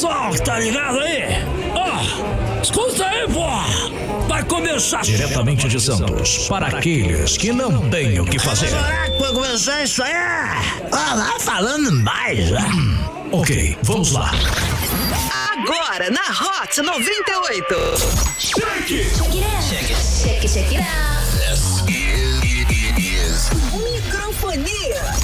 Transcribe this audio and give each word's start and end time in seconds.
pessoal 0.00 0.30
que 0.30 0.42
tá 0.42 0.58
ligado 0.58 0.98
aí? 1.00 1.24
Ó, 1.74 2.62
escuta 2.62 3.04
aí, 3.04 3.28
pô! 3.28 3.46
Vai 4.26 4.42
começar 4.44 5.02
Diretamente 5.02 5.68
de 5.68 5.78
Santos, 5.78 6.48
para 6.48 6.68
aqueles 6.68 7.36
que 7.36 7.52
não 7.52 7.90
têm 7.90 8.18
o 8.18 8.24
que 8.24 8.38
fazer. 8.38 8.68
Será 8.68 9.10
que 9.10 9.18
vai 9.18 9.32
começar 9.34 9.82
isso 9.82 10.02
aí? 10.02 10.14
Ó, 10.90 11.16
vai 11.16 11.38
falando 11.40 11.92
mais, 12.02 12.50
né? 12.50 12.64
Ok, 13.30 13.76
vamos 13.82 14.12
lá. 14.12 14.30
Agora 15.52 16.08
na 16.08 16.22
Hot 16.62 16.80
98. 16.80 17.74
Microfonia. 23.76 25.19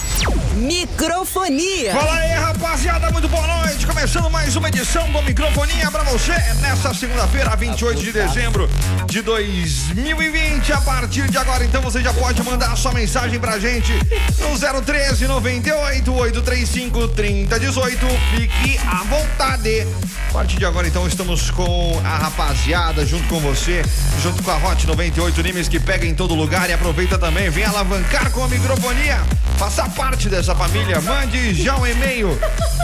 Microfonia. 0.66 1.92
Fala 1.92 2.16
aí, 2.16 2.32
rapaziada, 2.32 3.08
muito 3.12 3.28
boa 3.28 3.46
noite. 3.46 3.86
Começando 3.86 4.28
mais 4.28 4.56
uma 4.56 4.66
edição 4.66 5.08
do 5.12 5.22
Microfonia 5.22 5.88
pra 5.92 6.02
você 6.02 6.32
nessa 6.60 6.92
segunda-feira, 6.92 7.54
28 7.54 8.00
de 8.02 8.10
dezembro 8.12 8.68
de 9.06 9.22
2020. 9.22 10.72
A 10.72 10.80
partir 10.80 11.30
de 11.30 11.38
agora, 11.38 11.64
então, 11.64 11.80
você 11.80 12.02
já 12.02 12.12
pode 12.12 12.42
mandar 12.42 12.76
sua 12.76 12.92
mensagem 12.92 13.38
pra 13.38 13.60
gente 13.60 13.92
no 14.40 14.82
013 14.82 15.28
98 15.28 16.12
835 16.12 17.08
3018. 17.08 18.06
Fique 18.34 18.80
à 18.88 19.04
vontade. 19.04 19.86
A 20.30 20.32
partir 20.32 20.58
de 20.58 20.64
agora, 20.64 20.88
então, 20.88 21.06
estamos 21.06 21.48
com 21.48 22.00
a 22.04 22.18
rapaziada 22.18 23.06
junto 23.06 23.28
com 23.28 23.38
você, 23.38 23.82
junto 24.20 24.42
com 24.42 24.50
a 24.50 24.56
Hot 24.56 24.84
98 24.84 25.42
Nimes 25.42 25.68
que 25.68 25.78
pega 25.78 26.04
em 26.04 26.14
todo 26.14 26.34
lugar 26.34 26.68
e 26.68 26.72
aproveita 26.72 27.16
também. 27.16 27.48
Vem 27.50 27.64
alavancar 27.64 28.32
com 28.32 28.42
a 28.42 28.48
microfonia. 28.48 29.22
Faça 29.56 29.88
parte 29.90 30.28
dessa 30.28 30.54
família. 30.56 31.00
Mande 31.00 31.54
já 31.54 31.76
um 31.76 31.86
e-mail 31.86 32.36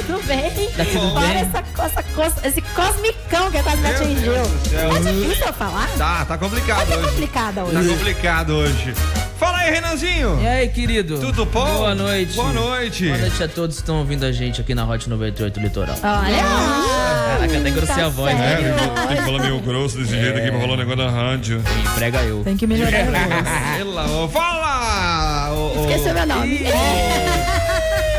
Tudo 0.07 0.23
bem? 0.25 0.69
Tá 0.75 0.85
tudo 0.85 1.11
Fora 1.11 1.27
bem? 1.27 1.37
essa, 1.37 1.63
essa 1.83 2.03
cos- 2.03 2.43
esse 2.45 2.61
cosmicão 2.61 3.51
que 3.51 3.61
quase 3.61 3.77
me 3.81 3.89
Meu 3.89 3.97
atingiu. 3.97 4.33
Deus 4.33 4.47
do 4.47 4.69
céu. 4.69 4.89
Tá 4.89 4.99
difícil 5.11 5.45
eu 5.47 5.53
falar? 5.53 5.89
Tá, 5.97 6.25
tá 6.25 6.37
complicado 6.37 6.87
Tá 6.87 6.95
hoje. 6.97 7.31
Tá 7.73 7.79
hoje. 7.79 7.89
complicado 7.89 8.49
hoje. 8.55 8.93
Fala 9.37 9.57
aí, 9.59 9.71
Renanzinho. 9.71 10.39
E 10.41 10.47
aí, 10.47 10.67
querido? 10.69 11.19
Tudo 11.19 11.45
bom? 11.45 11.63
Boa 11.65 11.93
noite. 11.93 12.33
Boa 12.33 12.51
noite. 12.53 13.05
Boa 13.05 13.17
noite 13.19 13.43
a 13.43 13.47
todos 13.47 13.75
que 13.75 13.81
estão 13.83 13.97
ouvindo 13.99 14.23
a 14.25 14.31
gente 14.31 14.59
aqui 14.61 14.73
na 14.73 14.83
Hot 14.89 15.07
98 15.07 15.59
Litoral. 15.59 15.95
Olha 16.01 16.43
lá. 16.43 17.27
Caraca, 17.37 17.57
até 17.59 17.69
grossei 17.69 18.03
a 18.03 18.07
voz, 18.09 18.33
né? 18.35 18.47
sério. 18.57 18.73
tem 19.07 19.17
que 19.17 19.23
falar 19.23 19.39
meio 19.43 19.59
grosso 19.59 19.97
desse 19.97 20.11
jeito 20.19 20.39
aqui 20.39 20.49
pra 20.49 20.59
rolar 20.59 20.73
um 20.73 20.77
negócio 20.77 21.03
na 21.03 21.11
rádio. 21.11 21.61
E 21.85 21.89
prega 21.95 22.19
eu. 22.23 22.43
Tem 22.43 22.57
que 22.57 22.65
melhorar. 22.65 22.91
Ela, 23.79 24.05
ó, 24.09 24.27
fala! 24.27 25.51
Esqueceu 25.81 26.13
meu 26.15 26.25
nome. 26.25 26.61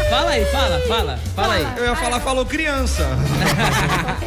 Fala 0.09 0.31
aí, 0.31 0.45
fala, 0.47 0.81
fala, 0.89 1.19
fala 1.37 1.55
aí. 1.55 1.67
Eu 1.77 1.85
ia 1.85 1.97
falar, 1.97 2.21
falou 2.21 2.47
criança. 2.47 3.07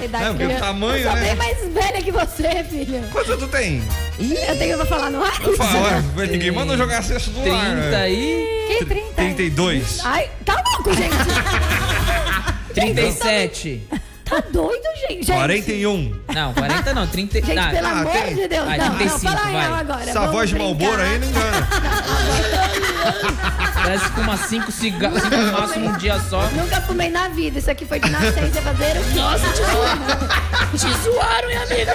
É, 0.02 0.08
porque 0.30 0.46
que 0.48 0.52
eu- 0.52 0.58
o 0.58 0.60
tamanho, 0.60 0.98
eu 1.04 1.12
sou 1.12 1.14
né? 1.16 1.22
bem 1.22 1.36
mais 1.36 1.58
velha 1.74 2.02
que 2.02 2.12
você, 2.12 2.64
filho. 2.70 3.04
Quanto 3.12 3.38
tu 3.38 3.48
tem? 3.48 3.82
Eu 4.20 4.58
tenho 4.58 4.76
pra 4.78 4.86
falar 4.86 5.10
no 5.12 5.24
ar? 5.24 5.32
Fala, 5.56 6.04
ué, 6.18 6.26
ninguém 6.28 6.52
manda 6.52 6.76
jogar 6.76 7.04
cesto 7.04 7.30
do 7.30 7.40
30 7.42 7.56
ar. 7.58 7.94
aí. 8.02 8.76
Que 8.80 8.86
30? 8.86 9.14
32. 9.16 10.00
Ai, 10.04 10.30
tá 10.44 10.62
louco, 10.74 10.92
gente. 10.94 11.16
37. 12.74 13.88
Tá 14.26 14.42
doido, 14.52 14.82
gente. 15.08 15.26
gente. 15.26 15.32
41. 15.34 16.22
Não, 16.34 16.54
40 16.54 16.94
não, 16.94 17.08
30. 17.08 17.42
Gente, 17.42 17.54
não, 17.56 17.70
pelo 17.70 17.88
Ah, 17.88 17.92
amor 17.92 18.12
tem. 18.14 18.36
de 18.36 18.48
Deus. 18.48 18.66
Vai, 18.66 18.78
não, 18.78 18.86
não, 18.88 18.96
35, 18.98 19.34
fala 19.34 19.42
vai. 19.44 19.52
real 19.62 19.74
agora. 19.76 20.02
Essa 20.04 20.14
vamos 20.14 20.32
voz 20.32 20.50
de 20.50 20.56
brincar. 20.56 20.70
Malboro 20.80 21.02
aí 21.02 21.20
não 21.20 21.28
engana. 21.28 21.68
Parece 23.74 24.12
que 24.12 24.20
uma 24.20 24.38
5 24.38 24.72
cigarros 24.72 25.24
no 25.24 25.52
máximo 25.52 25.90
um 25.90 25.98
dia 25.98 26.20
só. 26.30 26.44
Nunca 26.50 26.82
fumei 26.82 27.10
na 27.10 27.28
vida. 27.30 27.60
Isso 27.60 27.72
aqui 27.72 27.86
foi 27.86 28.00
de 28.00 28.10
nascença 28.10 28.62
fazer 28.62 28.98
o 28.98 29.04
quê? 29.04 29.20
Nossa, 29.20 29.48
te 29.50 29.64
zoaram. 29.64 30.72
te 30.78 31.04
zoaram, 31.04 31.48
minha 31.48 31.64
amiga. 31.64 31.94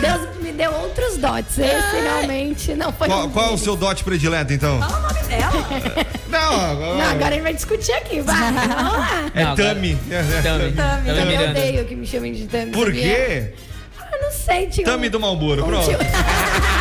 Deus 0.00 0.36
me 0.40 0.52
deu 0.52 0.72
outros 0.72 1.16
dotes. 1.18 1.58
Esse 1.58 2.00
realmente 2.02 2.74
não 2.74 2.92
foi 2.92 3.06
Qual, 3.08 3.26
um 3.26 3.30
qual 3.30 3.50
é 3.50 3.52
o 3.52 3.58
seu 3.58 3.76
dote 3.76 4.02
predileto, 4.02 4.52
então? 4.52 4.80
Fala 4.80 4.98
o 4.98 5.02
nome 5.02 5.22
dela. 5.28 6.10
Não, 6.30 6.60
agora. 6.70 6.94
Não, 6.94 7.10
agora 7.10 7.26
a 7.26 7.32
gente 7.32 7.42
vai 7.42 7.54
discutir 7.54 7.92
aqui. 7.92 8.20
Vai. 8.20 8.52
Vamos 8.52 8.92
lá. 8.92 9.30
É 9.34 9.44
Tami. 9.56 9.98
É, 10.08 10.14
é 10.14 10.42
Tami. 10.42 10.72
Tami, 10.72 11.06
Tami 11.06 11.34
eu 11.34 11.50
odeio 11.50 11.84
que 11.86 11.96
me 11.96 12.06
chamem 12.06 12.32
de 12.32 12.46
Tami. 12.46 12.70
Por 12.70 12.92
quê? 12.92 13.52
Ah, 13.98 14.16
não 14.22 14.30
sei, 14.30 14.68
tio. 14.68 14.84
Tami 14.84 15.08
do 15.08 15.18
Malboro, 15.18 15.64
Um 15.64 15.66
pronto. 15.66 15.90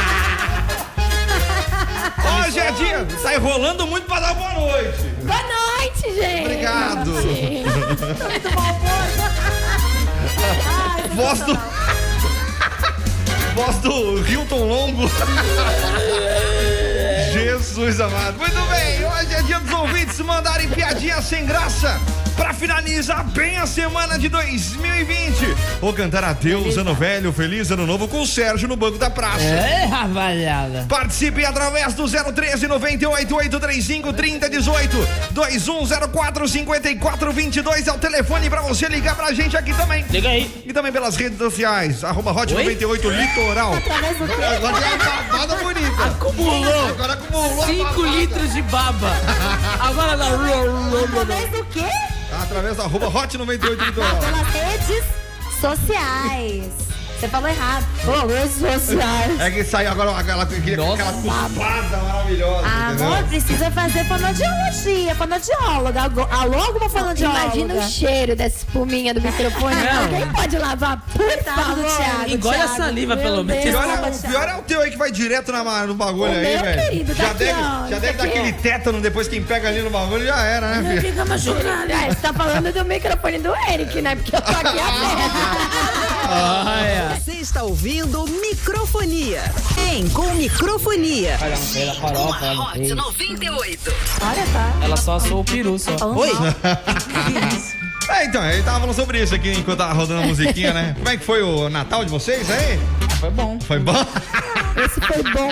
dia. 2.72 3.06
Tá 3.22 3.36
enrolando 3.36 3.86
muito 3.88 4.06
pra 4.08 4.20
dar 4.20 4.34
boa 4.34 4.54
noite. 4.54 5.02
Boa 5.24 5.42
noite, 5.42 6.14
gente. 6.14 6.42
Obrigado. 6.42 7.12
Muito 8.30 8.50
bom, 8.54 8.62
amor. 8.62 9.10
Ai, 10.66 11.08
Voz 11.16 11.40
do. 11.42 11.60
Voz 13.56 13.76
do 13.78 14.28
Hilton 14.28 14.68
Longo. 14.68 15.10
Jesus 17.34 18.00
amado. 18.00 18.38
Muito 18.38 18.62
bem, 18.70 19.06
hoje 19.06 19.34
é 19.34 19.42
dia 19.44 19.60
dos 19.60 19.72
ouvintes 19.74 20.20
mandarem 20.20 20.70
piadinha 20.70 21.22
sem 21.22 21.46
graça 21.46 22.00
pra 22.40 22.54
finalizar 22.54 23.26
bem 23.26 23.58
a 23.58 23.68
semana 23.68 24.18
de 24.18 24.30
2020. 24.30 25.56
Ou 25.82 25.92
cantar 25.94 26.24
adeus, 26.24 26.78
ano 26.78 26.96
velho, 26.96 27.34
feliz 27.34 27.70
ano 27.70 27.86
novo 27.86 28.08
com 28.08 28.22
o 28.22 28.26
Sérgio 28.26 28.66
no 28.66 28.78
banco 28.78 28.98
da 28.98 29.10
praça. 29.10 29.44
É, 29.44 29.84
rapaziada. 29.86 30.86
Participe 30.88 31.44
através 31.46 31.94
do 31.94 32.06
013 32.08 32.66
98 32.68 33.36
835 33.36 34.14
3018 34.14 35.08
2104 35.32 36.48
5422 36.48 37.88
é 37.88 37.92
o 37.92 37.98
telefone 37.98 38.50
pra 38.50 38.62
você 38.62 38.88
ligar 38.88 39.16
pra 39.18 39.34
gente 39.34 39.58
aqui 39.58 39.74
também. 39.74 40.06
Liga 40.10 40.30
aí. 40.30 40.64
E 40.66 40.72
também 40.72 40.94
pelas 40.94 41.18
redes 41.18 41.38
sociais, 41.38 42.06
arroba 42.06 42.32
Hot 42.32 42.54
Oi? 42.54 42.64
98 42.64 43.10
Litoral. 43.10 43.74
Através 43.74 44.18
do 44.18 44.28
quê? 44.28 44.44
Agora 44.44 44.78
tem 44.82 44.94
uma 44.94 45.24
babada 45.24 45.56
bonita. 45.58 46.06
Acumulou. 46.06 46.88
Agora 46.88 47.14
acumulou. 47.14 47.64
a 47.64 47.68
5 47.68 47.84
babada. 47.84 48.08
litros 48.16 48.54
de 48.54 48.62
baba. 48.62 49.12
Agora 49.82 50.16
dá. 50.16 50.30
Através 51.20 51.52
do 51.52 51.66
quê? 51.66 52.09
Através 52.42 52.78
da 52.78 52.84
arroba 52.84 53.08
Hot 53.08 53.38
98 53.38 53.84
Litoral. 53.84 54.18
Pelas 54.18 54.48
redes 54.48 55.04
sociais. 55.60 56.72
Você 57.20 57.28
falou 57.28 57.50
errado. 57.50 57.86
Ô, 58.08 58.28
redes 58.28 58.54
sociais. 58.54 59.40
É 59.42 59.52
que 59.52 59.64
saiu 59.64 59.92
agora 59.92 60.12
aquela, 60.18 60.44
aquela, 60.44 60.78
Nossa. 60.78 61.04
aquela 61.04 61.14
cuspada 61.14 61.98
maravilhosa. 62.30 62.68
Ah? 62.68 62.90
Amor, 62.90 63.24
precisa 63.26 63.72
fazer 63.72 64.06
fonoaudiologia, 64.06 65.16
fonoaudióloga. 65.16 66.02
Algo- 66.02 66.28
Alô, 66.32 66.60
alguma 66.60 66.90
fonoaudióloga? 66.90 67.42
Imagina 67.56 67.74
o 67.76 67.82
cheiro 67.90 68.36
dessa 68.36 68.58
espuminha 68.58 69.14
do 69.14 69.22
microfone. 69.22 69.76
Não. 69.76 70.04
Alguém 70.04 70.28
pode 70.32 70.58
lavar, 70.58 71.02
por 71.14 71.44
favor. 71.44 71.86
Thiago. 71.98 72.30
Engole 72.32 72.56
a 72.62 72.68
saliva, 72.68 73.16
meu 73.16 73.24
pelo 73.26 73.44
menos. 73.44 73.64
Pior 73.64 73.84
é, 73.84 74.10
o 74.10 74.20
pior 74.30 74.50
é 74.50 74.56
o 74.56 74.62
teu 74.62 74.82
aí 74.82 74.92
que 74.92 74.98
vai 74.98 75.12
direto 75.12 75.52
na, 75.52 75.64
no 75.86 75.94
bagulho 75.96 76.32
O 76.32 76.36
aí, 76.36 76.54
meu, 76.56 76.64
velho. 76.64 76.82
querido, 76.90 77.16
tá 77.16 77.24
Já 77.24 77.30
aqui, 77.32 77.38
deve, 77.40 77.60
ó, 77.62 77.88
já 77.90 78.00
deve 78.00 78.14
dar 78.18 78.24
aquele 78.26 78.54
tétano 78.54 79.02
depois 79.02 79.28
quem 79.28 79.44
pega 79.44 79.68
ali 79.70 79.82
no 79.82 79.90
bagulho 79.90 80.26
já 80.26 80.42
era, 80.44 80.68
né, 80.68 80.90
filho? 80.90 81.02
Fica 81.02 81.26
machucado. 81.26 81.92
É, 81.92 82.08
você 82.10 82.16
tá 82.16 82.34
falando 82.34 82.72
do 82.74 82.86
microfone 82.86 83.40
do 83.40 83.54
Eric, 83.72 84.02
né? 84.02 84.16
Porque 84.16 84.36
eu 84.36 84.42
tô 84.42 84.52
aqui 84.52 84.68
aberto. 84.80 85.99
Olha. 86.30 87.20
Você 87.20 87.32
está 87.34 87.64
ouvindo 87.64 88.26
Microfonia. 88.28 89.44
Em 89.92 90.08
com 90.10 90.30
Microfonia. 90.36 91.38
Ela 91.42 91.50
não 91.50 91.58
fez 91.58 91.90
a 91.90 91.94
farofa, 91.96 92.54
não 92.54 92.64
Hot 92.64 92.74
fez. 92.78 92.96
98. 92.96 93.94
Olha, 94.22 94.46
tá. 94.54 94.74
Ela 94.82 94.98
só 94.98 95.16
assou 95.16 95.42
o 95.42 95.44
peru, 95.44 95.78
só. 95.80 95.96
Oi? 96.14 96.32
É, 98.10 98.26
então, 98.26 98.44
ele 98.44 98.64
tava 98.64 98.80
falando 98.80 98.96
sobre 98.96 99.22
isso 99.22 99.36
aqui 99.36 99.52
enquanto 99.52 99.78
tava 99.78 99.94
rodando 99.94 100.24
a 100.24 100.26
musiquinha, 100.26 100.74
né? 100.74 100.96
Como 100.98 101.10
é 101.10 101.16
que 101.16 101.24
foi 101.24 101.44
o 101.44 101.70
Natal 101.70 102.04
de 102.04 102.10
vocês 102.10 102.50
aí? 102.50 102.80
Foi 103.20 103.30
bom. 103.30 103.60
Foi 103.60 103.78
bom? 103.78 103.94
Esse 104.76 105.02
foi 105.02 105.24
bom, 105.24 105.50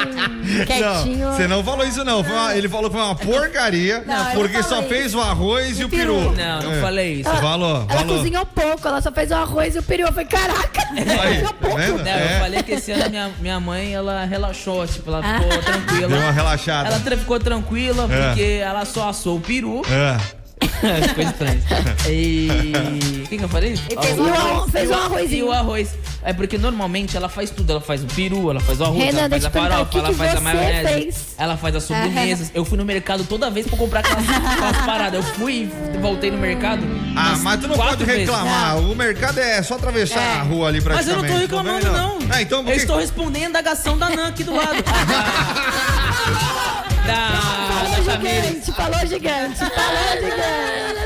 quietinho. 0.65 1.27
Não, 1.27 1.35
você 1.35 1.47
não 1.47 1.63
falou 1.63 1.85
isso 1.85 2.03
não. 2.03 2.21
Uma- 2.21 2.55
ele 2.55 2.69
falou 2.69 2.89
que 2.89 2.95
foi 2.95 3.05
uma 3.05 3.15
porcaria, 3.15 4.03
Não, 4.05 4.25
porque 4.31 4.57
não 4.57 4.63
só 4.63 4.75
falei 4.75 4.89
fez 4.89 5.15
o 5.15 5.19
arroz 5.21 5.79
e 5.79 5.83
o 5.83 5.89
peru. 5.89 6.33
Não, 6.35 6.61
não 6.61 6.73
É. 6.73 6.81
falei 6.81 7.13
isso. 7.15 7.29
Falou, 7.29 7.85
Ela 7.89 7.99
falou. 7.99 8.17
cozinhou 8.17 8.45
pouco, 8.45 8.87
ela 8.87 9.01
só 9.01 9.11
fez 9.11 9.31
o 9.31 9.35
arroz 9.35 9.75
e 9.75 9.79
o 9.79 9.83
peru. 9.83 10.03
Eu 10.03 10.09
falei, 10.13 10.25
caraca, 10.25 10.81
Aí, 10.91 11.05
cozinhou 11.05 11.41
tá 11.47 11.53
pouco. 11.53 11.77
vendo? 11.77 11.97
Não, 12.03 12.07
É. 12.11 12.35
eu 12.35 12.39
falei 12.39 12.63
que 12.63 12.71
esse 12.73 12.91
ano 12.91 13.09
minha, 13.09 13.31
minha 13.39 13.59
mãe, 13.59 13.93
ela 13.93 14.25
relaxou, 14.25 14.87
tipo, 14.87 15.09
ela 15.11 15.21
ficou 15.23 15.57
tranquila. 15.63 16.07
Deu 16.07 16.17
uma 16.19 16.31
relaxada. 16.31 16.89
Ela 16.89 17.17
ficou 17.17 17.39
tranquila 17.39 18.07
É. 18.09 18.27
porque 18.27 18.41
ela 18.63 18.85
só 18.85 19.09
assou 19.09 19.37
o 19.37 19.41
peru. 19.41 19.81
É. 19.89 20.36
Ficou 21.07 21.23
estranho. 21.23 21.63
E. 22.09 22.47
O 23.27 23.29
que, 23.29 23.37
que 23.39 23.43
eu 23.43 23.49
falei? 23.49 23.75
fez 23.75 24.17
o 24.17 24.23
arroz. 24.23 24.71
Fez 24.71 24.89
um 24.89 24.93
E 24.93 24.95
arrozinho. 24.95 25.47
o 25.47 25.51
arroz. 25.51 25.89
É 26.23 26.31
porque 26.31 26.57
normalmente 26.57 27.17
ela 27.17 27.27
faz 27.27 27.49
tudo. 27.49 27.69
Ela 27.71 27.81
faz 27.81 28.01
o 28.01 28.07
peru, 28.07 28.49
ela 28.49 28.61
faz 28.61 28.79
o 28.79 28.85
arroz, 28.85 29.03
Renan, 29.03 29.19
ela 29.19 29.19
faz 29.19 29.31
deixa 29.31 29.47
a 29.47 29.51
perguntar, 29.51 29.73
farofa, 29.75 29.91
que 29.91 29.97
ela 29.97 30.07
que 30.07 30.13
faz 30.15 30.31
a 30.31 30.35
você 30.35 30.41
maionese. 30.43 30.87
fez? 30.93 31.25
Ela 31.37 31.57
faz 31.57 31.75
as 31.75 31.83
sobremesas. 31.83 32.51
Eu 32.53 32.63
fui 32.63 32.77
no 32.77 32.85
mercado 32.85 33.25
toda 33.25 33.49
vez 33.49 33.67
pra 33.67 33.77
comprar 33.77 33.99
aquelas, 33.99 34.23
aquelas 34.29 34.77
paradas. 34.85 35.13
Eu 35.25 35.33
fui 35.33 35.69
e 35.93 35.97
voltei 35.97 36.31
no 36.31 36.37
mercado. 36.37 36.83
Ah, 37.17 37.29
umas 37.31 37.41
mas 37.41 37.59
tu 37.59 37.67
não 37.67 37.75
quatro 37.75 37.97
pode 37.97 38.05
vezes. 38.05 38.29
reclamar. 38.29 38.77
O 38.79 38.95
mercado 38.95 39.39
é 39.39 39.61
só 39.61 39.75
atravessar 39.75 40.21
É. 40.21 40.33
a 40.35 40.41
rua 40.43 40.69
ali 40.69 40.79
Mas 40.81 41.05
eu 41.07 41.17
não 41.17 41.27
tô 41.27 41.35
reclamando, 41.35 41.81
vendo? 41.85 41.91
não. 41.97 42.17
Ah, 42.29 42.41
então 42.41 42.63
por 42.63 42.69
eu 42.69 42.75
que- 42.75 42.81
estou 42.81 42.97
respondendo 42.97 43.43
a 43.45 43.49
indagação 43.49 43.97
da 43.97 44.09
Nan 44.09 44.27
aqui 44.29 44.43
do 44.45 44.55
lado. 44.55 44.81
da. 47.05 47.13
Da. 47.13 47.66
Gigante, 48.11 48.71
falou 48.71 49.05
gigante, 49.05 49.57
falou 49.57 50.11
gigante. 50.21 50.97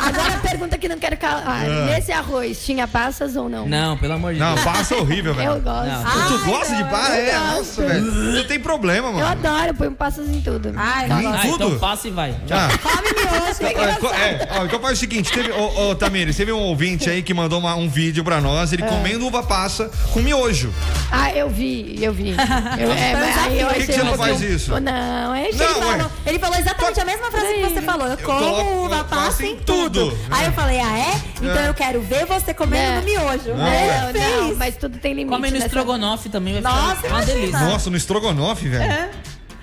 Agora 0.00 0.38
pergunta 0.58 0.76
que 0.78 0.88
não 0.88 0.98
quero 0.98 1.16
calar. 1.16 1.64
Nesse 1.86 2.10
arroz, 2.12 2.64
tinha 2.64 2.86
passas 2.88 3.36
ou 3.36 3.48
não? 3.48 3.66
Não, 3.68 3.96
pelo 3.96 4.14
amor 4.14 4.34
de 4.34 4.40
Não, 4.40 4.54
Deus. 4.54 4.64
passa 4.64 4.96
horrível, 4.96 5.32
velho. 5.34 5.52
Eu 5.52 5.60
gosto. 5.60 5.86
Não. 5.86 6.04
Tu, 6.28 6.38
tu 6.38 6.44
gosta 6.50 6.74
de 6.74 6.84
passa? 6.84 7.12
É, 7.16 7.34
eu 7.34 7.40
nossa, 7.40 7.86
velho. 7.86 8.00
Não 8.04 8.44
tem 8.44 8.58
problema, 8.58 9.08
Eu 9.08 9.12
mano. 9.12 9.26
adoro, 9.26 9.74
põe 9.74 9.88
um 9.88 9.94
passas 9.94 10.28
em 10.28 10.40
tudo. 10.40 10.72
Ai, 10.76 11.06
não 11.08 11.22
gosto. 11.22 11.36
Ah, 11.38 11.46
então 11.46 11.68
tudo? 11.70 11.78
passa 11.80 12.08
e 12.08 12.10
vai. 12.10 12.34
Ah. 12.50 12.68
Come 12.82 13.08
miojo. 13.14 14.14
É, 14.14 14.30
é, 14.32 14.48
ó, 14.58 14.64
então 14.64 14.80
faz 14.80 14.98
o 14.98 15.00
seguinte, 15.00 15.30
teve, 15.32 15.50
ô, 15.52 15.90
ô, 15.90 15.94
Tamires, 15.94 16.36
teve 16.36 16.52
um 16.52 16.58
ouvinte 16.58 17.08
aí 17.08 17.22
que 17.22 17.32
mandou 17.32 17.58
uma- 17.60 17.74
um 17.76 17.88
vídeo 17.88 18.24
pra 18.24 18.40
nós, 18.40 18.72
É. 18.72 18.76
ele 18.76 18.82
comendo 18.82 19.26
uva 19.26 19.42
passa 19.42 19.90
com 20.12 20.20
miojo. 20.20 20.72
Ah, 21.10 21.30
eu 21.32 21.48
vi, 21.48 21.96
eu 22.02 22.12
vi. 22.12 22.34
Eu, 22.78 22.92
é, 22.92 23.14
mas 23.14 23.38
aí 23.38 23.60
eu 23.60 23.68
Por 23.68 23.76
que, 23.76 23.92
você 23.92 24.02
não 24.02 24.14
faz 24.16 24.40
isso? 24.40 24.70
Não, 24.80 25.34
é 25.34 25.48
Não, 25.52 26.10
Ele 26.26 26.38
falou, 26.38 26.56
exatamente 26.58 27.00
a 27.00 27.04
mesma 27.04 27.30
frase 27.30 27.54
que 27.54 27.62
você 27.64 27.82
falou. 27.82 28.06
Eu 28.08 28.16
como 28.18 28.84
uva 28.84 29.04
passa 29.04 29.44
em 29.44 29.52
em 29.52 29.56
tudo. 29.56 30.10
tudo. 30.10 30.18
Aí 30.30 30.47
eu 30.48 30.52
falei, 30.52 30.80
ah, 30.80 30.98
é? 30.98 31.14
Então 31.36 31.58
É. 31.62 31.68
eu 31.68 31.74
quero 31.74 32.00
ver 32.00 32.26
você 32.26 32.52
comendo 32.52 32.92
Não. 32.92 32.96
no 33.00 33.04
miojo. 33.04 33.54
Não, 33.54 33.66
É, 33.66 34.12
não, 34.12 34.56
mas 34.56 34.76
tudo 34.76 34.98
tem 34.98 35.12
limite. 35.14 35.34
Come 35.34 35.48
no 35.48 35.54
nessa- 35.54 35.66
estrogonofe 35.66 36.28
também 36.28 36.60
vai 36.60 36.62
Nossa, 36.62 36.96
ficar 36.96 37.08
uma 37.08 37.16
imagina. 37.18 37.38
delícia. 37.40 37.60
Nossa, 37.60 37.90
no 37.90 37.96
estrogonofe, 37.96 38.68
velho. 38.68 38.82
É. 38.82 39.10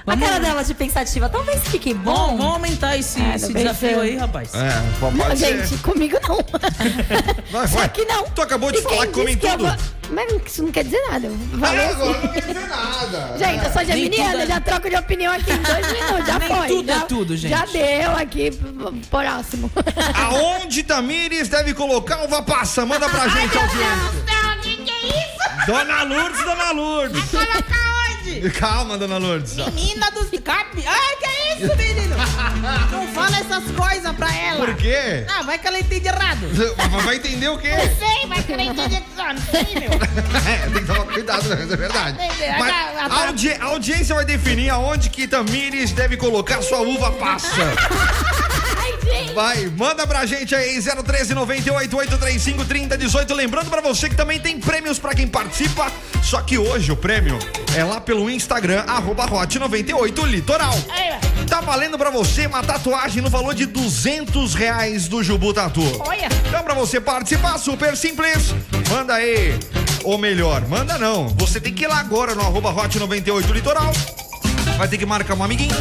A 0.08 0.12
Vamos, 0.12 0.28
cara 0.30 0.40
dela 0.40 0.64
de 0.64 0.74
pensativa 0.76 1.28
talvez 1.30 1.64
fique 1.68 1.92
bom, 1.92 2.14
bom. 2.14 2.38
vamos 2.38 2.46
aumentar 2.54 2.96
esse, 2.96 3.20
Ah, 3.20 3.36
esse 3.36 3.52
desafio 3.52 3.90
pensando. 3.90 4.02
aí, 4.02 4.16
rapaz. 4.18 4.54
É, 4.54 5.00
pode 5.00 5.18
Não, 5.18 5.36
ser. 5.36 5.66
gente, 5.68 5.78
comigo 5.82 6.18
não. 6.28 6.38
Vai, 7.52 7.68
Só 7.68 7.78
vai. 7.78 7.90
que 7.90 8.06
não. 8.06 8.24
Tu 8.30 8.42
acabou 8.42 8.72
de 8.72 8.78
E 8.78 8.82
falar 8.84 9.08
que 9.08 9.14
come 9.14 9.34
disse 9.36 9.48
eu 9.48 9.52
tudo. 9.58 9.66
vou- 9.66 9.76
Mas 10.12 10.32
isso 10.46 10.62
não 10.64 10.72
quer 10.72 10.84
dizer 10.84 11.02
nada. 11.10 11.26
Eu 11.26 11.34
Ah, 11.64 11.68
assim. 11.68 11.80
agora 11.90 12.22
não 12.22 12.28
quer 12.34 12.42
dizer 12.42 12.68
nada. 12.68 13.38
Gente, 13.40 13.66
eu 13.66 13.74
sou 13.74 13.84
geminiana, 13.86 14.44
é- 14.44 14.48
já 14.48 14.62
troco 14.62 14.88
de 14.90 14.96
opinião 14.96 15.34
aqui 15.34 15.52
em 15.52 15.58
dois 15.58 15.88
minutos. 15.92 16.28
Já 16.28 16.38
Nem 16.40 16.48
foi. 16.50 16.68
tudo 16.68 16.92
é 16.92 16.94
já, 16.94 17.02
tudo, 17.02 17.38
gente. 17.38 17.50
Já 17.52 17.66
deu 17.66 18.12
aqui, 18.16 18.52
próximo. 19.10 19.72
Aonde 20.14 20.84
Tamires 20.84 21.48
deve 21.50 21.74
colocar 21.74 22.24
uva 22.24 22.44
passa? 22.44 22.86
Manda 22.86 23.10
pra 23.10 23.28
gente, 23.28 23.58
audiência. 23.58 24.26
que 24.62 24.76
que 24.78 24.92
é 24.92 25.08
isso? 25.08 25.66
Dona 25.66 26.04
Lourdes, 26.04 26.44
Dona 26.44 26.72
Lourdes. 26.74 27.24
Colocar 27.32 27.85
onde? 28.26 28.50
Calma, 28.52 28.98
Dona 28.98 29.18
Lourdes. 29.18 29.56
Menina 29.56 30.10
dos 30.12 30.30
capi. 30.42 30.84
Ai, 30.86 31.16
que 31.18 31.26
é 31.26 31.56
isso, 31.56 31.76
menino? 31.78 32.16
Não 32.92 33.08
fala 33.10 33.38
essas 33.38 33.64
coisas 33.72 34.16
pra 34.16 34.34
ela. 34.36 34.66
Por 34.66 34.76
quê? 34.76 35.26
Ah, 35.30 35.44
vai 35.44 35.58
que 35.58 35.68
ela 35.68 35.80
entende 35.80 36.08
errado. 36.08 36.48
Vai 37.04 37.16
entender 37.16 37.50
o 37.50 37.58
quê? 37.58 37.70
Não 37.72 37.96
sei, 38.08 38.28
vai 38.28 38.44
que 38.44 38.54
ela 38.54 38.64
entende 38.64 38.96
errado. 38.96 39.36
Não 39.36 39.42
sei, 39.52 39.80
meu. 39.80 39.92
É, 39.94 40.70
tem 40.72 40.82
que 40.82 40.86
tomar 40.86 41.06
cuidado, 41.06 41.48
né? 41.50 41.64
Isso 41.64 41.74
é 41.74 41.78
verdade. 41.78 42.18
Mas 42.60 42.74
a, 43.12 43.28
audi- 43.28 43.52
a 43.54 43.66
audiência 43.66 44.16
vai 44.16 44.26
definir 44.26 44.70
aonde 44.70 45.10
que 45.10 45.28
Tamires 45.28 45.92
deve 45.92 46.18
colocar 46.18 46.62
sua 46.62 46.82
uva 46.82 47.12
passa. 47.14 47.56
Vai, 49.34 49.66
manda 49.78 50.08
pra 50.08 50.26
gente 50.26 50.56
aí, 50.56 50.82
013 50.82 51.34
98 51.34 51.96
835 51.96 52.66
3018. 52.66 53.34
Lembrando 53.34 53.70
pra 53.70 53.82
você 53.82 54.10
que 54.10 54.16
também 54.16 54.40
tem 54.40 54.60
prêmios 54.60 54.98
pra 54.98 55.14
quem 55.14 55.28
participa. 55.28 55.92
Só 56.24 56.42
que 56.42 56.58
hoje 56.58 56.92
o 56.92 56.96
prêmio 56.96 57.38
é 57.76 57.84
lá 57.84 58.00
pelo 58.00 58.30
Instagram, 58.30 58.84
arroba 58.88 59.26
Hot 59.26 59.60
98 59.60 60.26
Litoral. 60.26 60.74
Aí, 60.90 61.12
ó. 61.12 61.46
Tá 61.46 61.62
valendo 61.62 61.98
pra 61.98 62.10
você 62.10 62.48
uma 62.48 62.64
tatuagem 62.64 63.22
no 63.22 63.30
valor 63.30 63.54
de 63.54 63.66
200 63.66 64.56
reais 64.56 65.08
do 65.08 65.24
Jubu 65.24 65.54
Tatu. 65.54 65.82
Olha. 66.08 66.28
Então, 66.48 66.64
pra 66.64 66.74
você 66.74 67.00
participar, 67.00 67.58
super 67.58 67.96
simples. 67.96 68.56
Manda 68.90 69.16
aí. 69.16 69.58
Ou 70.04 70.18
melhor, 70.18 70.68
manda 70.68 70.98
não. 70.98 71.28
Você 71.38 71.60
tem 71.60 71.74
que 71.74 71.84
ir 71.84 71.88
lá 71.88 72.00
agora 72.00 72.34
no 72.36 72.42
arroba 72.42 72.70
Hot 72.72 72.98
98 72.98 73.52
Litoral. 73.52 73.92
Vai 74.78 74.88
ter 74.88 74.98
que 74.98 75.06
marcar 75.06 75.36
um 75.36 75.44
amiguinho. 75.44 75.76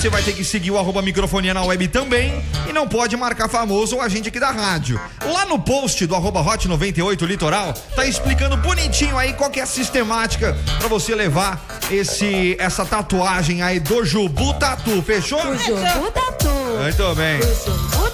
Você 0.00 0.08
vai 0.08 0.22
ter 0.22 0.32
que 0.32 0.42
seguir 0.42 0.70
o 0.70 0.78
arroba 0.78 1.02
microfonia 1.02 1.52
na 1.52 1.62
web 1.62 1.86
também. 1.88 2.42
E 2.66 2.72
não 2.72 2.88
pode 2.88 3.14
marcar 3.18 3.50
famoso 3.50 3.96
ou 3.96 4.00
a 4.00 4.08
gente 4.08 4.30
aqui 4.30 4.40
da 4.40 4.50
rádio. 4.50 4.98
Lá 5.30 5.44
no 5.44 5.58
post 5.58 6.06
do 6.06 6.14
arroba 6.14 6.40
Hot 6.40 6.66
98 6.66 7.26
Litoral, 7.26 7.74
tá 7.94 8.06
explicando 8.06 8.56
bonitinho 8.56 9.18
aí 9.18 9.34
qual 9.34 9.50
que 9.50 9.60
é 9.60 9.62
a 9.62 9.66
sistemática 9.66 10.56
pra 10.78 10.88
você 10.88 11.14
levar 11.14 11.62
esse, 11.90 12.56
essa 12.58 12.86
tatuagem 12.86 13.62
aí 13.62 13.78
do 13.78 14.02
Jubu 14.02 14.54
Tatu. 14.54 15.02
Fechou? 15.02 15.38
Jubu 15.38 16.10
Tatu. 16.12 16.48
Muito 16.82 17.14
bem. 17.14 17.38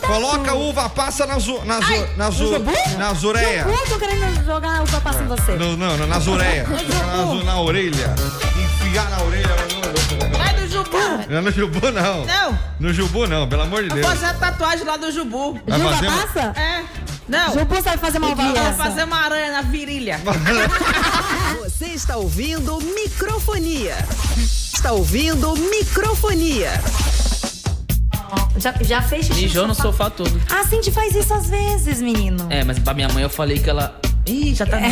Coloca 0.04 0.54
uva 0.54 0.88
passa 0.88 1.24
na 1.24 1.38
zu, 1.38 1.64
na 1.64 1.80
zu, 1.80 2.08
na 2.96 3.12
zureia. 3.14 3.62
Jubu, 3.62 3.88
tô 3.88 3.98
querendo 4.00 4.44
jogar 4.44 4.82
uva 4.82 5.00
passa 5.00 5.22
em 5.22 5.26
você. 5.28 5.52
Não, 5.52 5.76
não, 5.76 6.04
na 6.04 6.18
zureia. 6.18 6.66
na, 6.66 7.44
na 7.44 7.60
orelha. 7.60 8.12
Enfiar 8.56 9.08
na 9.08 9.22
orelha. 9.22 9.65
Não 11.28 11.38
é 11.38 11.40
no 11.40 11.50
Jubu, 11.50 11.90
não. 11.90 12.24
Não. 12.24 12.58
No 12.80 12.92
Jubu, 12.92 13.26
não, 13.26 13.48
pelo 13.48 13.62
amor 13.62 13.82
de 13.82 13.88
Vou 13.88 13.98
Deus. 13.98 14.06
fazer 14.08 14.26
a 14.26 14.34
tatuagem 14.34 14.84
lá 14.84 14.96
do 14.96 15.10
Jubu. 15.12 15.60
Vai 15.66 15.80
Uva 15.80 15.92
fazer 15.94 16.06
uma- 16.08 16.26
passa? 16.26 16.40
É. 16.60 16.84
Não. 17.28 17.52
Jubu 17.54 17.82
sabe 17.82 17.98
fazer 17.98 18.18
uma 18.18 18.30
Eu 18.30 18.36
vou 18.36 18.72
fazer 18.74 19.04
uma 19.04 19.16
aranha 19.24 19.52
na 19.52 19.62
virilha. 19.62 20.20
Você 21.64 21.86
está 21.86 22.16
ouvindo 22.16 22.78
Microfonia. 22.80 23.96
Está 24.38 24.92
ouvindo 24.92 25.54
Microfonia. 25.56 26.70
Já, 28.58 28.74
já 28.80 29.02
fez 29.02 29.26
xixi 29.26 29.42
Mijou 29.42 29.66
no 29.66 29.74
sofá 29.74 30.08
todo. 30.08 30.40
A 30.50 30.64
Cindy 30.64 30.90
faz 30.90 31.14
isso 31.14 31.32
às 31.34 31.48
vezes, 31.50 32.00
menino. 32.00 32.46
É, 32.50 32.64
mas 32.64 32.78
pra 32.78 32.94
minha 32.94 33.08
mãe 33.08 33.22
eu 33.22 33.28
falei 33.30 33.58
que 33.58 33.68
ela. 33.68 33.98
Ih, 34.26 34.54
já 34.54 34.66
tá. 34.66 34.76
A 34.76 34.80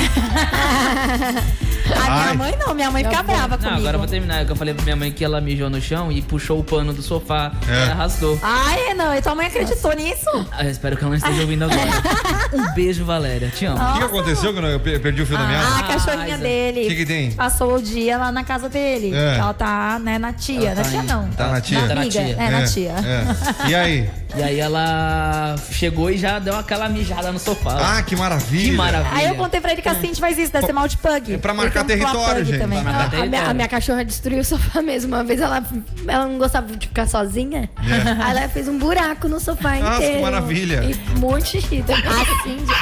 minha 1.88 2.30
Ai. 2.30 2.36
mãe 2.36 2.54
não, 2.58 2.72
minha 2.74 2.90
mãe 2.90 3.04
fica 3.04 3.22
brava 3.22 3.48
Não, 3.56 3.58
comigo. 3.58 3.76
agora 3.78 3.94
eu 3.96 3.98
vou 3.98 4.08
terminar. 4.08 4.44
que 4.46 4.52
Eu 4.52 4.56
falei 4.56 4.72
pra 4.74 4.82
minha 4.84 4.96
mãe 4.96 5.12
que 5.12 5.24
ela 5.24 5.40
mijou 5.40 5.68
no 5.68 5.80
chão 5.80 6.10
e 6.12 6.22
puxou 6.22 6.60
o 6.60 6.64
pano 6.64 6.92
do 6.92 7.02
sofá 7.02 7.52
É. 7.68 7.86
e 7.86 7.90
arrastou. 7.90 8.38
Ai, 8.42 8.94
não, 8.94 9.14
e 9.14 9.20
tua 9.20 9.34
mãe 9.34 9.46
acreditou 9.46 9.92
nisso? 9.94 10.30
Ah, 10.52 10.64
eu 10.64 10.70
espero 10.70 10.96
que 10.96 11.02
ela 11.02 11.10
não 11.10 11.16
esteja 11.18 11.40
ouvindo 11.42 11.64
agora. 11.64 11.80
um 12.52 12.72
beijo, 12.74 13.04
Valéria. 13.04 13.48
Te 13.50 13.66
amo. 13.66 13.76
O 13.82 13.92
que, 13.94 13.98
que 13.98 14.04
aconteceu 14.04 14.52
quando 14.52 14.68
eu 14.68 14.80
per- 14.80 15.00
perdi 15.00 15.22
o 15.22 15.26
fio 15.26 15.36
da 15.36 15.44
Ah, 15.44 15.48
meada? 15.48 15.76
a 15.78 15.82
cachorrinha 15.82 16.28
Isa. 16.28 16.38
dele. 16.38 16.84
O 16.84 16.88
que 16.88 16.96
que 16.96 17.06
tem? 17.06 17.32
Passou 17.32 17.74
o 17.76 17.82
dia 17.82 18.16
lá 18.18 18.30
na 18.32 18.44
casa 18.44 18.68
dele. 18.68 19.12
É. 19.14 19.36
Ela 19.38 19.52
tá, 19.54 19.98
né, 19.98 20.16
na 20.18 20.32
tia. 20.32 20.70
Ela 20.70 20.74
na 20.76 20.82
tá 20.82 20.90
tia 20.90 21.00
em- 21.00 21.06
não. 21.06 21.28
Tá 21.30 21.48
na 21.48 21.60
tia? 21.60 21.80
Na 21.80 21.88
Tá 21.88 21.94
na 21.94 22.00
amiga. 22.02 22.22
tia. 22.24 22.36
É, 22.38 22.50
na 22.50 22.64
tia. 22.66 22.94
é. 23.66 23.68
E 23.68 23.74
aí? 23.74 24.10
E 24.36 24.42
aí 24.42 24.58
ela 24.60 25.54
chegou 25.70 26.10
e 26.10 26.18
já 26.18 26.38
deu 26.38 26.56
aquela 26.56 26.88
mijada 26.88 27.30
no 27.30 27.38
sofá. 27.38 27.98
Ah, 27.98 28.02
que 28.02 28.16
maravilha. 28.16 28.70
que 28.70 28.76
maravilha. 28.76 29.16
Aí 29.16 29.26
eu 29.28 29.34
contei 29.36 29.60
pra 29.60 29.72
ele 29.72 29.80
que 29.82 29.88
a 29.88 29.94
Cindy 29.94 30.20
faz 30.20 30.36
isso, 30.38 30.52
deve 30.52 30.66
ser 30.66 30.72
mal 30.72 30.88
de 30.88 30.96
pug. 30.96 31.34
É 31.34 31.38
pra 31.38 31.54
marcar 31.54 31.84
um 31.84 31.86
território, 31.86 32.44
gente. 32.44 32.58
Também. 32.58 32.82
Pra 32.82 32.92
marcar 32.92 33.04
A 33.06 33.08
minha, 33.10 33.20
território. 33.22 33.50
a 33.50 33.54
minha 33.54 33.68
cachorra 33.68 34.04
destruiu 34.04 34.40
o 34.40 34.44
sofá 34.44 34.82
mesmo. 34.82 35.14
Uma 35.14 35.22
vez 35.24 35.40
ela, 35.40 35.62
ela 36.08 36.26
não 36.26 36.38
gostava 36.38 36.74
de 36.76 36.88
ficar 36.88 37.06
sozinha. 37.06 37.70
Aí 38.24 38.36
ela 38.36 38.48
fez 38.48 38.66
um 38.68 38.78
buraco 38.78 39.28
no 39.28 39.38
sofá 39.38 39.76
É. 39.76 39.80
Nossa, 39.80 39.98
que 39.98 40.04
inteiro. 40.04 40.22
maravilha. 40.22 40.84
E 40.84 41.16
um 41.16 41.20
monte 41.20 41.58
de 41.60 41.66
xixi. 41.66 41.84
A 41.94 42.42
Cindy. 42.42 42.74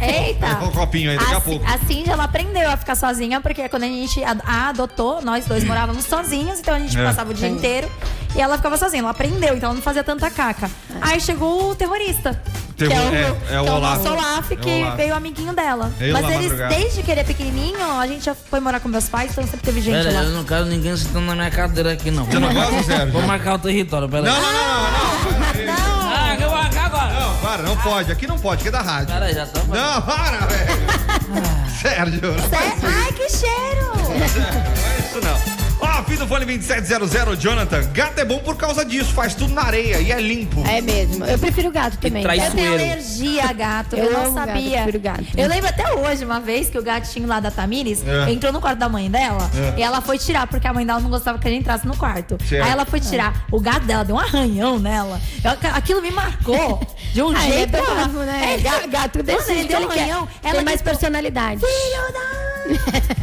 Eita! 0.00 0.64
O 0.64 0.70
copinho 0.72 1.10
aí, 1.10 1.16
daqui 1.18 1.34
a 1.34 1.36
a, 1.38 1.40
pouco. 1.40 1.64
a 1.66 1.78
Cindy, 1.86 2.10
ela 2.10 2.24
aprendeu 2.24 2.70
a 2.70 2.76
ficar 2.76 2.94
sozinha, 2.94 3.40
porque 3.40 3.68
quando 3.68 3.84
a 3.84 3.86
gente 3.86 4.22
a, 4.22 4.36
a 4.44 4.68
adotou, 4.68 5.22
nós 5.22 5.46
dois 5.46 5.64
morávamos 5.64 6.04
sozinhos, 6.04 6.58
então 6.60 6.74
a 6.74 6.78
gente 6.78 6.98
É. 6.98 7.04
passava 7.04 7.30
o 7.30 7.34
dia 7.34 7.48
inteiro 7.48 7.88
e 8.36 8.40
ela 8.40 8.56
ficava 8.56 8.76
sozinha. 8.76 9.00
Ela 9.02 9.10
aprendeu, 9.10 9.56
então 9.56 9.68
ela 9.68 9.74
não 9.74 9.82
fazia 9.82 10.02
tanta 10.04 10.30
caca. 10.30 10.70
Aí 11.00 11.20
chegou 11.20 11.70
o 11.70 11.74
terrorista. 11.74 12.40
Terror- 12.76 12.94
que 12.94 12.94
é 12.94 13.00
o, 13.10 13.14
é- 13.14 13.34
que 13.48 13.54
é 13.54 13.60
o 13.60 13.64
Olaf. 13.74 13.98
nosso 14.04 14.12
Olaf, 14.12 14.50
É 14.50 14.54
o 14.54 14.58
que 14.58 14.70
Olaf. 14.82 14.96
veio 14.96 15.14
amiguinho 15.14 15.52
dela. 15.52 15.90
Ele 15.98 16.12
Mas 16.12 16.22
lá 16.22 16.32
eles, 16.34 16.42
madrugada. 16.44 16.74
desde 16.76 17.02
que 17.02 17.10
ele 17.10 17.20
é 17.20 17.24
pequenininho, 17.24 17.78
a 18.00 18.06
gente 18.06 18.24
já 18.24 18.34
foi 18.36 18.60
morar 18.60 18.78
com 18.78 18.88
meus 18.88 19.08
pais, 19.08 19.32
então 19.32 19.42
sempre 19.44 19.60
teve 19.60 19.80
gente 19.80 19.96
Pera, 20.04 20.12
lá. 20.12 20.22
eu 20.22 20.30
não 20.30 20.44
quero 20.44 20.64
ninguém 20.66 20.96
sentando 20.96 21.26
na 21.26 21.34
minha 21.34 21.50
cadeira 21.50 21.92
aqui, 21.92 22.10
não. 22.12 22.24
Você 22.24 22.38
não 22.38 22.54
gosta, 22.54 22.82
Sérgio? 22.84 23.12
Vou 23.12 23.22
marcar 23.22 23.54
o 23.54 23.58
território, 23.58 24.08
pera 24.08 24.22
Não, 24.22 24.32
não, 24.32 24.42
não, 24.42 24.52
não, 24.52 25.32
não. 25.32 25.66
Não! 25.66 26.08
Ah, 26.10 26.36
eu 26.40 26.48
vou 26.48 26.56
marcar 26.58 26.84
agora. 26.86 27.12
Não, 27.20 27.36
para, 27.38 27.62
não 27.64 27.76
pode. 27.78 28.12
Aqui 28.12 28.26
não 28.28 28.38
pode, 28.38 28.60
aqui 28.60 28.68
é 28.68 28.70
da 28.70 28.80
rádio. 28.82 29.08
Pera 29.12 29.26
aí, 29.26 29.34
já 29.34 29.46
tá. 29.46 29.60
Não, 29.64 30.02
para, 30.02 30.46
velho. 30.46 31.68
Sérgio. 31.82 32.20
Sé- 32.48 32.76
Ai, 32.86 33.12
que 33.12 33.28
cheiro! 33.28 33.92
Não 33.96 34.12
é 34.14 34.98
isso 34.98 35.20
não. 35.20 35.67
Ó, 35.80 36.02
fim 36.04 36.16
do 36.16 36.26
fone 36.26 36.44
2700, 36.44 37.38
Jonathan. 37.38 37.82
Gato 37.92 38.18
é 38.18 38.24
bom 38.24 38.38
por 38.40 38.56
causa 38.56 38.84
disso, 38.84 39.12
faz 39.12 39.34
tudo 39.34 39.54
na 39.54 39.62
areia 39.62 40.00
e 40.00 40.10
é 40.10 40.20
limpo. 40.20 40.62
É 40.66 40.80
mesmo. 40.80 41.24
Eu 41.24 41.38
prefiro 41.38 41.70
gato 41.70 41.96
também. 41.98 42.22
Eu 42.24 42.50
tenho 42.50 42.72
alergia 42.72 43.44
a 43.48 43.52
gato, 43.52 43.94
eu, 43.96 44.04
Eu 44.06 44.12
não 44.12 44.20
amo 44.26 44.34
gato, 44.34 44.46
sabia. 44.48 44.76
eu 44.78 44.82
prefiro 44.82 45.00
gato. 45.00 45.24
Eu 45.36 45.48
lembro 45.48 45.68
até 45.68 45.92
hoje, 45.94 46.24
uma 46.24 46.40
vez, 46.40 46.68
que 46.68 46.78
o 46.78 46.82
gatinho 46.82 47.28
lá 47.28 47.38
da 47.40 47.50
Tamires 47.50 48.02
É. 48.06 48.30
entrou 48.32 48.52
no 48.52 48.60
quarto 48.60 48.78
da 48.78 48.88
mãe 48.88 49.08
dela 49.10 49.48
É. 49.76 49.78
e 49.78 49.82
ela 49.82 50.00
foi 50.00 50.18
tirar, 50.18 50.46
porque 50.48 50.66
a 50.66 50.72
mãe 50.72 50.84
dela 50.84 51.00
não 51.00 51.10
gostava 51.10 51.38
que 51.38 51.46
a 51.46 51.50
gente 51.50 51.60
entrasse 51.60 51.86
no 51.86 51.96
quarto. 51.96 52.36
Certo. 52.48 52.64
Aí 52.64 52.70
ela 52.72 52.84
foi 52.84 52.98
tirar. 53.00 53.46
O 53.50 53.60
gato 53.60 53.84
dela 53.86 54.04
deu 54.04 54.16
um 54.16 54.18
arranhão 54.20 54.78
nela. 54.78 55.20
Eu- 55.44 55.70
aquilo 55.74 56.02
me 56.02 56.10
marcou 56.10 56.80
de 57.14 57.22
um 57.22 57.28
Ah, 57.36 57.46
é 57.46 57.52
jeito. 57.52 57.70
bravo, 57.70 58.18
né? 58.20 58.54
É, 58.54 58.58
Ga- 58.58 58.86
gato 58.88 59.18
Mano, 59.18 59.42
ele 59.50 59.62
que 59.62 59.68
deu 59.68 59.80
um 59.80 59.88
quer. 59.88 60.00
arranhão. 60.00 60.28
Tem 60.42 60.50
Ela 60.50 60.62
mais 60.62 60.80
gritou, 60.80 60.92
personalidade. 60.98 61.60
Filho 61.60 62.12
da. 62.12 62.48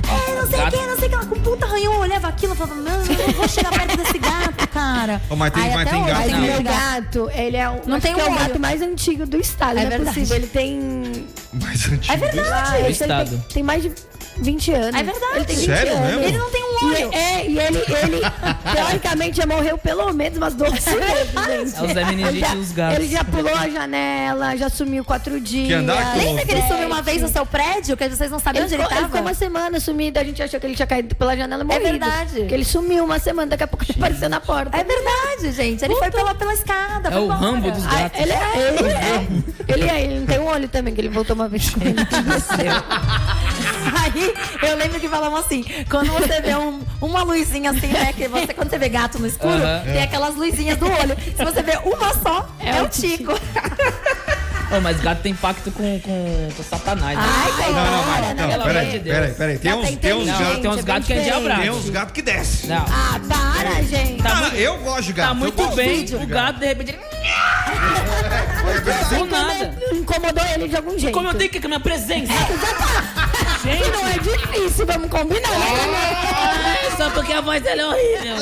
É, 0.54 0.58
não 0.58 0.70
sei 0.72 0.80
o 0.80 0.82
que, 0.82 0.88
não 0.88 0.98
sei 0.98 1.06
o 1.06 1.10
que. 1.10 1.16
Ela 1.16 1.26
com 1.26 1.40
puta 1.42 1.66
arranhão, 1.66 1.94
eu 1.94 2.00
olhava 2.00 2.28
aquilo 2.28 2.54
e 2.54 2.56
falava, 2.58 2.76
não, 2.76 3.02
eu 3.06 3.28
não 3.28 3.34
vou 3.34 3.48
chegar 3.48 3.72
perto 3.72 3.98
desse 3.98 4.18
gato, 4.18 4.68
cara. 4.70 5.22
Ô, 5.30 5.36
mas 5.36 5.54
tem- 5.54 5.64
Aí 5.64 5.74
mas 5.74 5.82
até 5.88 5.92
tem 5.92 6.04
hoje 6.04 6.12
gato 6.14 6.22
Mas 6.30 6.34
o 6.34 6.42
meu 6.42 6.62
gato. 6.64 7.32
ele 7.34 7.58
é, 7.58 7.70
um, 7.70 7.82
Não 7.86 8.00
tem 8.00 8.14
que 8.14 8.20
é 8.22 8.24
um 8.24 8.28
o 8.28 8.32
olho. 8.32 8.40
gato 8.40 8.60
mais 8.60 8.82
antigo 8.82 9.26
do 9.26 9.38
estado. 9.38 9.72
É 9.78 9.82
não 9.82 9.82
é 9.82 9.90
verdade. 9.90 10.16
possível. 10.20 10.36
Ele 10.38 10.48
tem. 10.48 11.28
Mais 11.54 11.86
antigo. 11.92 12.14
É 12.14 12.18
verdade. 12.18 12.78
ele 12.78 12.90
estado. 12.90 13.30
Tem, 13.30 13.40
tem 13.54 13.64
mais 13.64 13.84
de 13.84 13.92
20 14.38 14.72
anos. 14.74 15.00
É 15.00 15.04
verdade. 15.04 15.36
Ele 15.36 15.46
tem 15.46 15.56
20 15.56 15.66
Sério 15.66 15.94
anos. 15.94 16.08
mesmo? 16.08 16.22
Ele 16.24 16.38
não 16.38 16.50
tem 16.52 16.65
E, 16.82 17.16
é, 17.16 17.48
e 17.48 17.60
ele, 17.60 17.78
ele 17.80 18.22
teoricamente 18.74 19.38
já 19.38 19.46
morreu 19.46 19.78
pelo 19.78 20.12
menos 20.14 20.38
umas 20.38 20.54
12 20.54 20.72
vezes, 20.72 20.94
gente. 20.96 21.76
É 21.78 21.82
os 21.88 21.94
Zé 21.94 22.06
Meningite 22.06 22.30
Ele 22.36 22.40
já- 22.40 22.56
dos 22.56 22.72
gatos. 22.72 23.00
Ele 23.00 23.08
já 23.12 23.24
pulou 23.24 23.56
a 23.56 23.70
janela, 23.70 24.56
já 24.58 24.70
sumiu 24.70 25.04
quatro 25.06 25.40
dias. 25.40 25.68
Quer 25.68 25.74
andar 25.76 26.12
com- 26.14 26.18
Lembra 26.18 26.46
que 26.46 26.52
ele 26.52 26.62
sumiu 26.68 26.88
uma 26.88 27.02
vez 27.02 27.22
no 27.22 27.28
seu 27.30 27.46
prédio, 27.46 27.96
que 27.98 28.10
vocês 28.10 28.32
não 28.32 28.40
sabiam 28.40 28.66
Ele 28.66 28.66
onde 28.66 28.76
ele 28.76 28.84
ficou, 28.84 28.98
ele 28.98 29.06
ficou 29.06 29.18
tava? 29.20 29.28
uma 29.30 29.34
semana 29.34 29.80
sumido, 29.80 30.20
a 30.20 30.24
gente 30.24 30.42
achou 30.44 30.60
que 30.60 30.66
ele 30.66 30.76
tinha 30.76 30.88
caído 30.88 31.16
pela 31.16 31.36
janela 31.36 31.64
e 31.64 31.66
morrido. 31.66 31.84
verdade. 31.86 32.40
Porque 32.40 32.54
ele 32.54 32.66
sumiu 32.66 33.04
uma 33.06 33.20
semana, 33.20 33.48
daqui 33.52 33.64
a 33.64 33.68
pouco 33.68 33.84
ele 33.86 33.94
apareceu 33.98 34.30
na 34.30 34.40
porta. 34.40 34.78
É 34.78 34.84
verdade, 34.84 35.52
gente. 35.52 35.84
Ele 35.86 35.96
foi 35.96 36.12
pela, 36.12 36.36
pela 36.36 36.54
escada. 36.54 37.10
É 37.10 37.12
foi 37.12 37.22
o 37.22 37.26
embora. 37.26 37.40
Rambo 37.40 37.72
dos 37.72 37.86
Ah, 37.86 37.90
gatos. 38.00 38.20
ele 38.22 38.32
é, 38.32 38.68
ele 38.78 38.90
é. 38.90 39.28
Ele 39.68 39.90
é, 39.90 40.04
ele 40.04 40.20
não 40.20 40.26
tem 40.28 40.40
um 40.40 40.46
olho 40.48 40.68
também, 40.68 40.94
que 40.94 41.02
ele 41.02 41.10
voltou 41.10 41.36
uma 41.36 41.48
vez 41.50 41.70
com 41.72 41.82
ele. 41.82 41.96
Aí 44.04 44.34
eu 44.70 44.78
lembro 44.78 45.00
que 45.00 45.08
falamos 45.10 45.40
assim: 45.46 45.64
quando 45.90 46.12
você 46.12 46.42
vê 46.42 46.56
um- 46.56 46.82
uma 47.02 47.24
luzinha 47.24 47.72
assim, 47.72 47.88
né? 47.88 48.14
Que 48.14 48.28
você, 48.28 48.54
quando 48.54 48.70
você 48.70 48.78
vê 48.78 48.90
gato 48.90 49.20
no 49.20 49.28
escuro, 49.28 49.54
Aham. 49.54 49.82
tem 49.86 50.04
aquelas 50.04 50.36
luzinhas 50.36 50.78
do 50.78 50.86
olho. 50.86 51.16
Se 51.38 51.44
você 51.44 51.62
vê 51.62 51.78
uma 51.84 52.14
só, 52.22 52.48
é, 52.60 52.82
o 52.82 52.90
Tico. 52.90 53.34
Ô, 54.76 54.82
mas 54.82 55.00
gato 55.00 55.22
tem 55.22 55.36
pacto 55.36 55.70
com, 55.72 56.00
com, 56.00 56.50
com 56.58 56.64
Satanás. 56.64 57.16
né? 57.16 57.24
Ai, 57.24 57.52
Não, 57.72 57.86
não, 57.86 58.04
cara, 58.04 58.26
mas, 58.26 58.36
não, 58.36 58.50
Pelo 58.50 58.64
peraí, 58.64 58.90
de 58.94 59.00
Deus. 59.00 59.16
peraí, 59.16 59.34
peraí. 59.36 59.58
Tem 59.60 59.72
Gato 59.72 59.84
uns, 59.84 59.88
é 59.88 59.96
tem 59.96 60.14
uns 60.14 60.26
gatos. 60.26 60.40
Não, 60.56 60.62
tem 60.62 60.70
uns 60.72 60.80
é 60.80 60.82
gatos 60.82 61.08
que 61.08 61.14
é 61.14 61.20
diabrado. 61.20 61.62
Tem 61.62 61.70
uns 61.70 61.90
gatos 61.92 62.14
que 62.14 62.22
descem. 62.24 62.70
Não. 62.72 62.86
Ah, 62.90 63.20
para, 63.30 63.84
gente. 63.84 64.24
Tá 64.24 64.32
Ah, 64.32 64.36
muito- 64.42 64.56
eu 64.56 64.78
gosto 64.80 65.04
de 65.04 65.14
gato. 65.14 65.28
Tá 65.28 65.34
muito 65.36 65.68
bem. 65.76 66.06
O 66.16 66.26
gato, 66.28 66.60
de 66.60 66.66
repente, 66.66 66.98
Do 69.18 69.26
nada. 69.26 69.78
Incomodou 69.94 70.46
ele 70.54 70.68
de 70.68 70.76
algum 70.76 70.98
jeito. 70.98 71.14
Como 71.14 71.28
eu 71.28 71.34
tenho 71.36 71.50
que 71.50 71.60
com 71.60 71.68
a 71.68 71.70
minha 71.70 71.80
presença? 71.80 72.34
Gente, 73.66 73.90
não 73.92 74.08
é 74.08 74.20
difícil, 74.20 74.86
vamos 74.86 75.10
combinar, 75.10 75.50
né? 75.50 76.92
só 76.96 77.10
porque 77.10 77.34
a 77.34 77.42
voz 77.42 77.62
dela 77.64 77.82
é 77.82 77.86
horrível. 77.88 78.36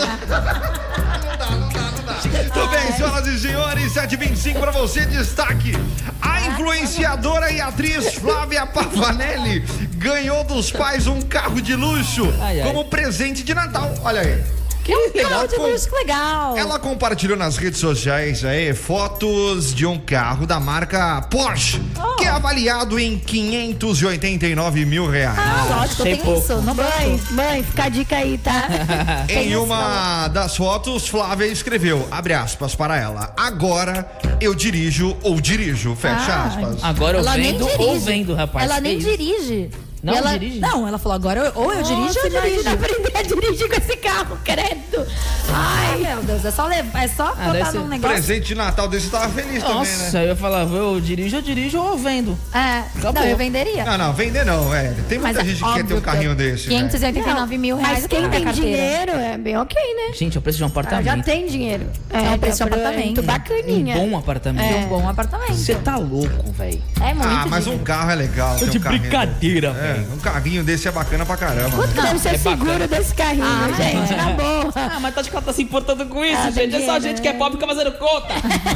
Tudo 2.54 2.68
bem, 2.68 2.92
senhoras 2.92 3.28
e 3.28 3.40
senhores, 3.40 3.92
725 3.94 4.60
pra 4.60 4.72
você, 4.72 5.06
destaque. 5.06 5.74
A 6.22 6.42
influenciadora 6.48 7.52
e 7.52 7.62
atriz 7.62 8.14
Flávia 8.16 8.66
Pavanelli 8.66 9.62
ganhou 9.96 10.44
dos 10.44 10.72
pais 10.72 11.08
um 11.08 11.22
carro 11.22 11.62
de 11.62 11.76
luxo 11.76 12.32
Ai, 12.42 12.62
ai. 12.62 12.68
como 12.68 12.86
presente 12.86 13.44
de 13.44 13.54
Natal. 13.54 13.94
Olha 14.04 14.22
aí. 14.22 14.44
Que 14.84 14.94
legal. 14.94 15.48
de 15.48 15.56
luxo, 15.56 15.90
que 15.90 15.96
legal. 15.96 16.58
Ela 16.58 16.78
compartilhou 16.78 17.38
nas 17.38 17.56
redes 17.58 17.80
sociais 17.80 18.44
aí 18.44 18.74
fotos 18.74 19.74
de 19.74 19.86
um 19.86 19.98
carro 19.98 20.46
da 20.46 20.60
marca 20.60 21.22
Porsche, 21.32 21.80
que 22.18 22.26
é 22.26 22.30
avaliado 22.30 23.00
em 23.00 23.18
589 23.18 24.86
mil 24.86 25.08
reais. 25.10 25.38
Ah, 25.40 25.66
lógico, 25.80 26.04
tem 26.04 26.18
pouco. 26.18 26.40
isso. 26.40 26.62
Não 26.62 26.74
Mãe, 26.76 27.22
mãe, 27.32 27.64
fica 27.64 27.84
a 27.86 27.90
dica 27.90 28.18
aí, 28.18 28.38
tá? 28.38 28.68
Em 29.30 29.56
uma 29.56 30.28
das 30.28 30.56
fotos, 30.58 31.08
Flávia 31.08 31.46
escreveu, 31.46 32.06
abre 32.12 32.34
aspas 32.34 32.76
para 32.76 32.98
ela, 32.98 33.34
agora 33.38 34.06
eu 34.42 34.54
dirijo 34.54 35.16
ou 35.24 35.40
dirijo, 35.40 35.96
fecha 35.96 36.16
Ah, 36.34 36.44
aspas. 36.48 36.84
Agora 36.84 37.18
eu 37.18 37.22
Ela 37.22 37.38
nem 37.38 37.54
vendo 37.54 37.68
ou 37.80 38.00
vendo, 38.00 38.34
rapaz. 38.36 38.66
Ela 38.66 38.82
nem 38.82 38.98
isso? 38.98 39.08
dirige. 39.10 39.70
Não 40.04 40.14
ela, 40.16 40.32
dirige? 40.38 40.60
Não, 40.60 40.86
ela 40.86 40.98
falou 40.98 41.16
agora 41.16 41.40
eu- 41.40 41.52
ou 41.56 41.74
eu 41.74 41.82
dirijo 41.82 42.20
ou 42.20 42.26
eu 42.28 42.42
dirijo. 42.42 42.70
aprender 42.70 43.12
a 43.18 43.22
dirigir 43.22 43.70
com 43.70 43.76
esse 43.76 43.96
carro, 43.98 44.38
credo. 44.44 45.08
Ai, 45.50 45.98
meu 46.00 46.22
Deus, 46.24 46.44
é 46.44 46.52
só, 46.52 46.68
levar, 46.68 47.04
é 47.04 47.08
só 47.08 47.34
Ah, 47.40 47.52
botar 47.54 47.72
num 47.72 47.88
negócio. 47.88 48.16
Presente 48.16 48.48
de 48.48 48.56
Natal 48.56 48.88
desse 48.90 49.10
tava 49.10 49.30
feliz 49.30 49.62
também, 49.64 49.78
Nossa, 49.78 50.20
né? 50.20 50.30
eu 50.32 50.36
falava, 50.36 50.76
eu 50.76 51.00
dirijo, 51.00 51.38
eu 51.38 51.42
dirijo 51.42 51.80
ou 51.80 51.98
vendo. 51.98 52.38
É, 52.54 52.84
Acabou. 53.00 53.14
não, 53.22 53.30
eu 53.30 53.38
venderia. 53.38 53.86
Não, 53.86 53.98
não, 53.98 54.14
vender 54.14 54.44
não, 54.46 54.74
é. 54.76 54.94
Tem 55.08 55.18
muita 55.20 55.34
Mas 55.34 55.38
é 55.38 55.50
gente 55.50 55.64
que 55.64 55.74
quer 55.74 55.86
ter 55.86 55.94
um 55.94 56.02
carrinho 56.02 56.32
que 56.32 56.36
desse. 56.36 56.70
né? 56.70 56.76
589 56.76 57.58
mil 57.58 57.78
reais 57.78 58.00
Mas 58.00 58.08
quem 58.08 58.30
tem 58.30 58.46
dinheiro 58.48 59.12
é 59.14 59.38
bem 59.38 59.58
ok, 59.58 59.82
né? 59.96 60.14
Gente, 60.14 60.36
eu 60.36 60.42
preciso 60.42 60.58
de 60.60 60.64
um 60.64 60.68
Ah, 60.68 60.70
apartamento. 60.82 61.06
já 61.18 61.24
tem 61.24 61.46
dinheiro. 61.48 61.86
É, 62.10 62.36
o 62.36 62.40
preço 62.40 62.58
de 62.58 62.64
um 62.64 62.68
apartamento. 62.68 63.06
muito 63.06 63.22
Um 63.22 63.26
bacaninha. 63.26 63.96
bom 63.96 64.18
apartamento. 64.18 64.70
E 64.72 64.76
um 64.84 64.88
bom 64.88 65.08
apartamento. 65.10 65.54
Você 65.54 65.76
tá 65.76 65.96
louco, 65.98 66.52
velho. 66.52 66.82
É 67.02 67.14
muito 67.14 67.28
Ah, 67.28 67.46
mas 67.48 67.62
um 67.62 67.72
dinheiro. 67.72 67.84
carro 67.86 68.12
é 68.12 68.16
legal. 68.16 68.56
ter 68.58 68.70
de 68.70 68.78
um 68.78 68.82
brincadeira, 68.82 69.68
É, 69.70 69.93
velho. 69.94 70.14
um 70.14 70.20
carrinho 70.20 70.64
desse 70.64 70.88
é 70.88 70.92
bacana 70.92 71.26
pra 71.26 71.38
caramba. 71.38 71.76
Quanto 71.76 71.94
deve 71.94 72.20
ser 72.20 72.30
é 72.30 72.38
seguro 72.38 72.66
bacana. 72.72 72.88
desse 72.88 73.14
carrinho, 73.16 73.46
Ah, 73.46 73.72
gente? 73.76 74.14
é. 74.14 74.18
Tá 74.18 74.26
bom. 74.32 74.72
Ah, 74.76 75.00
mas 75.00 75.16
tá 75.16 75.22
de 75.22 75.30
que 75.30 75.36
ela 75.36 75.46
tá 75.46 75.54
se 75.54 75.62
importando 75.64 76.06
com 76.06 76.24
isso, 76.26 76.42
Ah, 76.42 76.52
gente. 76.52 76.76
É 76.76 76.86
só 76.86 77.00
gente 77.00 77.22
que 77.22 77.28
é 77.28 77.34
né? 77.34 77.40
pobre 77.40 77.58
que 77.58 77.66
tá 77.66 77.74
fazendo 77.74 77.92
conta. 77.98 78.34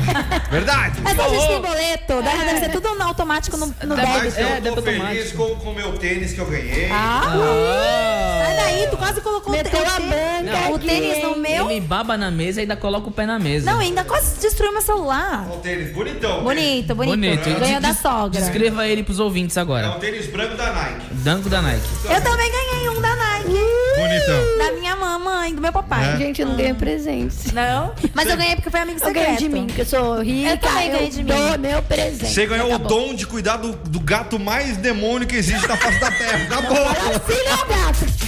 Verdade? 0.52 1.00
É 1.06 1.16
só 1.16 1.26
a 1.26 1.30
gente 1.30 1.48
tem 1.48 1.62
boleto, 1.62 2.22
deve, 2.22 2.46
deve 2.46 2.60
ser 2.60 2.70
tudo 2.72 2.96
no 2.96 3.04
automático 3.04 3.58
no, 3.58 3.68
no 3.68 3.96
Deve- 3.96 4.02
débito. 4.08 4.24
Mas 4.26 4.38
É, 4.38 4.58
eu 4.58 4.62
deve 4.62 4.76
tô 4.76 4.82
feliz 4.82 5.32
com 5.34 5.44
o 5.44 5.74
meu 5.74 5.94
tênis 5.98 6.34
que 6.34 6.40
eu 6.40 6.46
ganhei. 6.46 6.90
Ah, 6.92 7.22
Ah. 7.26 8.46
sai 8.46 8.56
daí, 8.56 8.88
tu 8.90 8.98
quase 8.98 9.22
colocou 9.22 9.54
o 9.54 9.56
Meteu 9.58 9.80
a 9.86 10.00
banca 10.00 10.72
o 10.72 10.80
tênis 10.80 11.24
no 11.24 11.36
meu. 11.38 11.70
Ele 11.70 11.82
baba 11.82 12.18
na 12.18 12.30
mesa 12.32 12.60
e 12.60 12.62
ainda 12.62 12.76
coloca 12.76 13.08
o 13.08 13.12
pé 13.12 13.26
na 13.26 13.40
mesa. 13.40 13.72
Não, 13.72 13.80
ainda 13.80 14.04
quase 14.04 14.40
destruiu 14.40 14.72
meu 14.74 14.82
celular. 14.82 15.48
O 15.52 15.58
tênis 15.58 15.92
bonitão. 15.94 16.44
Bonito, 16.44 16.96
bonito. 16.96 17.16
Bonito. 17.16 17.60
Ganhou 17.60 17.82
da 17.82 17.94
sogra. 17.94 18.40
Descreva 18.40 18.88
ele 18.88 19.04
pros 19.04 19.20
ouvintes 19.20 19.58
É 19.58 19.62
agora. 19.62 19.90
um 19.92 20.00
tênis 20.00 20.28
branco 20.28 20.56
da 20.56 20.72
Nike. 20.72 21.07
Danco 21.12 21.50
da 21.50 21.62
Nike. 21.62 21.82
Eu 22.06 22.22
também 22.22 22.52
ganhei 22.52 22.90
um 22.90 23.02
da 23.02 23.16
Nike. 23.16 23.48
Bonitão. 23.96 24.58
Da 24.58 24.72
minha 24.80 24.96
mamãe, 24.96 25.56
do 25.56 25.62
meu 25.62 25.72
papai. 25.72 26.14
É. 26.14 26.18
Gente, 26.18 26.42
eu 26.42 26.48
não 26.50 26.56
ganhei 26.56 26.74
presente. 26.74 27.54
Não? 27.54 27.94
Mas 28.14 28.30
eu 28.30 28.38
ganhei 28.38 28.56
porque 28.56 28.70
foi 28.70 28.80
amigo 28.82 29.00
Eu 29.02 29.06
secreto. 29.06 29.24
ganhei 29.26 29.38
de 29.38 29.50
mim, 29.50 29.66
porque 29.68 29.82
eu 29.82 29.86
sou 29.86 30.22
rica. 30.22 30.50
Eu 30.52 30.58
também 30.58 30.92
ganhei 30.92 31.10
de 31.10 31.24
mim. 31.24 31.34
dou 31.34 31.58
meu 31.60 31.82
presente. 31.84 32.34
Você 32.34 32.46
ganhou 32.46 32.70
o 32.70 32.76
Acabou. 32.76 32.88
dom 33.08 33.14
de 33.16 33.26
cuidar 33.26 33.58
do, 33.58 33.72
do 33.74 34.00
gato 34.00 34.38
mais 34.38 34.78
demônio 34.78 35.28
que 35.28 35.36
existe 35.36 35.68
na 35.68 35.78
face 35.78 36.00
da 36.00 36.12
terra. 36.12 36.44
Acabou. 36.44 36.88
Assim, 36.88 37.44
meu 37.46 37.58
gato. 37.58 38.27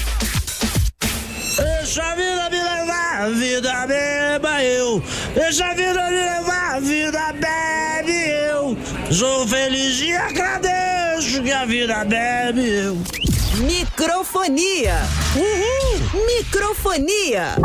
Deixa 1.90 2.04
a 2.04 2.14
vida 2.14 2.50
me 2.52 2.62
levar, 2.62 3.32
vida 3.32 3.88
beba 3.88 4.64
eu. 4.64 5.04
Deixa 5.34 5.66
a 5.66 5.74
vida 5.74 6.12
me 6.12 6.18
levar, 6.18 6.82
vida 6.82 7.34
bebe 7.34 8.30
eu. 8.30 8.78
Sou 9.12 9.48
feliz 9.48 10.00
e 10.00 10.14
agradeço 10.14 11.42
que 11.42 11.52
a 11.52 11.66
vida 11.66 12.06
bebe 12.06 12.62
eu. 12.62 12.96
Microfonia. 13.66 15.00
Uhul. 15.36 16.28
Microfonia. 16.28 17.56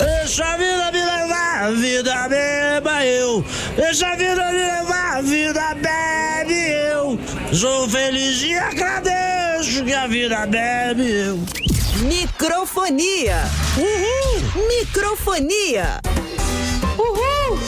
Deixa 0.00 0.46
a 0.46 0.56
vida 0.56 0.90
me 0.90 1.04
levar, 1.04 1.72
vida 1.74 2.28
beba 2.28 3.06
eu. 3.06 3.44
Deixa 3.76 4.08
a 4.08 4.16
vida 4.16 4.50
me 4.50 4.58
levar, 4.58 5.22
vida 5.22 5.74
bebe 5.76 6.70
eu. 6.90 7.16
Sou 7.52 7.88
feliz 7.88 8.42
e 8.42 8.52
agradeço 8.52 9.84
que 9.84 9.94
a 9.94 10.08
vida 10.08 10.44
bebe 10.44 11.08
eu. 11.08 11.65
Microfonia. 12.02 13.44
Uhul. 13.78 14.66
Microfonia. 14.68 16.00
Uhul. 16.98 17.58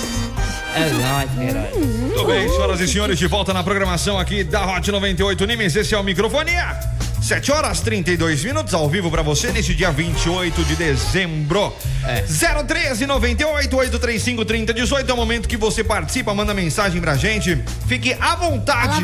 É 0.74 0.90
nóis, 0.90 1.30
herói. 1.40 1.70
Tudo 2.14 2.26
bem, 2.26 2.48
senhoras 2.48 2.80
e 2.80 2.88
senhores, 2.88 3.18
de 3.18 3.26
volta 3.26 3.54
na 3.54 3.64
programação 3.64 4.18
aqui 4.18 4.44
da 4.44 4.66
Hot 4.66 4.90
98 4.90 5.46
Nimes. 5.46 5.76
Esse 5.76 5.94
é 5.94 5.98
o 5.98 6.04
Microfonia. 6.04 6.97
7 7.28 7.52
horas 7.52 7.80
32 7.82 8.42
minutos 8.42 8.72
ao 8.72 8.88
vivo 8.88 9.10
pra 9.10 9.20
você 9.20 9.52
neste 9.52 9.74
dia 9.74 9.90
28 9.90 10.64
de 10.64 10.74
dezembro. 10.74 11.74
É. 12.02 12.22
013 12.22 13.04
98 13.04 13.76
835 13.76 14.44
3018 14.46 15.10
é 15.10 15.12
o 15.12 15.16
momento 15.16 15.46
que 15.46 15.58
você 15.58 15.84
participa, 15.84 16.32
manda 16.32 16.54
mensagem 16.54 17.02
pra 17.02 17.18
gente. 17.18 17.62
Fique 17.86 18.16
à 18.18 18.34
vontade 18.34 19.02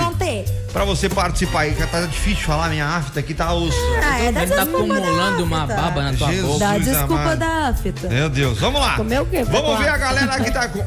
pra 0.73 0.87
você 0.87 1.07
participar 1.07 1.61
aí, 1.61 1.75
que 1.75 1.87
tá 1.87 2.01
difícil 2.01 2.45
falar 2.45 2.71
minha 2.71 2.87
afta 2.87 3.21
aqui, 3.21 3.35
tá 3.35 3.53
osso. 3.53 3.77
Ah, 4.03 4.19
é, 4.19 4.33
dá 4.33 4.47
tá 4.47 4.63
acumulando 4.63 5.45
uma 5.45 5.67
baba 5.67 6.05
na 6.05 6.15
tua 6.15 6.33
Jesus. 6.33 6.47
boca. 6.47 6.59
Dá 6.61 6.79
desculpa 6.79 7.15
amado. 7.15 7.39
da 7.39 7.69
afta. 7.69 8.09
Meu 8.09 8.31
Deus, 8.31 8.59
vamos 8.59 8.81
lá. 8.81 8.97
Comeu 8.97 9.23
o 9.23 9.27
quê? 9.27 9.45
Vamos 9.45 9.79
ver 9.79 9.89
a 9.91 9.99
galera 9.99 10.41
que 10.41 10.51
tá 10.51 10.67
com. 10.67 10.83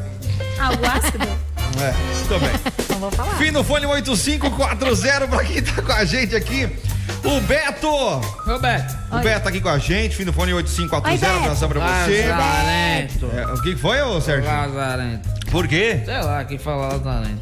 Algo 0.59 0.83
ácido? 0.87 1.46
É, 1.81 1.93
tô 2.27 2.39
bem. 2.39 2.49
Não 2.89 2.99
vou 2.99 3.11
falar. 3.11 3.35
Fim 3.35 3.51
no 3.51 3.63
fone 3.63 3.85
8540 3.85 5.27
pra 5.27 5.43
quem 5.43 5.61
tá 5.61 5.81
com 5.81 5.91
a 5.91 6.03
gente 6.05 6.35
aqui. 6.35 6.67
O 7.23 7.39
Beto. 7.41 7.87
Roberto. 8.45 8.97
O 9.11 9.19
Beto 9.19 9.41
tá 9.43 9.49
aqui 9.49 9.61
com 9.61 9.69
a 9.69 9.77
gente. 9.77 10.15
Fim 10.15 10.23
no 10.23 10.33
fone 10.33 10.53
Oi, 10.53 10.63
8540. 10.63 11.25
Beto. 11.25 11.43
Abração 11.43 11.69
pra 11.69 11.79
você. 11.79 12.27
Lazarento. 12.27 13.31
É, 13.35 13.45
o 13.53 13.61
que 13.61 13.75
que 13.75 13.81
foi, 13.81 14.01
ô 14.01 14.19
Sérgio? 14.21 14.49
Lazarento. 14.49 15.29
Por 15.51 15.67
quê? 15.67 16.01
Sei 16.03 16.21
lá 16.21 16.43
quem 16.45 16.57
fala 16.57 16.93
Lazarento. 16.93 17.41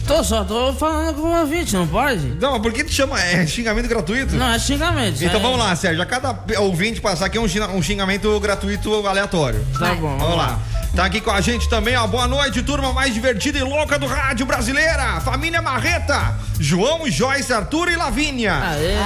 tô 0.06 0.24
só, 0.24 0.44
tô 0.44 0.72
falando 0.72 1.14
com 1.14 1.22
o 1.22 1.40
ouvinte, 1.40 1.74
não 1.74 1.86
pode? 1.86 2.26
Não, 2.40 2.52
mas 2.52 2.62
por 2.62 2.72
que 2.72 2.84
te 2.84 2.92
chama? 2.92 3.20
É 3.20 3.46
xingamento 3.46 3.88
gratuito? 3.88 4.34
Não, 4.36 4.52
é 4.52 4.58
xingamento. 4.58 5.22
Então 5.22 5.38
é- 5.38 5.42
vamos 5.42 5.58
lá, 5.58 5.74
Sérgio. 5.76 6.02
A 6.02 6.06
cada 6.06 6.36
ouvinte 6.58 7.00
passar 7.00 7.26
aqui 7.26 7.38
é 7.38 7.40
um 7.40 7.44
um 7.44 7.82
xingamento 7.82 8.38
gratuito 8.40 9.06
aleatório. 9.06 9.64
Tá 9.78 9.94
bom, 9.94 10.16
Vamos 10.18 10.36
lá. 10.36 10.58
Tá 10.94 11.04
aqui 11.06 11.20
com 11.20 11.30
a 11.30 11.40
gente 11.40 11.68
também, 11.68 11.96
ó. 11.96 12.06
Boa 12.06 12.26
noite, 12.26 12.62
turma 12.62 12.92
mais 12.92 13.14
divertida 13.14 13.58
e 13.58 13.62
louca 13.62 13.98
do 13.98 14.06
rádio 14.06 14.44
brasileira. 14.44 15.20
Família 15.20 15.62
Marreta. 15.62 16.36
João, 16.58 17.08
Joyce, 17.08 17.52
Arthur 17.52 17.88
e 17.90 17.96
Lavínia. 17.96 18.54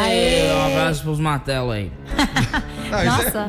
Aê, 0.00 0.50
um 0.52 0.66
abraço 0.78 1.02
pros 1.02 1.20
martelos 1.20 1.72
aí. 1.74 1.92
Ah, 2.92 3.02
é- 3.02 3.06
Nossa. 3.06 3.48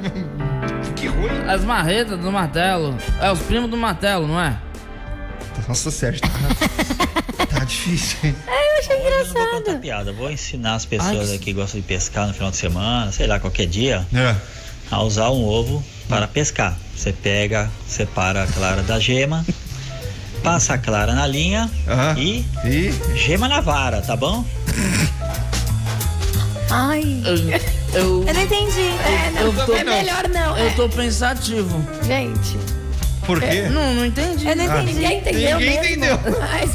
Que 0.96 1.06
ruim. 1.08 1.30
As 1.48 1.64
marretas 1.64 2.20
do 2.20 2.32
martelo. 2.32 2.98
É 3.22 3.32
os 3.32 3.40
primos 3.40 3.70
do 3.70 3.78
martelo, 3.78 4.28
não 4.28 4.42
é? 4.42 4.58
Nossa, 5.68 5.92
Sérgio, 5.92 6.22
tá, 6.22 7.46
tá 7.46 7.64
difícil, 7.64 8.18
hein? 8.24 8.36
Eu 8.48 8.80
achei 8.80 8.96
Eu 8.98 9.04
não 9.04 9.26
vou 9.26 9.36
contar 9.36 9.58
engraçado. 9.60 9.82
piada, 9.82 10.14
vou 10.14 10.32
ensinar 10.32 10.76
as 10.76 10.86
pessoas 10.86 11.30
Ai, 11.30 11.36
aqui 11.36 11.46
que 11.46 11.54
gostam 11.54 11.80
de 11.80 11.86
pescar 11.86 12.28
no 12.28 12.34
final 12.34 12.50
de 12.50 12.58
semana, 12.58 13.12
sei 13.12 13.28
lá, 13.28 13.40
qualquer 13.40 13.68
dia, 13.68 14.06
É. 14.14 14.36
a 14.92 15.02
usar 15.04 15.30
um 15.32 15.44
ovo 15.44 15.84
para 16.08 16.28
pescar. 16.28 16.78
Você 16.96 17.12
pega, 17.12 17.70
separa 17.88 18.44
a 18.44 18.48
clara 18.48 18.82
da 18.84 19.00
gema, 19.00 19.46
passa 20.44 20.76
a 20.76 20.78
clara 20.78 21.14
na 21.14 21.26
linha 21.28 21.70
e 22.18 22.46
E. 22.64 22.94
gema 23.16 23.48
na 23.48 23.60
vara, 23.62 24.02
tá 24.02 24.16
bom? 24.16 24.46
Ai, 26.70 27.22
Eu, 27.26 27.36
eu, 28.00 28.24
eu 28.28 28.34
não 28.34 28.42
entendi. 28.42 28.82
É, 28.82 29.32
não, 29.32 29.42
Eu 29.42 29.66
tô- 29.66 29.74
é 29.76 29.84
melhor 29.84 30.28
não. 30.30 30.58
eu 30.58 30.68
é. 30.68 30.70
tô 30.72 30.90
pensativo. 30.90 31.86
Gente, 32.06 32.58
Por 33.26 33.40
quê? 33.40 33.64
Não, 33.70 33.94
não 33.94 34.06
entendi. 34.06 34.48
Eu 34.48 34.56
não 34.56 34.66
entendi. 34.66 34.94
ninguém 34.94 35.18
entendeu 35.20 35.60
Ninguém 35.60 35.70
mesmo. 35.82 35.86
entendeu. 35.86 36.20
Mas, 36.40 36.72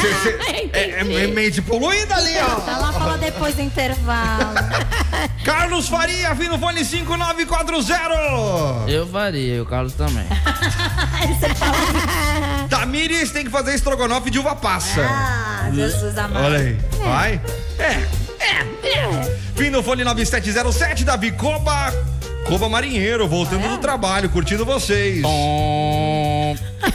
Cê- 0.00 0.14
cê- 0.22 0.70
é, 0.72 1.00
é 1.00 1.26
mente 1.28 1.60
poluída 1.62 2.14
ali, 2.16 2.32
ó. 2.38 2.70
Ela 2.70 2.92
fala 2.92 3.18
depois 3.18 3.54
do 3.54 3.62
intervalo. 3.62 4.54
Carlos 5.44 5.88
Faria, 5.88 6.32
vindo 6.34 6.52
no 6.52 6.58
fone 6.58 6.84
5940. 6.84 8.90
Eu 8.90 9.06
faria, 9.06 9.62
o 9.62 9.66
Carlos 9.66 9.92
também. 9.94 10.26
Tamires 12.68 13.30
tem 13.30 13.44
que 13.44 13.50
fazer 13.50 13.74
estrogonofe 13.74 14.30
de 14.30 14.38
uva 14.38 14.54
passa. 14.56 15.02
Ah, 15.02 15.70
Jesus 15.72 16.18
amado. 16.18 16.44
Olha 16.46 16.58
aí. 16.58 16.76
Vai. 16.98 17.40
É. 17.78 18.02
É. 18.38 18.66
É. 18.82 19.08
Fim 19.54 19.70
no 19.70 19.82
fone 19.82 20.04
9707 20.04 21.04
da 21.04 21.16
Bicoba. 21.16 21.92
Coba 22.46 22.68
Marinheiro, 22.68 23.26
voltando 23.26 23.66
do 23.68 23.78
trabalho, 23.78 24.28
curtindo 24.30 24.64
vocês. 24.64 25.20
Tom. 25.22 26.54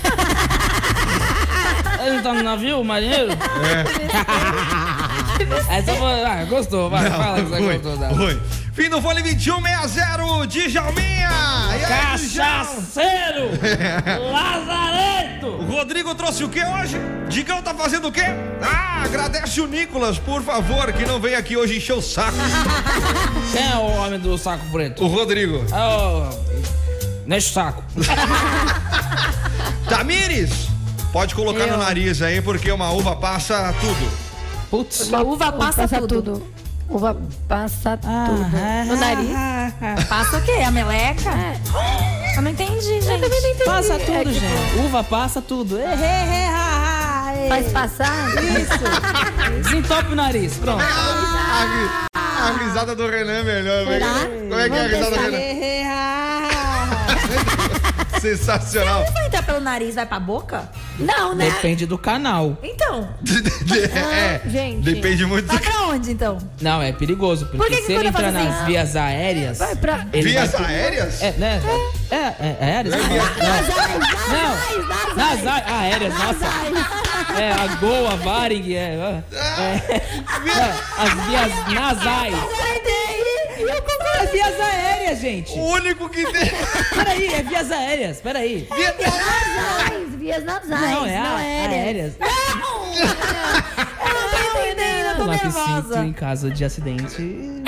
Ele 2.06 2.22
tá 2.22 2.34
no 2.34 2.42
navio, 2.42 2.80
o 2.80 2.86
marinheiro? 2.86 3.32
É. 3.32 3.84
Essa 5.70 5.94
foi. 5.96 6.24
Ah, 6.24 6.46
gostou, 6.50 6.90
vai, 6.90 7.10
fala 7.10 7.38
que 7.42 7.50
você 7.50 7.62
gostou 7.62 7.98
da. 7.98 8.08
ruim. 8.10 8.40
Fim 8.74 8.88
no 8.90 9.02
fone 9.02 9.22
2160, 9.22 10.48
Djalminha. 10.48 11.30
Cachaceiro! 11.88 13.50
Lazarento! 14.32 15.48
O 15.48 15.66
Rodrigo 15.72 16.14
trouxe 16.16 16.44
o 16.44 16.50
que 16.50 16.64
hoje? 16.64 16.98
Digão 17.28 17.62
tá 17.62 17.74
fazendo 17.74 18.08
o 18.08 18.12
quê? 18.12 18.24
Ah, 18.62 19.04
agradece 19.04 19.60
o 19.62 19.68
Nicolas, 19.68 20.18
por 20.18 20.42
favor, 20.42 20.92
que 20.94 21.06
não 21.06 21.20
veio 21.20 21.38
aqui 21.38 21.58
hoje 21.58 21.78
encher 21.78 21.94
o 21.94 22.02
saco. 22.02 22.38
Quem 23.52 23.72
é 23.72 23.76
o 23.76 23.88
homem 24.02 24.20
do 24.20 24.38
saco 24.38 24.66
preto? 24.72 25.04
O 25.04 25.08
Rodrigo. 25.08 25.66
É 25.72 25.84
o. 25.84 26.30
Neste 27.26 27.54
saco. 27.54 27.84
Tamires, 29.90 30.68
pode 31.12 31.36
colocar 31.36 31.68
no 31.68 31.78
nariz 31.78 32.22
aí, 32.22 32.42
porque 32.42 32.72
uma 32.72 32.90
uva 32.92 33.16
passa 33.16 33.74
tudo. 33.82 34.31
Putz. 34.72 35.08
Uma 35.10 35.22
uva 35.22 35.52
passa, 35.52 35.88
tudo. 36.08 36.42
Uva 36.90 37.16
passa 37.48 38.00
Ah, 38.04 38.26
tudo. 38.30 38.44
No 38.88 38.98
nariz. 38.98 40.08
Passa 40.08 40.38
o 40.38 40.42
quê? 40.42 40.54
A 40.66 40.72
meleca? 40.72 41.30
Eu 42.36 42.42
não 42.42 42.52
entendi, 42.52 42.82
gente. 43.02 43.64
Passa 43.66 43.94
É, 43.94 43.98
tudo, 44.00 44.18
tipo, 44.18 44.34
gente. 44.34 44.80
Uva 44.86 45.04
passa 45.04 45.42
tudo. 45.42 45.78
Faz 47.50 47.72
passar? 47.72 48.30
Isso. 48.44 49.62
Desentope 49.64 50.14
o 50.14 50.16
nariz. 50.16 50.54
Pronto. 50.56 50.82
A, 50.82 51.66
ri- 51.66 52.10
a 52.16 52.64
risada 52.64 52.96
do 52.96 53.08
Renan 53.10 53.34
é 53.40 53.44
melhor, 53.44 53.86
velho. 53.86 54.06
Como 54.50 54.60
é 54.60 54.70
que 54.70 54.76
é 54.76 54.80
a 54.80 54.88
risada 54.88 55.16
do. 55.18 55.22
Renan? 55.22 55.82
Sensacional. 58.20 59.06
Se 59.08 59.14
vai 59.14 59.26
entrar 59.28 59.44
pelo 59.44 59.60
nariz, 59.60 59.96
vai 59.96 60.06
pra 60.06 60.20
boca? 60.20 60.70
Não, 61.00 61.34
né? 61.34 61.46
Depende 61.50 61.86
do 61.88 61.98
canal. 61.98 62.56
Então, 62.82 63.08
é, 64.12 64.42
gente. 64.50 64.82
depende 64.82 65.26
muito 65.26 65.46
vai 65.48 65.58
do 65.58 65.64
pra 65.64 65.82
onde 65.84 66.12
então? 66.12 66.38
Não, 66.62 66.82
é 66.82 66.92
perigoso, 66.92 67.46
porque 67.46 67.58
Por 67.58 67.68
que 67.68 67.76
que 67.78 67.84
se 67.84 67.94
ele 67.94 68.08
entrar 68.08 68.32
nas 68.32 68.56
assim? 68.56 68.66
vias 68.66 68.96
aéreas. 68.96 69.58
Vai 69.60 69.76
pra. 69.76 69.98
Vias 70.12 70.52
vai- 70.52 70.66
aéreas? 70.66 71.22
É, 71.22 71.32
né? 71.34 71.62
É, 72.10 72.16
é, 72.16 72.58
é 72.60 72.66
aéreas? 72.66 72.96
Não. 72.96 74.36
Não. 74.36 75.16
Nas 75.16 75.46
aéreas, 75.68 76.14
nossa. 76.14 76.46
É, 77.40 77.52
a 77.52 77.68
Gol, 77.76 78.08
a 78.08 78.16
Varig, 78.16 78.76
é. 78.76 78.80
é, 79.32 79.96
é, 79.96 80.04
as 80.98 81.14
vias 81.28 81.74
nasais. 81.74 82.36
É 84.22 84.26
vias 84.28 84.60
aéreas, 84.60 85.20
gente. 85.20 85.52
O 85.54 85.64
único 85.64 86.10
que 86.10 86.24
tem. 86.32 86.52
Peraí, 86.94 87.34
é 87.34 87.44
vias 87.44 87.72
aéreas, 87.72 88.22
peraí. 88.22 88.68
Nasais, 88.70 90.16
vias 90.18 90.44
nasais. 90.44 90.82
Não, 90.92 91.06
é 91.06 91.18
a- 91.18 91.36
aéreas. 91.38 92.14
Eu 92.20 92.28
não 94.14 94.30
tô 94.30 94.60
entendendo, 94.60 95.08
eu 95.10 95.16
tô 95.18 95.24
Não 95.26 95.34
sinto 95.34 95.44
nervosa. 95.44 96.06
em 96.06 96.14
caso 96.14 96.50
de 96.52 96.64
acidente. 96.66 97.62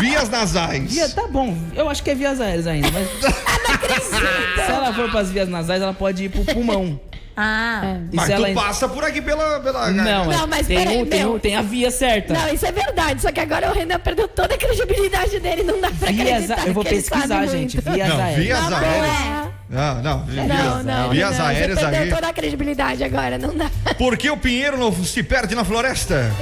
Vias 0.00 0.28
nasais. 0.28 0.92
Via, 0.92 1.08
tá 1.08 1.26
bom, 1.26 1.56
eu 1.74 1.88
acho 1.88 2.02
que 2.02 2.10
é 2.10 2.14
vias 2.14 2.40
aéreas 2.40 2.66
ainda, 2.66 2.88
mas. 2.90 3.08
Se 4.64 4.70
ela 4.70 4.92
for 4.92 5.10
pras 5.10 5.30
vias 5.30 5.48
nasais, 5.48 5.82
ela 5.82 5.94
pode 5.94 6.24
ir 6.24 6.28
pro 6.28 6.44
pulmão. 6.44 7.00
Ah, 7.42 7.96
E 8.12 8.16
Mas 8.16 8.28
ela 8.30 8.48
tu 8.48 8.54
passa 8.54 8.88
por 8.88 9.02
aqui 9.04 9.22
pela. 9.22 9.60
pela 9.60 9.90
Não, 9.90 10.24
Não, 10.26 10.44
é- 10.44 10.46
mas 10.46 10.66
tem, 10.66 10.76
peraí, 10.78 10.98
um, 11.02 11.06
tem, 11.06 11.20
meu. 11.20 11.34
um, 11.34 11.38
tem 11.38 11.56
a 11.56 11.62
via 11.62 11.90
certa. 11.90 12.34
Não, 12.34 12.52
isso 12.52 12.66
é 12.66 12.72
verdade. 12.72 13.22
Só 13.22 13.32
que 13.32 13.40
agora 13.40 13.70
o 13.70 13.74
Renan 13.74 13.98
perdeu 13.98 14.28
toda 14.28 14.54
a 14.54 14.58
credibilidade 14.58 15.40
dele. 15.40 15.62
Não 15.62 15.80
dá 15.80 15.90
pra 15.90 16.10
Vias, 16.10 16.28
acreditar 16.50 16.66
eu 16.68 16.74
vou 16.74 16.84
pesquisar, 16.84 17.46
gente. 17.46 17.80
Vias 17.80 18.08
Não, 18.08 18.20
aéreas. 18.20 18.44
vias 18.44 18.72
aéreas. 18.72 19.06
é. 19.06 19.50
Não, 19.70 20.02
não. 20.02 20.24
Vias, 20.24 20.46
Não, 20.48 20.82
não, 20.82 21.10
vias 21.10 21.30
Renan, 21.30 21.44
aéreas 21.48 21.78
você 21.78 21.84
perdeu 21.86 22.02
aí. 22.02 22.10
toda 22.10 22.28
a 22.28 22.32
credibilidade 22.32 23.04
agora, 23.04 23.38
não 23.38 23.56
dá. 23.56 23.70
Por 23.96 24.16
que 24.16 24.28
o 24.28 24.36
pinheiro 24.36 24.76
não 24.76 24.92
se 24.92 25.22
perde 25.22 25.54
na 25.54 25.64
floresta? 25.64 26.32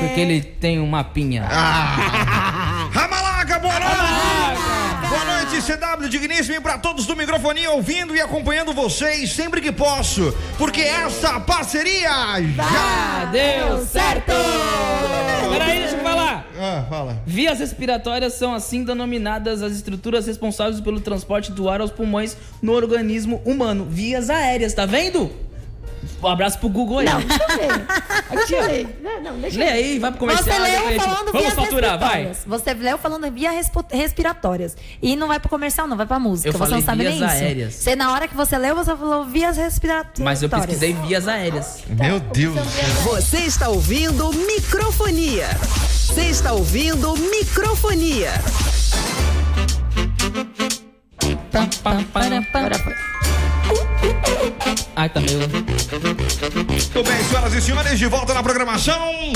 Porque 0.00 0.20
ele 0.20 0.42
tem 0.42 0.78
um 0.78 0.86
mapinha. 0.86 1.46
Ah! 1.50 2.88
Ramalaca, 2.92 3.29
CW 5.70 6.08
Digníssimo, 6.08 6.56
e 6.56 6.60
pra 6.60 6.78
todos 6.78 7.06
do 7.06 7.14
microfonia 7.14 7.70
ouvindo 7.70 8.16
e 8.16 8.20
acompanhando 8.20 8.72
vocês 8.72 9.30
sempre 9.30 9.60
que 9.60 9.70
posso, 9.70 10.34
porque 10.58 10.80
essa 10.80 11.38
parceria 11.38 12.10
já. 12.10 12.64
Ah, 12.64 13.24
deu 13.26 13.86
certo! 13.86 14.32
Peraí, 15.48 15.78
deixa 15.78 15.94
eu 15.94 16.02
falar. 16.02 16.48
Ah, 16.58 16.84
fala. 16.88 17.22
Vias 17.24 17.60
respiratórias 17.60 18.34
são 18.34 18.52
assim 18.52 18.82
denominadas 18.82 19.62
as 19.62 19.72
estruturas 19.72 20.26
responsáveis 20.26 20.80
pelo 20.80 21.00
transporte 21.00 21.52
do 21.52 21.68
ar 21.68 21.80
aos 21.80 21.92
pulmões 21.92 22.36
no 22.60 22.72
organismo 22.72 23.40
humano. 23.44 23.86
Vias 23.88 24.28
aéreas, 24.28 24.74
tá 24.74 24.86
vendo? 24.86 25.30
Um 26.22 26.26
abraço 26.26 26.58
pro 26.58 26.68
Google 26.68 26.98
aí. 26.98 27.06
Não, 27.06 27.20
deixa 27.20 27.42
eu 27.44 27.48
ver. 27.58 27.70
Aqui, 28.30 28.36
Deixa 28.36 28.54
eu. 28.56 28.88
Não, 29.02 29.22
não, 29.22 29.40
deixa 29.40 29.58
Lê 29.58 29.64
eu 29.64 29.68
ver. 29.68 29.72
aí, 29.78 29.98
vai 29.98 30.10
pro 30.10 30.20
comercial. 30.20 30.44
Você 30.56 30.62
leu 30.62 30.88
gente- 30.88 31.02
falando 31.04 31.32
Vamos 31.32 31.52
faturar, 31.54 31.98
vai. 31.98 32.32
Você 32.46 32.74
leu 32.74 32.98
falando 32.98 33.30
via 33.32 33.50
respiratórias. 33.90 34.76
E 35.02 35.16
não 35.16 35.26
vai 35.28 35.40
pro 35.40 35.48
comercial, 35.48 35.86
não, 35.86 35.96
vai 35.96 36.06
pra 36.06 36.18
música. 36.18 36.48
Eu 36.48 36.52
você 36.52 36.58
falei 36.58 36.74
não 36.74 36.82
sabe 36.82 37.00
vias 37.02 37.14
nem 37.14 37.24
isso. 37.24 37.34
aéreas. 37.44 37.74
Você, 37.74 37.96
na 37.96 38.12
hora 38.12 38.28
que 38.28 38.34
você 38.36 38.56
leu, 38.58 38.74
você 38.76 38.96
falou 38.96 39.24
vias 39.24 39.56
respiratórias. 39.56 40.20
Mas 40.20 40.42
eu 40.42 40.48
pesquisei 40.48 40.92
vias 40.94 41.26
aéreas. 41.26 41.82
Meu 41.88 42.20
Deus. 42.20 42.54
Você 43.04 43.38
está 43.38 43.68
ouvindo 43.68 44.32
microfonia. 44.32 45.48
Você 46.06 46.22
está 46.26 46.52
ouvindo 46.52 47.14
microfonia. 47.16 48.32
Pam, 52.12 52.40
Agora 52.54 52.78
foi. 52.78 52.94
Ai, 54.96 55.08
tá 55.08 55.20
meio. 55.20 55.38
Muito 55.38 57.02
bem, 57.04 57.24
senhoras 57.24 57.54
e 57.54 57.60
senhores, 57.60 57.98
de 57.98 58.06
volta 58.06 58.34
na 58.34 58.42
programação. 58.42 59.32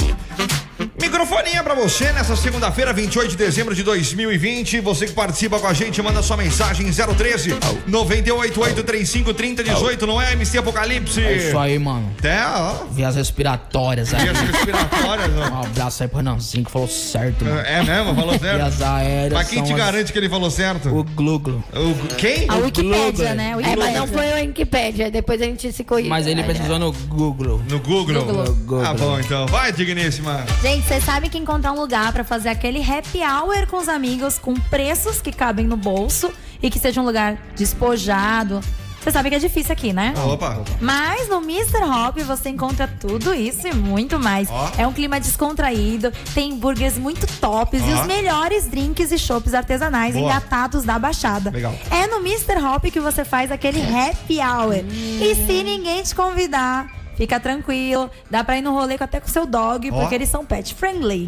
Microfonia 1.00 1.62
pra 1.62 1.74
você 1.74 2.10
nessa 2.12 2.34
segunda-feira, 2.36 2.92
28 2.92 3.30
de 3.30 3.36
dezembro 3.36 3.74
de 3.74 3.82
2020. 3.82 4.80
Você 4.80 5.06
que 5.06 5.12
participa 5.12 5.58
com 5.58 5.66
a 5.66 5.72
gente, 5.72 6.00
manda 6.02 6.22
sua 6.22 6.36
mensagem 6.36 6.86
013 6.90 7.50
98835 7.86 9.34
3018, 9.34 10.06
não 10.06 10.20
é, 10.20 10.32
MC 10.32 10.58
Apocalipse? 10.58 11.20
É 11.20 11.36
isso 11.36 11.58
aí, 11.58 11.78
mano. 11.78 12.12
Até, 12.18 12.44
ó. 12.46 12.84
Vias 12.90 13.14
respiratórias 13.16 14.12
aí. 14.12 14.22
Vias 14.22 14.38
respiratórias, 14.40 15.28
Um 15.30 15.54
ó. 15.54 15.64
abraço 15.64 16.02
aí 16.02 16.08
pro 16.08 16.18
Renanzinho 16.18 16.64
que 16.64 16.70
falou 16.70 16.88
certo, 16.88 17.44
mano. 17.44 17.60
É 17.60 17.82
mesmo? 17.82 18.14
Falou 18.14 18.38
certo? 18.38 18.56
Vias 18.62 18.82
aéreas. 18.82 19.32
Mas 19.32 19.48
quem 19.48 19.62
te 19.62 19.72
as- 19.72 19.78
garante 19.78 20.12
que 20.12 20.18
ele 20.18 20.28
falou 20.28 20.50
certo? 20.50 20.88
O 20.88 21.04
Gluglo. 21.04 21.62
O- 21.72 22.14
quem? 22.16 22.46
A 22.48 22.56
Wikipédia, 22.56 23.34
né? 23.34 23.48
A 23.48 23.50
É, 23.52 23.56
Wikipédia. 23.56 23.84
mas 23.84 23.94
não 23.96 24.06
foi 24.08 24.26
o 24.32 24.34
Wikipedia, 24.46 25.10
depois 25.10 25.40
a 25.40 25.44
gente 25.44 25.72
se 25.72 25.84
corrige. 25.84 26.08
Mas 26.08 26.26
ele 26.26 26.40
Aí, 26.40 26.46
pesquisou 26.46 26.78
no 26.78 26.92
Google. 26.92 27.62
No 27.68 27.78
Google? 27.78 28.24
Google. 28.24 28.84
Ah, 28.84 28.94
bom, 28.94 29.18
então. 29.20 29.46
Vai, 29.46 29.72
digníssima. 29.72 30.44
Gente, 30.64 30.86
vocês 30.86 31.04
sabem 31.04 31.28
que 31.28 31.36
encontrar 31.36 31.72
um 31.72 31.78
lugar 31.78 32.10
pra 32.10 32.24
fazer 32.24 32.48
aquele 32.48 32.82
happy 32.82 33.18
hour 33.18 33.66
com 33.66 33.76
os 33.76 33.86
amigos 33.86 34.38
com 34.38 34.54
preços 34.54 35.20
que 35.20 35.30
cabem 35.30 35.66
no 35.66 35.76
bolso 35.76 36.32
e 36.62 36.70
que 36.70 36.78
seja 36.78 37.02
um 37.02 37.04
lugar 37.04 37.36
despojado. 37.54 38.62
Você 38.98 39.10
sabe 39.10 39.28
que 39.28 39.34
é 39.34 39.38
difícil 39.38 39.74
aqui, 39.74 39.92
né? 39.92 40.14
Opa. 40.26 40.64
Mas 40.80 41.28
no 41.28 41.42
Mr. 41.42 41.84
Hop 41.84 42.16
você 42.20 42.48
encontra 42.48 42.88
tudo 42.88 43.34
isso 43.34 43.68
e 43.68 43.74
muito 43.74 44.18
mais. 44.18 44.48
Ó. 44.50 44.70
É 44.78 44.86
um 44.86 44.92
clima 44.94 45.20
descontraído, 45.20 46.10
tem 46.34 46.54
hambúrgueres 46.54 46.96
muito 46.96 47.26
tops 47.38 47.82
e 47.82 47.92
Ó. 47.92 48.00
os 48.00 48.06
melhores 48.06 48.66
drinks 48.66 49.12
e 49.12 49.18
chopps 49.18 49.52
artesanais 49.52 50.14
Boa. 50.14 50.30
engatados 50.30 50.82
da 50.82 50.98
Baixada. 50.98 51.50
Legal. 51.50 51.74
É 51.90 52.06
no 52.06 52.26
Mr. 52.26 52.56
Hop 52.64 52.84
que 52.84 53.00
você 53.00 53.22
faz 53.22 53.52
aquele 53.52 53.82
happy 53.82 54.38
hour. 54.38 54.76
E 54.76 55.34
se 55.46 55.62
ninguém 55.62 56.02
te 56.02 56.14
convidar, 56.14 57.03
fica 57.16 57.38
tranquilo. 57.40 58.10
Dá 58.30 58.42
pra 58.44 58.58
ir 58.58 58.62
no 58.62 58.72
rolê 58.72 58.96
até 58.98 59.20
com 59.20 59.26
o 59.26 59.30
seu 59.30 59.46
dog, 59.46 59.90
Ó. 59.90 60.00
porque 60.00 60.14
eles 60.14 60.28
são 60.28 60.44
pet 60.44 60.74
friendly. 60.74 61.26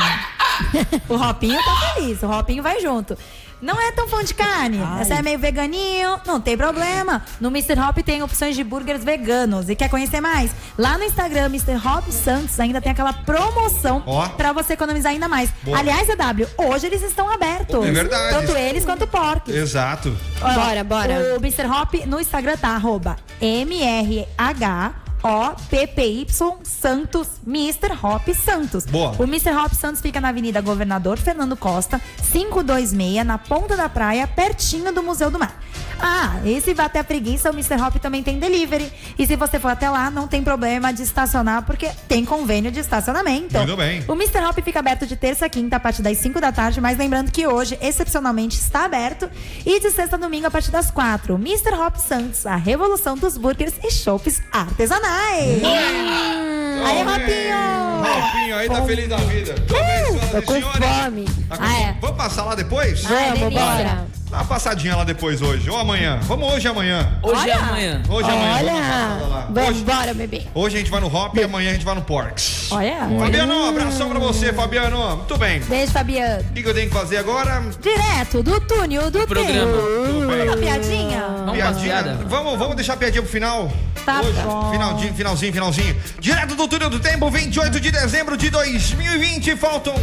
o 1.09 1.15
Hopinho 1.15 1.59
tá 1.63 1.95
feliz, 1.95 2.23
o 2.23 2.31
Hopinho 2.31 2.63
vai 2.63 2.81
junto. 2.81 3.17
Não 3.61 3.81
é 3.81 3.91
tão 3.91 4.07
fã 4.07 4.23
de 4.23 4.35
carne. 4.35 4.79
Você 4.99 5.15
é 5.15 5.23
meio 5.23 5.39
veganinho, 5.39 6.21
não 6.27 6.39
tem 6.41 6.57
problema. 6.57 7.23
No 7.41 7.49
Mr. 7.49 7.81
Hop 7.81 7.97
tem 8.05 8.23
opções 8.23 8.55
de 8.55 8.63
burgers 8.63 9.03
veganos. 9.03 9.71
E 9.71 9.75
quer 9.75 9.89
conhecer 9.89 10.21
mais? 10.21 10.51
Lá 10.77 10.99
no 10.99 11.05
Instagram, 11.05 11.47
Mr. 11.47 11.75
Hop 11.77 12.07
Santos, 12.11 12.61
ainda 12.61 12.83
tem 12.83 12.93
aquela 12.93 13.15
promoção 13.15 14.03
Ó. 14.07 14.29
pra 14.29 14.53
você 14.53 14.75
economizar 14.75 15.13
ainda 15.13 15.27
mais. 15.27 15.51
Boa. 15.63 15.79
Aliás, 15.79 16.07
EW, 16.09 16.47
hoje 16.59 16.87
eles 16.87 17.03
estão 17.03 17.31
abertos. 17.33 17.83
É 17.83 17.91
verdade. 17.91 18.35
Tanto 18.35 18.57
eles 18.59 18.85
quanto 18.85 19.05
o 19.05 19.09
Pork. 19.09 19.51
Exato. 19.51 20.15
Bora, 20.39 20.85
bora. 20.85 21.35
O 21.35 21.37
Mr. 21.37 21.67
Hop 21.67 21.95
no 22.07 22.21
Instagram 22.21 22.59
tá 22.59 22.69
arroba 22.69 23.17
MRH. 23.41 25.06
O-P-P-Y 25.27 26.25
Santos, 26.63 27.29
Mr. 27.45 27.99
Hop 28.01 28.29
Santos. 28.33 28.87
Boa. 28.87 29.13
O 29.19 29.25
Mr. 29.25 29.51
Hop 29.57 29.73
Santos 29.73 30.01
fica 30.01 30.21
na 30.21 30.29
Avenida 30.29 30.61
Governador 30.61 31.19
Fernando 31.19 31.57
Costa, 31.57 32.01
526, 32.31 33.27
na 33.27 33.37
ponta 33.37 33.77
da 33.77 33.89
praia, 33.89 34.25
pertinho 34.29 34.93
do 34.93 35.03
Museu 35.03 35.29
do 35.29 35.37
Mar. 35.37 35.61
Ah, 35.99 36.37
e 36.45 36.61
se 36.61 36.75
bater 36.75 37.01
a 37.01 37.05
preguiça, 37.05 37.51
o 37.51 37.55
Mr. 37.55 37.75
Hop 37.83 37.97
também 37.97 38.23
tem 38.23 38.39
delivery. 38.39 38.93
E 39.19 39.27
se 39.27 39.35
você 39.35 39.59
for 39.59 39.69
até 39.69 39.91
lá, 39.91 40.11
não 40.11 40.29
tem 40.29 40.45
problema 40.45 40.93
de 40.93 41.03
estacionar, 41.03 41.65
porque 41.65 41.91
tem 42.07 42.25
convênio 42.25 42.71
de 42.71 42.79
estacionamento. 42.79 43.57
Muito 43.57 43.77
bem. 43.77 44.05
O 44.07 44.13
Mr. 44.13 44.45
Hop 44.45 44.59
fica 44.63 44.79
aberto 44.79 45.07
de 45.07 45.17
terça 45.17 45.47
a 45.47 45.49
quinta, 45.49 45.75
a 45.75 45.81
partir 45.81 46.03
das 46.03 46.19
5 46.19 46.41
da 46.41 46.53
tarde, 46.53 46.81
mas 46.81 46.97
lembrando 46.99 47.33
que 47.33 47.49
hoje, 47.49 47.77
excepcionalmente, 47.81 48.57
está 48.57 48.85
aberto. 48.85 49.29
E 49.65 49.81
de 49.81 49.91
sexta 49.91 50.15
a 50.15 50.19
domingo, 50.19 50.47
a 50.47 50.51
partir 50.53 50.71
das 50.71 50.89
4. 50.91 51.35
Mr. 51.35 51.75
Hop 51.75 51.97
Santos, 51.97 52.47
a 52.47 52.55
revolução 52.55 53.17
dos 53.17 53.37
burgers 53.37 53.75
e 53.83 53.91
chopps 53.91 54.41
artesanais. 54.53 55.16
Aí, 55.17 57.01
Hopinho! 57.03 58.03
Rapinho 58.03 58.57
aí 58.57 58.69
tá 58.69 58.83
feliz 58.83 59.09
da 59.09 59.17
vida. 59.17 59.55
Muito 59.57 59.73
bem, 59.75 60.05
senhoras 60.07 60.31
Tô 60.31 60.39
e 60.39 60.43
com 60.43 60.53
senhores. 60.53 60.87
fome. 61.05 61.25
Tá 61.49 61.57
com- 61.57 61.65
Ah, 61.65 61.79
é. 61.81 61.95
Vamos 62.01 62.17
passar 62.17 62.45
lá 62.45 62.55
depois? 62.55 63.05
Ai, 63.11 63.25
Vamos, 63.31 63.41
delícia. 63.41 63.65
bora. 63.65 64.07
Dá 64.29 64.39
uma 64.39 64.45
passadinha 64.45 64.97
lá 64.97 65.05
depois 65.05 65.41
hoje, 65.41 65.71
ou 65.71 65.79
amanhã. 65.79 66.19
Vamos 66.23 66.53
hoje 66.53 66.67
e 66.67 66.69
amanhã. 66.71 67.13
Hoje 67.23 67.49
é 67.49 67.53
amanhã. 67.53 68.03
Hoje 68.09 68.29
e 68.29 68.33
amanhã. 68.33 68.55
Olha, 68.57 68.73
Vamos 68.73 68.73
dar 68.73 68.75
uma 68.75 69.09
passada 69.15 69.27
lá. 69.29 69.47
vamos, 69.51 69.71
Hoje, 69.71 69.85
bora, 69.85 70.15
bebê. 70.15 70.43
hoje 70.53 70.75
a 70.75 70.79
gente 70.81 70.91
vai 70.91 71.01
no 71.01 71.15
Hop 71.17 71.37
e 71.37 71.43
amanhã 71.45 71.71
a 71.71 71.73
gente 71.75 71.85
vai 71.85 71.95
no 71.95 72.03
Porks. 72.03 72.73
Olha. 72.73 73.09
Fabiano, 73.21 73.69
abração 73.69 74.11
pra 74.11 74.19
você, 74.19 74.53
Fabiano. 74.53 75.17
Muito 75.19 75.39
bem. 75.39 75.61
Beijo, 75.61 75.93
Fabiano. 75.93 76.41
O 76.43 76.53
que, 76.55 76.63
que 76.63 76.69
eu 76.69 76.75
tenho 76.75 76.89
que 76.89 76.95
fazer 76.95 77.19
agora? 77.19 77.63
Direto 77.81 78.43
do 78.43 78.61
túnel 78.63 79.11
do 79.13 79.27
Programa. 79.29 79.73
Tudo 80.07 80.27
bem. 80.27 80.49
Uma 80.49 80.57
piadinha? 80.57 81.25
Vamos 81.47 81.59
pra 81.59 81.73
piada? 81.75 82.15
Vamos, 82.27 82.59
vamos 82.59 82.75
deixar 82.75 82.95
a 82.95 82.97
piadinha 82.97 83.23
pro 83.23 83.31
final? 83.31 83.71
Tá 84.05 84.21
Hoje, 84.23 84.33
bom. 84.41 84.73
Finalzinho, 84.73 85.15
finalzinho, 85.15 85.53
finalzinho. 85.53 85.97
Direto 86.19 86.57
do 86.57 86.67
túnel 86.67 86.91
do 86.91 86.99
tempo, 86.99 87.31
28 87.31 87.79
de 87.79 87.91
dezembro 87.93 88.37
de 88.37 88.51
2020. 88.51 89.55
Faltam. 89.57 89.95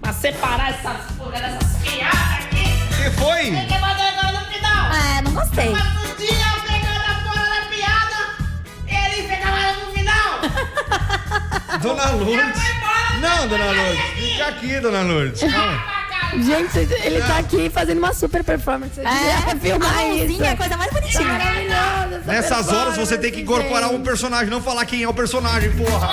Pra 0.00 0.12
separar 0.12 0.70
essas 0.70 1.16
porra 1.16 1.32
dessas 1.40 1.76
piadas. 1.82 2.41
Que 3.02 3.10
foi? 3.10 3.42
Quem 3.50 3.80
mandou 3.80 4.06
igual 4.06 4.32
no 4.32 4.40
final? 4.46 4.90
Ah, 4.92 5.22
não 5.22 5.32
gostei. 5.32 5.70
Mas 5.70 5.82
um 5.82 6.14
dia 6.16 6.46
eu 6.54 6.62
pegando 6.62 7.04
a 7.10 7.14
porra 7.22 7.46
da 7.48 7.66
piada, 7.68 8.20
ele 8.86 9.28
pegava 9.28 9.72
no 9.72 9.92
final. 9.92 10.40
Dona 11.82 12.10
Lourdes. 12.12 12.62
Não, 13.20 13.48
dona 13.48 13.64
Lourdes. 13.72 14.04
Fica 14.14 14.46
aqui, 14.48 14.80
dona 14.80 15.02
Lourdes. 15.02 15.40
Calma. 15.40 16.02
Gente, 16.34 16.78
ele 16.78 17.20
tá 17.20 17.38
aqui 17.38 17.68
fazendo 17.68 17.98
uma 17.98 18.14
super 18.14 18.42
performance. 18.42 18.94
Devia 18.94 19.56
filmar 19.60 19.98
a 19.98 20.08
isso. 20.08 20.42
é 20.42 20.48
a 20.50 20.56
coisa 20.56 20.76
mais 20.78 20.90
bonitinha. 20.90 21.28
Essa 21.28 22.18
Nessas 22.26 22.68
horas 22.72 22.96
você 22.96 23.18
tem 23.18 23.30
que 23.30 23.42
incorporar 23.42 23.90
um 23.90 24.00
personagem, 24.02 24.48
não 24.48 24.62
falar 24.62 24.86
quem 24.86 25.02
é 25.02 25.08
o 25.08 25.12
personagem, 25.12 25.70
porra. 25.72 26.08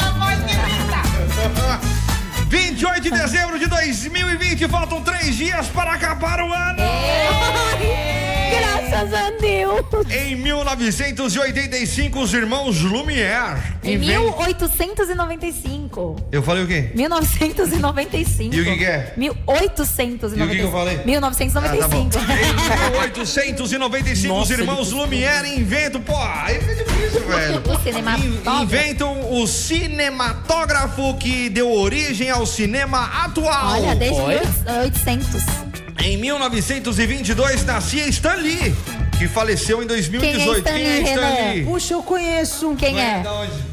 28 2.50 3.02
de 3.02 3.12
dezembro 3.12 3.60
de 3.60 3.68
2020, 3.68 4.68
faltam 4.68 5.04
três 5.04 5.36
dias 5.36 5.68
para 5.68 5.94
acabar 5.94 6.42
o 6.42 6.52
ano. 6.52 8.09
Graças 8.90 9.14
a 9.14 9.30
Deus. 9.40 9.86
Em 10.12 10.36
1985, 10.36 12.20
os 12.20 12.34
irmãos 12.34 12.82
Lumière. 12.82 13.62
Em 13.84 13.94
invent- 13.94 14.20
1895. 14.20 16.16
Eu 16.32 16.42
falei 16.42 16.64
o 16.64 16.68
quê? 16.68 16.90
1995. 16.96 18.56
E 18.56 18.62
o 18.62 18.64
que 18.66 18.78
que 18.78 18.86
é? 18.86 19.14
1895. 19.16 20.40
E 20.40 20.44
o 20.44 20.50
que 20.50 20.56
que 20.56 20.62
eu 20.64 20.72
falei? 20.72 21.00
1995. 21.06 22.10
Ah, 22.18 22.26
tá. 22.26 22.34
Em 23.46 23.52
1895, 23.54 24.34
os 24.34 24.40
Nossa, 24.40 24.54
irmãos 24.54 24.88
ele- 24.92 25.00
Lumière 25.02 25.48
inventam. 25.56 26.02
Pô, 26.02 26.16
aí 26.18 26.60
fica 26.60 26.84
difícil, 26.84 27.26
velho. 27.28 27.62
O 27.66 27.80
cinematógrafo. 27.84 28.64
Inventam 28.64 29.34
o 29.42 29.48
cinematógrafo 29.48 31.14
que 31.18 31.50
deu 31.50 31.72
origem 31.72 32.30
ao 32.30 32.46
cinema 32.46 33.24
atual. 33.24 33.72
Olha, 33.74 33.96
desde 33.96 34.20
Foi? 34.20 34.34
1800. 34.36 35.69
Em 36.04 36.18
1922 36.18 37.66
nascia 37.66 38.08
Stan 38.08 38.36
Lee, 38.36 38.74
que 39.18 39.28
faleceu 39.28 39.84
em 39.84 39.88
2018. 39.88 40.64
Quem 40.64 40.74
é 40.86 41.02
Stan 41.02 41.20
Lee, 41.22 41.54
Renan? 41.56 41.66
Puxa, 41.72 41.94
eu 41.94 42.04
conheço. 42.04 42.76
Quem 42.76 43.00
é? 43.00 43.24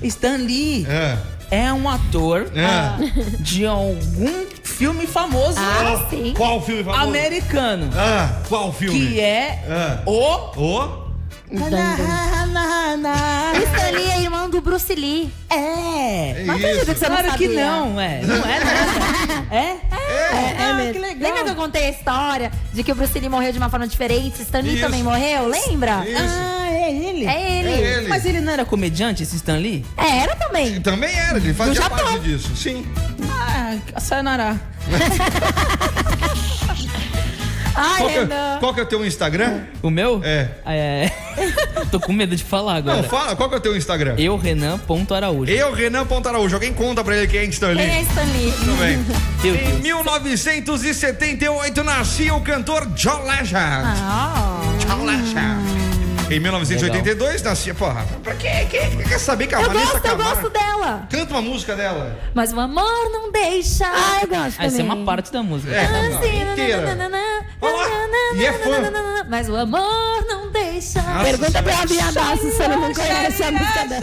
Stan 0.03 0.37
Lee 0.39 0.87
É. 0.89 1.17
é 1.51 1.73
um 1.73 1.89
ator 1.89 2.51
Ah. 2.57 2.99
É. 3.01 3.07
de 3.41 3.65
algum 3.65 4.47
filme 4.65 5.07
famoso 5.07 5.59
Ah, 5.59 6.07
sim. 6.11 6.35
Qual 6.37 6.61
filme 6.61 6.83
famoso? 6.85 7.03
americano. 7.03 7.91
Ah, 7.97 8.41
qual 8.49 8.73
filme? 8.73 8.99
Que 8.99 9.21
é 9.21 9.62
Ah. 9.69 10.03
o. 10.05 10.12
O? 10.61 11.07
O 11.49 11.59
Stan 13.62 13.91
Lee 13.93 14.11
é 14.11 14.21
irmão 14.23 14.51
do 14.51 14.61
Bruce 14.61 14.93
Lee. 14.93 15.31
É. 15.49 16.43
Acredito 16.49 16.85
que 16.87 16.91
Isso. 16.91 17.01
você 17.01 17.09
não 17.09 17.17
Claro 17.19 17.39
que 17.39 17.45
sabia. 17.47 17.65
não, 17.67 18.01
é. 18.01 18.21
Não 18.23 18.35
é 18.37 18.59
nada. 18.65 19.47
É? 19.55 19.77
É, 20.17 20.57
Ah, 20.59 20.75
mesmo. 20.75 20.93
que 20.95 20.99
legal. 20.99 21.29
Lembra 21.29 21.45
que 21.45 21.51
eu 21.51 21.55
contei 21.57 21.87
a 21.87 21.91
história 21.91 22.51
de 22.73 22.83
que 22.83 22.93
o 22.93 22.95
Bruce 22.95 23.19
Lee 23.19 23.29
morreu 23.29 23.53
de 23.53 23.59
uma 23.59 23.69
forma 23.71 23.87
diferente? 23.87 24.43
Stan 24.43 24.61
Lee 24.61 24.75
Isso. 24.75 24.83
também 24.85 25.03
morreu? 25.03 25.47
Lembra? 25.49 26.05
Isso. 26.07 26.17
Ah, 26.19 26.69
é 26.71 26.93
ele. 26.93 27.27
É 27.27 27.59
ele. 27.59 27.69
É 27.69 27.99
ele. 27.99 28.09
Mas 28.09 28.25
ele 28.25 28.41
não 28.41 28.53
era 28.53 28.65
comediante, 28.65 29.23
esse 29.23 29.37
Stan 29.37 29.57
Lee? 29.59 29.85
É, 29.97 30.19
era 30.19 30.37
também. 30.37 30.81
Também 30.81 31.15
era, 31.15 31.39
ele 31.39 31.55
fazia 31.55 31.89
parte 31.89 32.19
disso. 32.21 32.55
Sim. 32.57 32.87
Ah, 33.31 33.77
Ah, 33.95 34.01
sayonara. 34.01 34.61
Ai, 37.77 37.99
Qual 37.99 38.09
que, 38.11 38.19
é, 38.19 38.27
qual 38.59 38.75
que 38.75 38.81
é 38.81 38.83
o 38.83 38.87
teu 38.87 39.05
Instagram? 39.05 39.61
O 39.83 39.91
meu? 39.91 40.21
É. 40.25 40.49
É. 40.65 41.11
Tô 41.93 42.01
com 42.01 42.12
medo 42.12 42.35
de 42.35 42.43
falar 42.43 42.77
agora. 42.77 43.03
Não, 43.03 43.05
fala, 43.05 43.37
qual 43.37 43.49
que 43.51 43.55
é 43.55 43.59
o 43.59 43.61
teu 43.61 43.77
Instagram? 43.77 44.15
Eu, 44.17 44.37
Renan.araújo. 44.37 45.53
Eu, 45.53 45.73
Renan 45.73 46.07
Pontaraújo. 46.07 46.55
Alguém 46.55 46.73
conta 46.73 47.05
pra 47.05 47.15
ele 47.17 47.27
quem 47.27 47.41
é 47.41 47.45
Stan 47.45 47.69
Lee? 47.69 47.77
Quem 47.87 47.97
é 47.97 48.03
Stanley? 48.03 48.53
Tudo 48.53 48.77
bem. 48.81 48.99
Em 49.45 49.53
Deus. 49.57 49.81
1978 49.83 51.85
nascia 51.85 52.35
o 52.35 52.41
cantor 52.41 52.87
John 52.95 53.23
Legend. 53.25 53.55
Ah, 53.59 54.61
John 54.87 55.05
Legend. 55.05 55.76
Em 56.31 56.41
1982 56.41 57.43
nascia. 57.43 57.75
Porra, 57.75 58.05
pra 58.23 58.35
quem, 58.35 58.67
quem, 58.69 58.91
quem 58.91 58.99
quer 59.07 59.19
saber 59.19 59.47
que 59.47 59.55
a 59.55 59.61
eu 59.61 59.67
Vanessa 59.69 59.93
gosto, 59.93 60.05
eu 60.07 60.11
Camargo- 60.11 60.35
gosto 60.43 60.51
dela. 60.51 61.07
Canta 61.09 61.35
uma 61.35 61.43
música 61.43 61.77
dela. 61.77 62.19
Mas 62.35 62.53
o 62.53 62.59
amor 62.61 63.11
não 63.12 63.31
deixa. 63.31 63.87
Ah, 63.87 64.19
eu 64.23 64.29
gosto 64.29 64.61
Essa 64.61 64.81
é 64.81 64.85
uma 64.85 65.05
parte 65.05 65.33
da 65.33 65.43
música. 65.43 65.73
É, 65.75 65.89
não, 65.89 66.19
Assim, 66.19 66.43
inteira. 66.53 66.99
e 68.35 68.45
é 68.45 68.53
fã. 68.53 68.71
Mas 69.29 69.49
o 69.49 69.57
amor 69.57 70.25
não 70.27 70.51
deixa. 70.51 71.01
Nossa, 71.03 71.25
Pergunta 71.25 71.62
pra 71.62 71.87
minha 71.87 72.12
Daço 72.12 72.51
se 72.51 72.62
ela 72.62 72.77
não 72.77 72.93
conhece 72.93 73.43
a 73.45 73.53
música 73.53 73.87
dela. 73.87 74.03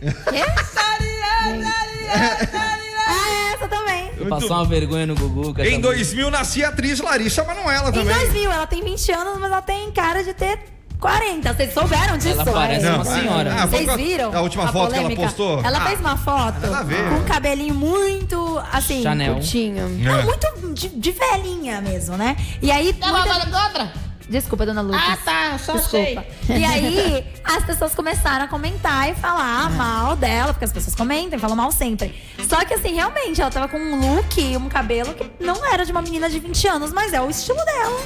Ah, 3.10 3.30
é 3.30 3.52
essa 3.54 3.68
também. 3.68 4.10
Passou 4.28 4.50
uma 4.56 4.64
vergonha 4.66 5.06
no 5.06 5.14
Gugu. 5.14 5.50
Em 5.60 5.72
música. 5.72 5.78
2000 5.80 6.30
nascia 6.30 6.66
a 6.66 6.70
atriz 6.70 7.00
Larissa 7.00 7.42
Manoela 7.44 7.88
Em 7.88 7.92
também. 7.92 8.14
2000, 8.14 8.52
ela 8.52 8.66
tem 8.66 8.82
20 8.82 9.12
anos, 9.12 9.38
mas 9.38 9.50
ela 9.50 9.62
tem 9.62 9.90
cara 9.92 10.22
de 10.22 10.34
ter 10.34 10.58
40. 11.00 11.54
Vocês 11.54 11.72
souberam 11.72 12.18
disso? 12.18 12.40
Ela 12.40 12.52
parece 12.52 12.86
É. 12.86 12.90
uma 12.92 13.04
senhora. 13.04 13.54
Ah, 13.54 13.66
Vocês 13.66 13.84
qual- 13.84 13.96
viram? 13.96 14.36
A 14.36 14.40
última 14.40 14.64
foto 14.72 14.74
que 14.90 14.94
ela 14.98 15.02
polêmica? 15.04 15.22
postou? 15.22 15.60
Ela 15.64 15.78
Ah, 15.78 15.86
fez 15.86 16.00
uma 16.00 16.16
foto 16.16 16.74
a 16.74 16.84
com 16.84 17.14
um 17.16 17.24
cabelinho 17.24 17.74
muito, 17.74 18.60
assim... 18.72 19.02
Chanel. 19.02 19.34
Curtinho. 19.34 19.88
Não, 19.88 20.18
É. 20.18 20.24
muito 20.24 20.74
de, 20.74 20.88
de 20.88 21.10
velhinha 21.12 21.80
mesmo, 21.80 22.16
né? 22.16 22.36
E 22.60 22.70
aí... 22.70 22.92
Tá 22.92 23.08
muita-? 23.12 23.92
Desculpa, 24.28 24.66
dona 24.66 24.82
Lucas. 24.82 25.00
Ah, 25.02 25.16
tá, 25.24 25.58
só 25.58 25.72
Desculpa. 25.72 26.22
sei. 26.46 26.58
E 26.58 26.62
aí, 26.64 27.24
as 27.42 27.64
pessoas 27.64 27.94
começaram 27.94 28.44
a 28.44 28.48
comentar 28.48 29.08
e 29.08 29.14
falar 29.14 29.70
mal 29.70 30.14
dela, 30.16 30.52
porque 30.52 30.66
as 30.66 30.72
pessoas 30.72 30.94
comentam 30.94 31.38
e 31.38 31.40
falam 31.40 31.56
mal 31.56 31.72
sempre. 31.72 32.14
Só 32.46 32.62
que, 32.66 32.74
assim, 32.74 32.94
realmente, 32.94 33.40
ela 33.40 33.50
tava 33.50 33.68
com 33.68 33.78
um 33.78 34.16
look 34.16 34.38
e 34.38 34.54
um 34.54 34.68
cabelo 34.68 35.14
que 35.14 35.30
não 35.42 35.64
era 35.64 35.82
de 35.86 35.92
uma 35.92 36.02
menina 36.02 36.28
de 36.28 36.38
20 36.40 36.68
anos, 36.68 36.92
mas 36.92 37.14
é 37.14 37.20
o 37.22 37.30
estilo 37.30 37.64
dela. 37.64 38.00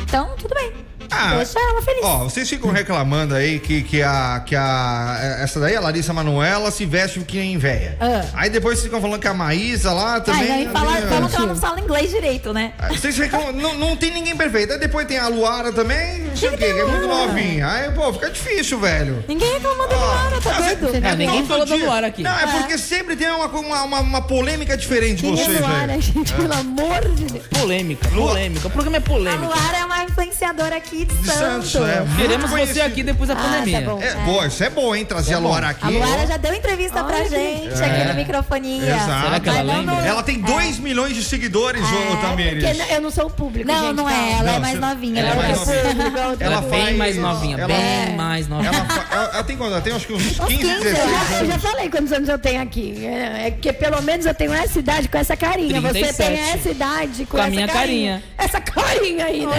Então, 0.00 0.30
tudo 0.38 0.54
bem. 0.54 0.72
Ah, 1.10 1.34
Deixa 1.36 1.58
ela 1.58 1.82
feliz. 1.82 2.00
Ó, 2.04 2.18
vocês 2.24 2.48
ficam 2.48 2.70
reclamando 2.70 3.34
aí 3.34 3.58
que, 3.58 3.82
que, 3.82 4.02
a, 4.02 4.42
que 4.44 4.54
a. 4.56 5.18
Essa 5.40 5.60
daí, 5.60 5.76
a 5.76 5.80
Larissa 5.80 6.12
Manoela, 6.12 6.70
se 6.70 6.84
veste 6.84 7.20
que 7.20 7.38
nem 7.38 7.56
véia. 7.58 7.96
Ah. 8.00 8.24
Aí 8.34 8.50
depois 8.50 8.78
vocês 8.78 8.84
ficam 8.86 9.00
falando 9.00 9.20
que 9.20 9.28
a 9.28 9.34
Maísa 9.34 9.92
lá 9.92 10.20
também. 10.20 10.42
Aí, 10.42 10.66
aí 10.66 10.68
fala, 10.68 10.92
ali, 10.96 11.06
falam 11.06 11.24
ó. 11.24 11.28
que 11.28 11.36
ela 11.36 11.46
não 11.46 11.56
fala 11.56 11.80
inglês 11.80 12.10
direito, 12.10 12.52
né? 12.52 12.72
Vocês 12.88 13.16
reclamam, 13.18 13.52
não, 13.52 13.74
não 13.74 13.96
tem 13.96 14.12
ninguém 14.12 14.36
perfeito. 14.36 14.72
Aí 14.72 14.78
depois 14.78 15.06
tem 15.06 15.18
a 15.18 15.28
Luara 15.28 15.72
também, 15.72 16.22
não 16.22 16.36
sei 16.36 16.48
o 16.50 16.52
quê, 16.58 16.72
que 16.72 16.78
é 16.78 16.82
a 16.82 16.86
muito 16.86 17.06
novinha. 17.06 17.66
Aí, 17.68 17.90
pô, 17.92 18.12
fica 18.12 18.30
difícil, 18.30 18.78
velho. 18.78 19.24
Ninguém 19.28 19.54
reclamou 19.54 19.88
da 19.88 19.96
Luara, 19.96 20.40
tá 20.40 20.50
Ah, 20.56 20.60
doido? 20.74 21.06
é 21.06 21.10
Ah, 21.10 21.16
ninguém 21.16 21.46
falou 21.46 21.66
da. 21.66 21.74
Luara 21.76 22.06
aqui. 22.08 22.22
Não, 22.22 22.38
é 22.38 22.46
porque 22.46 22.78
sempre 22.78 23.16
tem 23.16 23.28
uma, 23.30 23.46
uma, 23.46 23.82
uma, 23.82 24.00
uma 24.00 24.22
polêmica 24.22 24.76
diferente 24.76 25.22
de 25.22 25.30
vocês, 25.30 25.56
é 25.56 25.60
Luara, 25.60 25.86
velho. 25.88 26.02
gente? 26.02 26.32
Pelo 26.32 26.52
amor 26.54 27.00
de 27.14 27.24
Deus. 27.24 27.46
Polêmica, 27.48 28.08
polêmica. 28.08 28.66
O 28.68 28.70
programa 28.70 28.96
é 28.96 28.98
A 28.98 29.02
polêmica. 29.02 29.44
Luara 29.44 29.76
é 29.78 29.84
uma 29.84 30.04
influenciadora 30.04 30.76
aqui 30.76 30.95
de, 31.04 31.14
De 31.14 31.26
Santos. 31.30 31.70
Santos, 31.72 31.88
é. 31.88 32.04
Queremos 32.16 32.50
você 32.50 32.56
conhecido. 32.56 32.82
aqui 32.86 33.02
depois 33.02 33.28
da 33.28 33.34
Ah, 33.34 33.38
pandemia. 33.42 33.82
tá 33.82 33.90
bom. 33.90 34.00
É, 34.02 34.14
pô, 34.24 34.44
isso 34.44 34.64
é 34.64 34.70
bom, 34.70 34.94
hein? 34.94 35.04
Trazer 35.04 35.34
a 35.34 35.38
Luara 35.38 35.68
aqui. 35.68 35.84
A 35.86 35.90
Luara 35.90 36.26
já 36.26 36.36
deu 36.36 36.54
entrevista 36.54 37.02
pra 37.04 37.16
Olha, 37.16 37.28
gente 37.28 37.82
É. 37.82 37.84
aqui 37.84 38.08
no 38.08 38.14
microfonia. 38.14 38.82
Exato. 38.94 39.24
Será 39.24 39.40
que 39.40 39.48
ela 39.48 39.62
lembra? 39.62 39.94
no- 39.94 40.06
Ela 40.06 40.22
tem 40.22 40.40
2 40.40 40.78
milhões 40.78 41.14
de 41.14 41.22
seguidores, 41.24 41.82
ô 41.82 41.86
É, 41.86 42.20
Tamires. 42.22 42.64
Porque 42.78 42.92
eu 42.94 43.00
não 43.00 43.10
sou 43.10 43.26
o 43.26 43.30
público, 43.30 43.66
Não, 43.70 43.86
gente, 43.88 43.96
não 43.96 44.08
é. 44.08 44.32
Ela 44.32 44.50
é 44.50 44.52
Não, 44.54 44.60
mais 44.60 44.74
você- 44.74 44.80
novinha. 44.86 45.20
ela 45.20 45.28
é 45.28 45.32
Ela 45.32 45.42
mais 45.42 45.56
é 45.68 45.74
novinha. 45.82 45.94
público, 45.94 46.18
Ela, 46.40 46.56
é 46.56 46.60
bem 46.70 46.96
mais 46.96 47.16
novinha, 47.16 47.66
bem 47.66 48.16
mais 48.16 48.48
novinha. 48.48 48.70
Ela, 49.10 49.44
tem 49.44 49.56
quanto? 49.56 49.72
Ela 49.72 49.80
tem 49.80 49.92
acho 49.94 50.06
que 50.06 50.12
uns 50.12 50.22
15, 50.22 50.46
15, 50.46 50.66
16 50.66 50.84
Eu 50.86 50.94
já, 50.94 51.00
eu 51.34 51.36
anos. 51.38 51.48
já 51.52 51.58
falei 51.58 51.90
quantos 51.90 52.12
anos 52.12 52.28
eu 52.28 52.38
tenho 52.38 52.62
aqui. 52.62 53.04
É, 53.06 53.46
é 53.46 53.50
que 53.50 53.72
pelo 53.72 54.00
menos 54.02 54.26
eu 54.26 54.34
tenho 54.34 54.52
essa 54.52 54.78
idade 54.78 55.08
com 55.08 55.18
essa 55.18 55.36
carinha. 55.36 55.80
Você 55.80 55.92
37. 56.00 56.16
tem 56.30 56.50
essa 56.50 56.68
idade 56.70 57.24
com, 57.26 57.36
Com 57.36 57.36
a 57.38 57.40
essa 57.42 57.50
minha 57.50 57.68
carinha. 57.68 58.22
Essa 58.38 58.60
carinha 58.60 59.24
aí, 59.26 59.46
né? 59.46 59.56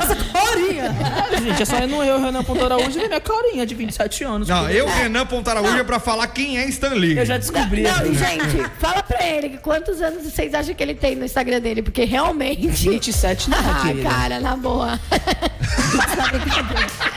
essa 0.00 0.14
carinha. 0.16 0.69
Gente, 1.42 1.62
é 1.62 1.64
só 1.64 1.76
eu 1.78 1.88
não 1.88 2.04
eu, 2.04 2.20
Renan 2.20 2.42
Ponto 2.44 2.64
Araújo 2.64 2.98
e 2.98 3.06
minha 3.08 3.20
carinha 3.20 3.64
de 3.66 3.74
27 3.74 4.24
anos. 4.24 4.48
Não, 4.48 4.68
eu, 4.70 4.86
Renan 4.86 5.26
Pontaraúja, 5.26 5.84
pra 5.84 5.98
falar 5.98 6.26
quem 6.28 6.58
é 6.58 6.66
Stan 6.68 6.90
Lee. 6.94 7.16
Eu 7.18 7.24
já 7.26 7.38
descobri. 7.38 7.82
Não, 7.82 7.90
essa- 7.90 8.06
e, 8.06 8.14
gente, 8.14 8.70
fala 8.78 9.02
pra 9.02 9.26
ele 9.26 9.58
quantos 9.58 10.00
anos 10.02 10.22
vocês 10.24 10.52
acham 10.54 10.74
que 10.74 10.82
ele 10.82 10.94
tem 10.94 11.16
no 11.16 11.24
Instagram 11.24 11.60
dele? 11.60 11.82
Porque 11.82 12.04
realmente. 12.04 12.66
27 12.68 13.50
não, 13.50 13.58
Ah, 13.60 13.82
querida. 13.86 14.08
cara, 14.08 14.40
na 14.40 14.56
boa. 14.56 14.98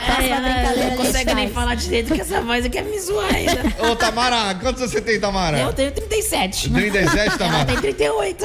Ai, 0.06 0.90
não 0.90 0.96
consegue 0.96 1.34
nem 1.34 1.48
falar 1.50 1.74
direito 1.74 2.14
que 2.14 2.20
essa 2.20 2.40
voz 2.40 2.64
aqui 2.64 2.78
é 2.78 2.82
me 2.82 2.98
zoar 3.00 3.34
ainda. 3.34 3.62
Ô, 3.90 3.96
Tamara, 3.96 4.54
quantos 4.56 4.82
você 4.82 5.00
tem, 5.00 5.18
Tamara? 5.18 5.58
Eu 5.58 5.72
tenho 5.72 5.92
37. 5.92 6.70
37, 6.70 7.38
Tamara? 7.38 7.64
Tem 7.64 7.76
38. 7.76 8.44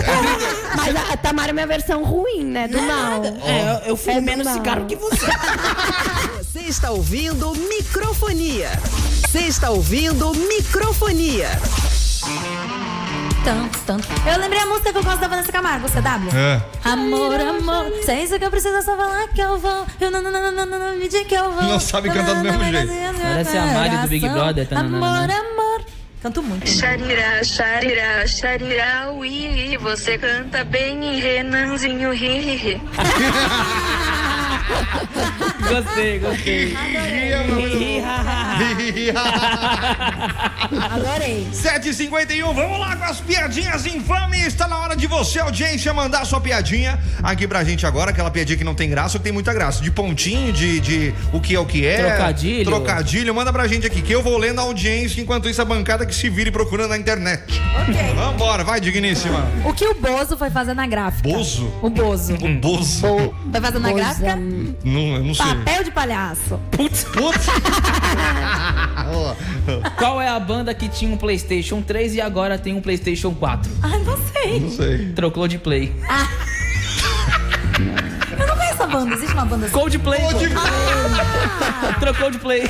Mas 0.76 0.96
a, 0.96 1.14
a 1.14 1.18
Tamara 1.18 1.50
é 1.50 1.54
minha 1.54 1.68
versão 1.68 2.04
ruim, 2.04 2.44
né? 2.46 2.68
Do 2.68 2.82
mal. 2.82 3.22
É, 3.26 3.82
eu, 3.86 3.90
eu 3.90 3.98
fumo 3.98 4.18
É 4.18 4.22
menos 4.22 4.46
mal. 4.46 4.56
cigarro 4.56 4.86
que 4.86 4.96
você. 4.96 5.26
Você 6.42 6.60
está 6.62 6.92
ouvindo 6.92 7.54
microfonia. 7.56 8.70
Você 9.28 9.40
está 9.40 9.70
ouvindo 9.70 10.34
microfonia. 10.34 11.50
Tanto, 13.44 13.80
tanto. 13.86 14.08
Eu 14.30 14.38
lembrei 14.40 14.62
a 14.62 14.66
música 14.66 14.92
que 14.92 14.98
eu 14.98 15.04
gosto 15.04 15.20
da 15.20 15.28
Vanessa 15.28 15.52
Camargo, 15.52 15.88
CW. 15.90 16.38
É. 16.38 16.62
Amor, 16.84 17.40
amor, 17.40 17.86
se 18.04 18.12
é 18.12 18.24
isso 18.24 18.38
que 18.38 18.46
eu 18.46 18.52
preciso, 18.52 18.76
é 18.76 18.82
só 18.82 18.96
falar 18.96 19.28
que 19.30 19.42
eu 19.42 19.58
vou. 19.58 19.86
Eu 20.00 20.12
não, 20.12 20.22
não, 20.22 20.32
não, 20.32 20.52
não, 20.52 20.66
não, 20.66 20.80
não, 20.80 20.96
me 20.98 21.08
diga 21.08 21.26
que 21.26 21.36
eu 21.36 21.52
vou. 21.52 21.64
Não 21.64 21.80
sabe 21.80 22.10
cantar 22.10 22.36
do 22.36 22.44
mesmo 22.44 22.64
jeito. 22.64 22.92
Parece 23.22 23.58
a 23.58 23.66
Mari 23.66 23.98
do 23.98 24.08
Big 24.08 24.30
Brother, 24.30 24.68
tá, 24.68 24.80
Amor, 24.80 25.02
amor. 25.02 25.86
Canto 26.22 26.44
muito. 26.44 26.68
Xarirá, 26.68 27.42
xarirá, 27.44 28.28
xarirá, 28.28 29.12
ui, 29.14 29.78
você 29.78 30.18
canta 30.18 30.66
bem, 30.66 31.20
Renanzinho, 31.20 32.12
ri, 32.12 32.40
ri, 32.40 32.56
ri. 32.58 32.82
Gostei, 35.70 36.20
gostei. 36.20 36.76
Adorei. 40.92 41.48
7h51, 41.54 42.54
vamos 42.54 42.80
lá 42.80 42.96
com 42.96 43.04
as 43.04 43.20
piadinhas 43.22 43.86
infames. 43.86 44.54
Tá 44.54 44.68
na 44.68 44.80
hora 44.80 44.96
de 44.96 45.08
você, 45.08 45.40
audiência, 45.40 45.94
mandar 45.94 46.26
sua 46.26 46.42
piadinha 46.42 47.00
aqui 47.22 47.48
pra 47.48 47.64
gente 47.64 47.86
agora. 47.86 48.12
Aquela 48.12 48.32
piadinha 48.32 48.58
que 48.58 48.64
não 48.64 48.74
tem 48.76 48.90
graça 48.90 49.18
ou 49.18 49.20
que 49.20 49.24
tem 49.26 49.34
muita 49.34 49.54
graça. 49.54 49.82
De 49.82 49.92
pontinho, 49.92 50.52
de, 50.52 50.80
de 50.80 51.14
o 51.32 51.40
que 51.40 51.56
é 51.56 51.60
o 51.60 51.66
que 51.66 51.86
é. 51.86 51.98
Trocadilho. 52.08 52.66
Trocadilho. 52.66 53.36
Manda 53.36 53.54
pra 53.54 53.68
gente 53.68 53.86
aqui 53.86 54.02
que 54.02 54.12
eu 54.14 54.24
vou 54.24 54.38
lendo 54.38 54.60
a 54.60 54.64
audiência 54.64 55.22
enquanto 55.22 55.48
isso 55.50 55.62
a 55.62 55.66
bancada 55.66 56.06
que 56.06 56.16
se 56.16 56.30
vire 56.30 56.52
procurando 56.52 56.90
na 56.90 56.98
internet. 56.98 57.44
Ok. 57.82 57.96
Vambora, 58.16 58.64
vai, 58.64 58.80
digníssima. 58.80 59.48
O 59.64 59.74
que 59.74 59.86
o 59.86 59.94
Bozo 59.94 60.38
foi 60.38 60.50
fazer 60.50 60.74
na 60.74 60.88
gráfica? 60.88 61.30
Bozo? 61.30 61.72
O 61.82 61.90
Bozo. 61.90 62.36
O 62.36 62.56
Bozo. 62.56 63.34
Foi 63.52 63.62
fazer 63.62 63.80
na 63.80 63.92
gráfica? 63.92 64.38
Não, 64.84 65.16
eu 65.16 65.24
não 65.24 65.34
sei. 65.34 65.46
Papel 65.46 65.84
de 65.84 65.92
palhaço. 65.92 66.60
Putz. 66.72 67.06
Ó, 69.12 69.36
Qual 69.98 70.22
é 70.22 70.28
a 70.30 70.40
banda 70.40 70.74
que 70.74 70.88
tinha 70.90 71.12
um 71.14 71.18
PlayStation 71.18 71.82
3 71.82 72.16
e 72.16 72.22
agora 72.22 72.58
tem 72.58 72.74
um 72.74 72.82
PlayStation 72.82 73.34
4? 73.34 73.72
Ai, 73.82 74.00
não 74.04 74.18
sei. 74.32 74.60
não 74.60 74.70
sei. 74.70 75.12
Trocou 75.14 75.48
de 75.48 75.58
play. 75.58 75.94
Eu 78.40 78.48
não 78.48 78.56
conheço 78.56 78.84
a 78.84 78.88
banda. 78.88 79.14
Existe 79.16 79.34
uma 79.34 79.46
banda 79.46 79.66
assim? 79.66 79.74
Coldplay. 79.74 80.20
pô. 80.22 82.00
Trocou 82.00 82.32
de 82.32 82.38
play. 82.40 82.64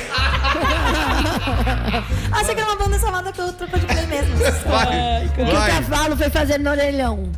Achei 2.32 2.54
que 2.54 2.60
era 2.60 2.70
uma 2.72 2.76
banda 2.84 2.98
chamada 2.98 3.32
que 3.32 3.40
eu 3.40 3.52
trocou 3.52 3.78
de 3.78 3.86
play 3.86 4.06
mesmo. 4.06 4.36
Vai, 4.66 5.26
O 5.26 5.30
que 5.30 5.42
o 5.42 5.50
cavalo 5.66 6.16
foi 6.16 6.30
fazer 6.30 6.58
no 6.58 6.70
orelhão? 6.70 7.30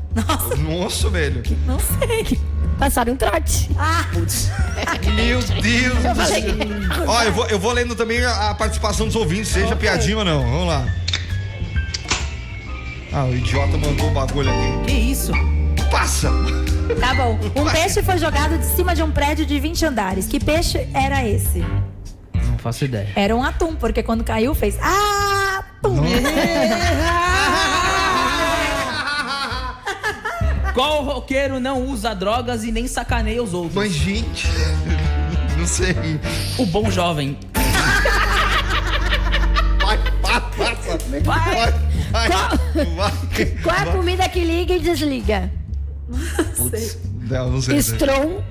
Nossa, 0.58 1.10
velho. 1.10 1.42
Não 1.66 1.78
sei. 1.78 2.38
Passaram 2.82 3.12
um 3.12 3.16
trote. 3.16 3.70
Ah, 3.78 4.04
Meu 5.14 5.38
Deus 5.38 5.94
do 5.94 6.14
falei 6.16 6.42
céu. 6.42 6.56
Ó, 7.06 7.22
eu 7.22 7.32
vou, 7.32 7.46
eu 7.46 7.56
vou 7.56 7.72
lendo 7.72 7.94
também 7.94 8.24
a, 8.24 8.50
a 8.50 8.54
participação 8.56 9.06
dos 9.06 9.14
ouvintes, 9.14 9.52
seja 9.52 9.76
piadinha 9.76 10.18
ou 10.18 10.24
não. 10.24 10.42
Vamos 10.42 10.66
lá. 10.66 10.84
Ah, 13.12 13.26
o 13.26 13.36
idiota 13.36 13.78
mandou 13.78 14.08
o 14.08 14.10
bagulho 14.10 14.50
aqui. 14.50 14.86
Que 14.86 14.98
isso? 14.98 15.30
Passa! 15.92 16.28
tá 16.98 17.14
bom. 17.14 17.38
Um 17.54 17.70
peixe 17.70 18.02
foi 18.02 18.18
jogado 18.18 18.58
de 18.58 18.66
cima 18.66 18.96
de 18.96 19.02
um 19.04 19.12
prédio 19.12 19.46
de 19.46 19.60
20 19.60 19.86
andares. 19.86 20.26
Que 20.26 20.40
peixe 20.40 20.88
era 20.92 21.24
esse? 21.24 21.64
Não 22.34 22.58
faço 22.58 22.84
ideia. 22.84 23.10
Era 23.14 23.36
um 23.36 23.44
atum, 23.44 23.76
porque 23.76 24.02
quando 24.02 24.24
caiu 24.24 24.56
fez 24.56 24.76
atum. 24.80 26.02
Qual 30.74 31.04
roqueiro 31.04 31.60
não 31.60 31.86
usa 31.86 32.14
drogas 32.14 32.64
e 32.64 32.72
nem 32.72 32.86
sacaneia 32.86 33.42
os 33.42 33.52
outros? 33.52 33.74
Mas, 33.74 33.92
gente, 33.92 34.46
não 35.58 35.66
sei. 35.66 35.94
O 36.58 36.66
bom 36.66 36.90
jovem. 36.90 37.36
Vai, 39.80 39.98
passa, 40.22 40.40
passa. 40.56 40.98
Vai. 41.22 41.72
Vai. 42.10 42.28
Qual, 42.28 42.48
Vai. 42.96 43.46
qual 43.62 43.76
é 43.76 43.80
a 43.80 43.86
comida 43.92 44.28
que 44.28 44.44
liga 44.44 44.74
e 44.74 44.80
desliga? 44.80 45.50
Não, 47.28 47.50
não 47.50 47.62
sei. 47.62 47.78
Strom 47.78 48.42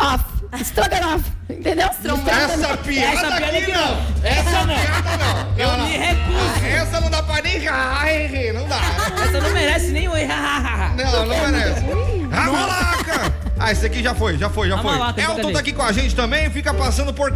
off. 0.00 0.33
Stroganoff. 0.62 1.24
Entendeu? 1.48 1.88
Essa 1.88 2.16
piada 2.16 2.52
Essa 2.54 2.76
piada 2.78 3.34
aqui 3.36 3.56
aqui 3.58 3.72
não. 3.72 3.94
não. 3.94 4.06
Essa 4.22 4.66
não. 4.66 5.54
Eu 5.58 5.68
Não, 5.68 5.78
não. 5.78 5.86
me 5.86 5.96
recuso. 5.96 6.64
Essa 6.66 7.00
não 7.00 7.10
dá 7.10 7.22
pra 7.22 7.42
nem 7.42 7.58
rir, 7.58 8.52
não 8.52 8.66
dá. 8.68 8.78
Essa 9.24 9.40
não 9.40 9.50
merece 9.52 9.86
nem 9.88 10.08
o 10.08 10.12
Não, 10.12 11.26
não 11.26 11.50
merece. 11.50 11.84
A 12.32 12.50
malaca! 12.50 13.34
Ah, 13.58 13.70
esse 13.72 13.86
aqui 13.86 14.02
já 14.02 14.14
foi, 14.14 14.36
já 14.36 14.50
foi, 14.50 14.68
já 14.68 14.74
A 14.74 14.82
foi. 14.82 14.92
malaca, 14.98 15.20
Elton 15.20 15.52
tá 15.52 15.60
aqui 15.60 15.72
com 15.72 15.82
a 15.82 15.92
gente 15.92 16.14
também, 16.14 16.50
fica 16.50 16.74
passando 16.74 17.12
por. 17.14 17.32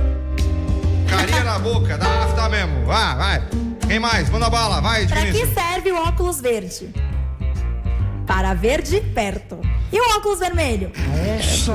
Carinha 1.08 1.44
na 1.44 1.58
boca, 1.58 1.96
dá 1.96 2.06
afta 2.24 2.48
mesmo. 2.48 2.84
Vai, 2.84 3.16
vai. 3.16 3.42
Quem 3.86 3.98
mais? 3.98 4.28
Manda 4.28 4.50
bala, 4.50 4.80
vai, 4.80 5.06
Pra 5.06 5.16
que 5.20 5.26
Vinícius. 5.32 5.54
serve 5.54 5.92
o 5.92 5.96
óculos 5.96 6.40
verde? 6.40 6.90
Para 8.26 8.52
ver 8.52 8.82
de 8.82 9.00
perto. 9.00 9.58
E 9.90 9.98
o 9.98 10.16
óculos 10.16 10.38
vermelho? 10.40 10.92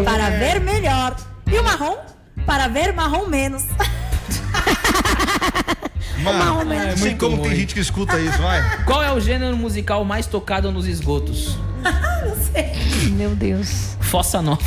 Para 0.06 0.30
ver 0.30 0.60
melhor. 0.60 1.16
E 1.54 1.60
o 1.60 1.64
marrom? 1.64 1.98
Para 2.46 2.68
ver 2.68 2.94
marrom 2.94 3.28
menos. 3.28 3.64
Mano, 6.24 6.74
É 6.74 6.88
não 6.90 6.98
sei 6.98 7.10
muito 7.10 7.18
como 7.20 7.38
tem 7.38 7.48
ruim. 7.48 7.56
gente 7.58 7.74
que 7.74 7.80
escuta 7.82 8.18
isso, 8.20 8.38
vai. 8.42 8.84
Qual 8.86 9.04
é 9.04 9.12
o 9.12 9.20
gênero 9.20 9.56
musical 9.58 10.04
mais 10.06 10.26
tocado 10.26 10.72
nos 10.72 10.88
esgotos? 10.88 11.58
Meu 13.12 13.32
Deus. 13.36 13.98
Fossa 14.00 14.42
Nova. 14.42 14.64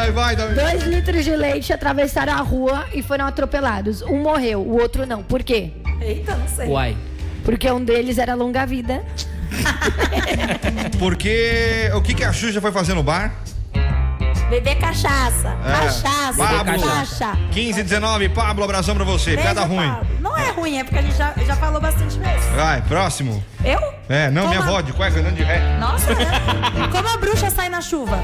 Ai, 0.00 0.10
vai, 0.12 0.36
Davi. 0.36 0.54
Dois 0.54 0.82
litros 0.84 1.24
de 1.24 1.34
leite 1.34 1.72
atravessaram 1.72 2.32
a 2.34 2.40
rua 2.40 2.86
e 2.92 3.02
foram 3.02 3.26
atropelados. 3.26 4.02
Um 4.02 4.22
morreu, 4.22 4.60
o 4.60 4.80
outro 4.80 5.06
não. 5.06 5.22
Por 5.22 5.42
quê? 5.42 5.72
Eita, 6.00 6.36
não 6.36 6.48
sei. 6.48 6.68
Uai. 6.68 6.96
Porque 7.44 7.70
um 7.70 7.82
deles 7.84 8.18
era 8.18 8.34
longa 8.34 8.64
vida. 8.66 9.02
Porque 10.98 11.90
o 11.94 12.00
que, 12.02 12.14
que 12.14 12.24
a 12.24 12.32
Xuxa 12.32 12.60
foi 12.60 12.72
fazer 12.72 12.94
no 12.94 13.02
bar? 13.02 13.32
Beber 14.50 14.76
cachaça. 14.78 15.56
É. 15.64 15.72
Cachaça. 15.72 16.36
Pablo. 16.36 16.80
Cachaça. 16.82 17.38
15 17.52 17.82
19, 17.82 18.28
Pablo, 18.30 18.64
abração 18.64 18.94
pra 18.94 19.04
você. 19.04 19.30
Beijo, 19.30 19.42
Piada 19.42 19.64
ruim. 19.64 19.88
Pablo. 19.88 20.06
Não 20.20 20.36
é 20.36 20.50
ruim, 20.50 20.78
é 20.78 20.84
porque 20.84 20.98
a 20.98 21.02
gente 21.02 21.16
já, 21.16 21.34
já 21.46 21.54
falou 21.56 21.80
bastante 21.80 22.18
vezes. 22.18 22.46
Vai, 22.56 22.80
próximo. 22.82 23.44
Eu? 23.62 23.78
É, 24.08 24.30
não, 24.30 24.42
Como 24.42 24.54
minha 24.54 24.64
a- 24.64 24.68
avó 24.68 24.80
de 24.80 24.92
cueca 24.94 25.20
andando 25.20 25.36
de 25.36 25.42
ré. 25.42 25.76
Nossa, 25.78 26.14
né? 26.14 26.24
Como 26.90 27.08
a 27.08 27.16
bruxa 27.18 27.50
sai 27.50 27.68
na 27.68 27.82
chuva? 27.82 28.18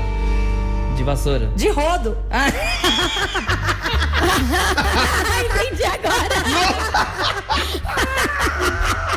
De 0.96 1.02
vassoura. 1.02 1.46
De 1.56 1.68
rodo. 1.70 2.16
Ah, 4.26 5.42
entendi 5.44 5.84
agora. 5.84 6.34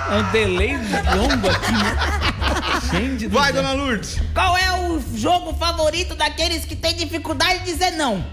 É 0.09 0.15
um 0.15 0.31
delay 0.31 0.75
longo 1.15 1.49
aqui, 1.49 1.71
né? 1.71 1.97
Gente 2.91 3.27
Vai, 3.27 3.53
dona 3.53 3.73
Lourdes. 3.73 4.19
Qual 4.33 4.57
é 4.57 4.71
o 4.87 5.01
jogo 5.15 5.53
favorito 5.53 6.15
daqueles 6.15 6.65
que 6.65 6.75
têm 6.75 6.95
dificuldade 6.95 7.59
de 7.59 7.65
dizer 7.71 7.91
não? 7.91 8.25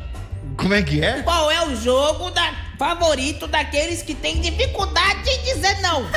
Como 0.57 0.75
é 0.75 0.83
que 0.83 1.05
é? 1.05 1.23
Qual 1.23 1.51
é 1.51 1.67
o 1.67 1.77
jogo 1.77 2.31
da... 2.31 2.53
favorito 2.79 3.47
daqueles 3.47 4.03
que 4.03 4.15
têm 4.15 4.41
dificuldade 4.41 5.23
de 5.23 5.55
dizer 5.55 5.81
não? 5.81 6.05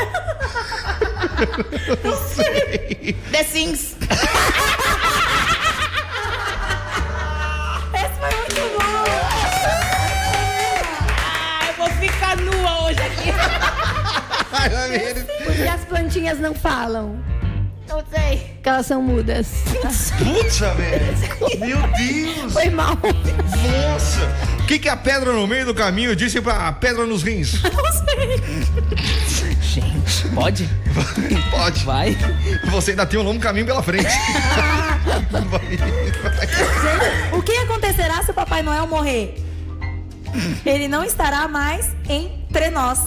The 3.32 3.44
Sims. 3.44 3.96
ficar 12.08 12.38
nua 12.38 12.86
hoje 12.86 13.00
aqui. 13.00 13.32
Vai. 14.52 14.70
Porque 15.46 15.64
as 15.64 15.86
plantinhas 15.86 16.40
não 16.40 16.54
falam. 16.54 17.20
Não 17.88 18.04
sei. 18.14 18.38
Porque 18.56 18.70
elas 18.70 18.86
são 18.86 19.02
mudas. 19.02 19.48
Putz, 20.18 20.60
velho. 20.76 21.60
Meu 21.60 21.78
Deus. 21.98 22.54
Foi 22.54 22.70
mal. 22.70 22.98
Nossa. 23.02 24.58
O 24.60 24.66
que, 24.68 24.78
que 24.80 24.90
a 24.90 24.98
pedra 24.98 25.32
no 25.32 25.48
meio 25.48 25.66
do 25.66 25.74
caminho 25.74 26.14
disse 26.16 26.42
pra 26.42 26.72
pedra 26.74 27.06
nos 27.06 27.24
rins? 27.24 27.62
Gente, 29.62 30.28
pode? 30.34 30.70
Pode. 31.52 31.86
Vai. 31.86 32.18
Você 32.72 32.92
ainda 32.92 33.06
tem 33.06 33.18
um 33.20 33.24
longo 33.24 33.40
caminho 33.40 33.66
pela 33.66 33.82
frente. 33.82 34.08
O 37.32 37.42
que 37.42 37.52
acontecerá 37.58 38.22
se 38.24 38.32
o 38.32 38.34
Papai 38.34 38.62
Noel 38.62 38.88
morrer? 38.88 39.47
Ele 40.66 40.88
não 40.88 41.04
estará 41.04 41.48
mais 41.48 41.92
entre 42.10 42.70
nós. 42.70 43.00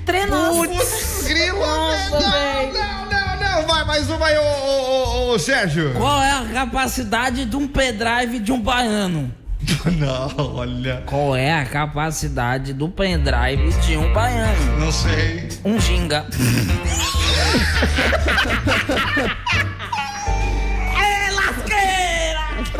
Entre 0.00 0.26
nós. 0.26 0.56
Putz, 0.56 1.24
grilo. 1.26 1.58
Não, 1.58 2.70
não, 2.70 3.06
não, 3.10 3.40
não. 3.40 3.66
Vai, 3.66 3.84
mais 3.84 4.08
uma 4.08 4.26
aí, 4.26 4.38
ô, 4.38 4.42
ô, 4.42 5.30
ô, 5.30 5.34
ô, 5.34 5.38
Sérgio. 5.38 5.92
Qual 5.94 6.22
é 6.22 6.32
a 6.32 6.44
capacidade 6.52 7.44
de 7.44 7.56
um 7.56 7.68
pendrive 7.68 8.38
de 8.38 8.52
um 8.52 8.60
baiano? 8.60 9.32
Não, 9.98 10.56
olha. 10.56 11.02
Qual 11.04 11.36
é 11.36 11.52
a 11.52 11.66
capacidade 11.66 12.72
do 12.72 12.88
pendrive 12.88 13.70
de 13.82 13.94
um 13.96 14.10
baiano? 14.12 14.78
Não 14.78 14.90
sei. 14.90 15.48
Um 15.64 15.78
ginga. 15.78 16.26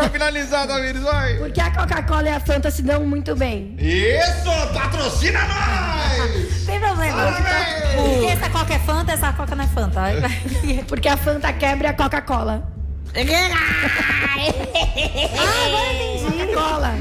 É. 0.01 0.09
Pra 0.09 0.11
finalizar, 0.11 0.67
Davi, 0.67 0.93
vai. 0.95 1.35
Porque 1.37 1.61
a 1.61 1.71
Coca-Cola 1.71 2.25
e 2.25 2.33
a 2.33 2.41
Fanta 2.41 2.71
se 2.71 2.83
dão 2.83 3.05
muito 3.07 3.37
bem. 3.37 3.77
Isso, 3.79 4.51
patrocina 4.73 5.41
nós! 5.47 6.65
Tem 6.65 6.81
problema. 6.81 7.33
Porque 7.97 8.27
essa 8.27 8.49
coca 8.51 8.75
é 8.75 8.79
Fanta, 8.79 9.13
essa 9.13 9.33
coca 9.33 9.55
não 9.55 9.65
é 9.65 9.69
Fanta. 9.69 10.01
Porque 10.89 11.09
a 11.09 11.17
Fanta 11.17 11.53
quebra 11.53 11.91
a 11.91 11.93
Coca-Cola. 11.95 12.63
Ah, 14.41 15.67
agora 15.67 15.93
entendi. 15.93 16.20
Cola. 16.55 16.95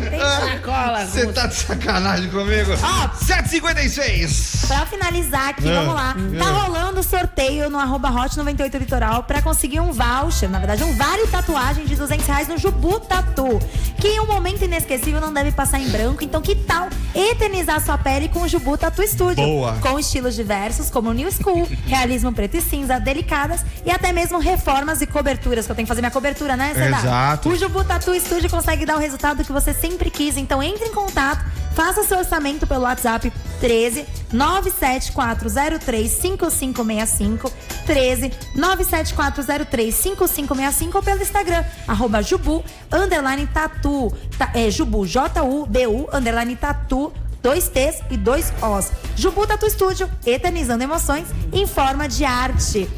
Cola. 0.63 1.05
Você 1.05 1.27
tá 1.27 1.47
de 1.47 1.55
sacanagem 1.55 2.29
comigo? 2.29 2.71
Ó. 2.81 3.15
756. 3.15 4.65
Pra 4.67 4.85
finalizar 4.85 5.49
aqui, 5.49 5.69
Ah, 5.69 5.81
vamos 5.81 5.95
lá. 5.95 6.15
Tá 6.37 6.45
ah. 6.45 6.51
rolando 6.51 6.89
rolando 6.89 7.03
sorteio 7.03 7.69
no 7.69 7.77
arroba 7.77 8.09
hot 8.09 8.35
98 8.37 8.77
litoral 8.77 9.23
pra 9.23 9.41
conseguir 9.41 9.79
um 9.79 9.91
voucher, 9.91 10.49
na 10.49 10.57
verdade 10.59 10.83
um 10.83 10.95
vale 10.95 11.27
tatuagem 11.27 11.85
de 11.85 11.95
200 11.95 12.25
reais 12.25 12.47
no 12.47 12.57
Jubu 12.57 12.99
Tatu. 12.99 13.59
Que 13.99 14.07
em 14.07 14.19
um 14.21 14.25
momento 14.25 14.63
inesquecível 14.63 15.19
não 15.19 15.33
deve 15.33 15.51
passar 15.51 15.79
em 15.79 15.89
branco, 15.89 16.23
então 16.23 16.41
que 16.41 16.55
tal 16.55 16.87
eternizar 17.13 17.83
sua 17.83 17.97
pele 17.97 18.29
com 18.29 18.41
o 18.41 18.47
Jubu 18.47 18.77
Tatu 18.77 19.05
Studio? 19.07 19.43
Boa. 19.43 19.73
Com 19.81 19.99
estilos 19.99 20.35
diversos 20.35 20.89
como 20.89 21.11
New 21.13 21.29
School, 21.31 21.67
realismo 21.85 22.31
preto 22.31 22.57
e 22.57 22.61
cinza, 22.61 22.99
delicadas 22.99 23.63
e 23.85 23.91
até 23.91 24.11
mesmo 24.11 24.39
reformas 24.39 25.01
e 25.01 25.07
coberturas, 25.07 25.65
que 25.65 25.71
eu 25.71 25.75
tenho 25.75 25.85
que 25.85 25.89
fazer 25.89 26.01
minha 26.01 26.11
cobertura, 26.11 26.55
né? 26.55 26.73
Exato. 26.75 27.49
O 27.49 27.55
Jubu 27.55 27.83
Tatu 27.83 28.17
Studio 28.19 28.49
consegue 28.49 28.85
dar 28.85 28.95
o 28.95 28.99
resultado 28.99 29.38
que 29.43 29.51
você 29.51 29.73
sempre 29.73 30.09
quis, 30.09 30.37
então 30.37 30.61
entre 30.61 30.85
em 30.85 30.93
contato, 30.93 31.43
faça 31.75 32.03
seu 32.03 32.17
orçamento 32.17 32.65
pelo 32.67 32.83
WhatsApp 32.83 33.31
13 33.59 34.05
97403 34.33 36.09
5565 36.11 37.51
13 37.85 38.31
97403 38.55 39.95
5565 39.95 40.97
ou 40.97 41.03
pelo 41.03 41.21
Instagram, 41.21 41.63
arroba 41.87 42.21
Jubu, 42.21 42.63
underline 42.91 43.47
tatu, 43.47 44.11
Ta- 44.37 44.51
é, 44.53 44.69
Jubu, 44.69 45.05
J-U-B-U, 45.05 46.07
underline 46.13 46.55
tatu, 46.55 47.11
dois 47.41 47.69
T's 47.69 48.01
e 48.09 48.17
dois 48.17 48.51
O's. 48.61 48.91
Jubu 49.15 49.45
Tatu 49.47 49.69
Studio, 49.69 50.09
eternizando 50.25 50.83
emoções 50.83 51.27
em 51.53 51.65
forma 51.65 52.07
de 52.07 52.23
arte. 52.25 52.89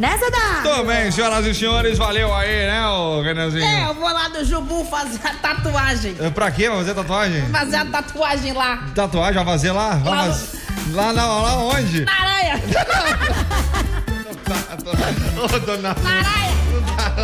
Né, 0.00 0.16
Zedar? 0.16 0.62
Tudo 0.62 0.84
bem, 0.86 1.10
senhoras 1.10 1.44
e 1.44 1.54
senhores, 1.54 1.98
valeu 1.98 2.34
aí, 2.34 2.66
né, 2.66 2.86
ô 2.88 3.20
Renanzinho? 3.20 3.62
É, 3.62 3.84
eu 3.84 3.94
vou 3.94 4.10
lá 4.10 4.28
do 4.28 4.42
Jubu 4.42 4.82
fazer 4.86 5.20
a 5.22 5.34
tatuagem. 5.34 6.16
É, 6.18 6.30
Pra 6.30 6.50
quê? 6.50 6.70
Vai 6.70 6.78
fazer 6.78 6.94
tatuagem? 6.94 7.42
Fazer 7.50 7.76
a 7.76 7.84
tatuagem 7.84 8.52
lá. 8.54 8.82
Tatuagem, 8.94 9.34
vai 9.34 9.44
fazer 9.44 9.72
lá? 9.72 9.90
Vai 9.96 10.16
Lá 10.16 10.24
no- 10.26 10.32
fazer- 10.32 10.58
Lá, 10.94 11.12
lá 11.12 11.56
onde? 11.58 12.04
Na 12.06 12.12
aranha. 12.20 12.62
Ô, 15.42 15.58
dona. 15.66 15.94
Na 16.02 16.10
aranha. 16.10 16.50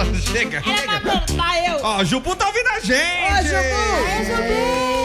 Não, 0.05 0.15
Chega, 0.15 0.63
chega. 0.63 0.87
vai 0.87 1.01
plantar 1.01 1.67
eu. 1.69 1.81
Ó, 1.83 2.05
Jubu 2.05 2.37
tá 2.37 2.47
ouvindo 2.47 2.69
a 2.69 2.81
gente! 2.81 3.33
Ô, 3.33 3.37
Jubu. 3.43 4.27
Jubu 4.27 4.37
tá 4.37 4.96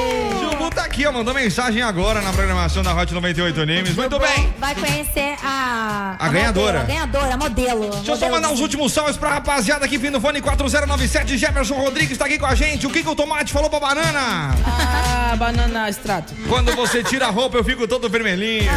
aqui, 0.91 1.08
ó, 1.08 1.12
mandou 1.12 1.34
mensagem 1.34 1.82
agora 1.82 2.21
na 2.21 2.34
programação 2.34 2.84
da 2.84 2.93
Hot 2.93 3.13
98 3.13 3.62
Animes. 3.62 3.95
Muito 3.95 4.19
bem! 4.19 4.54
Vai 4.60 4.75
conhecer 4.75 5.36
a. 5.41 6.17
A 6.19 6.27
ganhadora. 6.27 6.80
modelo, 6.80 6.84
a 6.84 6.84
ganhadora, 6.84 7.34
a 7.34 7.38
modelo. 7.38 7.89
Deixa 7.91 8.12
eu 8.12 8.17
só 8.17 8.30
mandar 8.30 8.51
os 8.51 8.60
últimos 8.60 8.91
salves 8.91 9.15
pra 9.15 9.30
rapaziada 9.30 9.86
aqui, 9.86 9.97
fim 9.97 10.12
do 10.12 10.19
fone 10.19 10.41
4097. 10.41 11.38
Jefferson 11.38 11.76
Rodrigues 11.76 12.18
tá 12.18 12.26
aqui 12.26 12.38
com 12.38 12.45
a 12.45 12.53
gente. 12.55 12.86
O 12.86 12.89
que, 12.89 13.01
que 13.01 13.09
o 13.09 13.16
tomate 13.16 13.53
falou 13.53 13.70
pra 13.70 13.80
banana? 13.80 14.53
Ah, 14.66 15.34
banana 15.38 15.89
extrato. 15.89 16.34
Quando 16.49 16.76
você 16.76 17.01
tira 17.01 17.28
a 17.28 17.30
roupa, 17.30 17.57
eu 17.57 17.63
fico 17.63 17.88
todo 17.88 18.09
vermelhinho. 18.09 18.70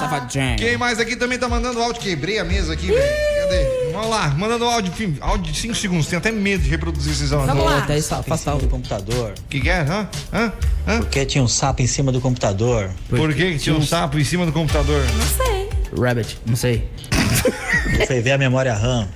Safadinho. 0.00 0.56
Quem 0.56 0.76
mais 0.76 0.98
aqui 0.98 1.14
também 1.14 1.38
tá 1.38 1.48
mandando 1.48 1.80
áudio? 1.80 2.02
Quebrei 2.02 2.40
a 2.40 2.44
mesa 2.44 2.72
aqui, 2.72 2.88
velho. 2.88 3.33
Cadê? 3.44 3.92
Vamos 3.92 4.10
lá, 4.10 4.28
mandando 4.36 4.64
áudio, 4.64 4.92
áudio 5.20 5.52
de 5.52 5.58
5 5.58 5.74
segundos. 5.74 6.06
Tenho 6.06 6.18
até 6.18 6.32
medo 6.32 6.62
de 6.62 6.70
reproduzir 6.70 7.12
esses 7.12 7.32
áudios. 7.32 7.56
Vamos 7.56 7.64
lá. 7.70 7.86
Sapo 8.00 8.32
em 8.32 8.36
cima 8.36 8.56
do 8.58 8.68
computador. 8.68 9.34
O 9.38 9.48
que, 9.48 9.60
que 9.60 9.68
é? 9.68 9.80
Hã? 9.80 10.08
Hã? 10.32 10.52
Hã? 10.86 10.98
Porque 10.98 11.24
tinha 11.24 11.42
um 11.42 11.48
sapo 11.48 11.82
em 11.82 11.86
cima 11.86 12.10
do 12.10 12.20
computador. 12.20 12.90
Por 13.08 13.32
que 13.32 13.52
que 13.52 13.58
tinha 13.58 13.76
um 13.76 13.82
sapo 13.82 14.18
em 14.18 14.24
cima 14.24 14.44
do 14.46 14.52
computador? 14.52 15.04
Não 15.16 15.46
sei. 15.46 15.70
Rabbit, 15.96 16.38
não 16.44 16.56
sei. 16.56 16.88
Foi 18.06 18.20
ver 18.20 18.32
a 18.32 18.38
memória 18.38 18.74
RAM. 18.74 19.08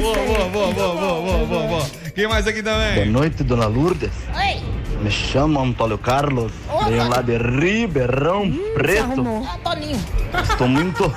Boa, 0.00 0.14
boa, 0.16 0.48
boa, 0.48 0.72
boa, 0.72 0.72
boa, 0.72 1.20
boa, 1.20 1.46
boa, 1.46 1.66
boa. 1.66 1.86
Quem 2.14 2.26
mais 2.26 2.46
aqui 2.48 2.62
Boa 2.62 2.74
também? 2.76 3.10
noite, 3.10 3.44
dona 3.44 3.66
Lourdes. 3.66 4.10
Oi. 4.34 4.57
Me 5.02 5.10
chamo 5.10 5.60
Antônio 5.60 5.96
Carlos. 5.98 6.52
Venho 6.88 7.08
lá 7.08 7.22
de 7.22 7.36
Ribeirão 7.36 8.50
Preto. 8.74 9.24
Toninho. 9.62 10.00
Estou 10.42 10.68
muito 10.68 11.12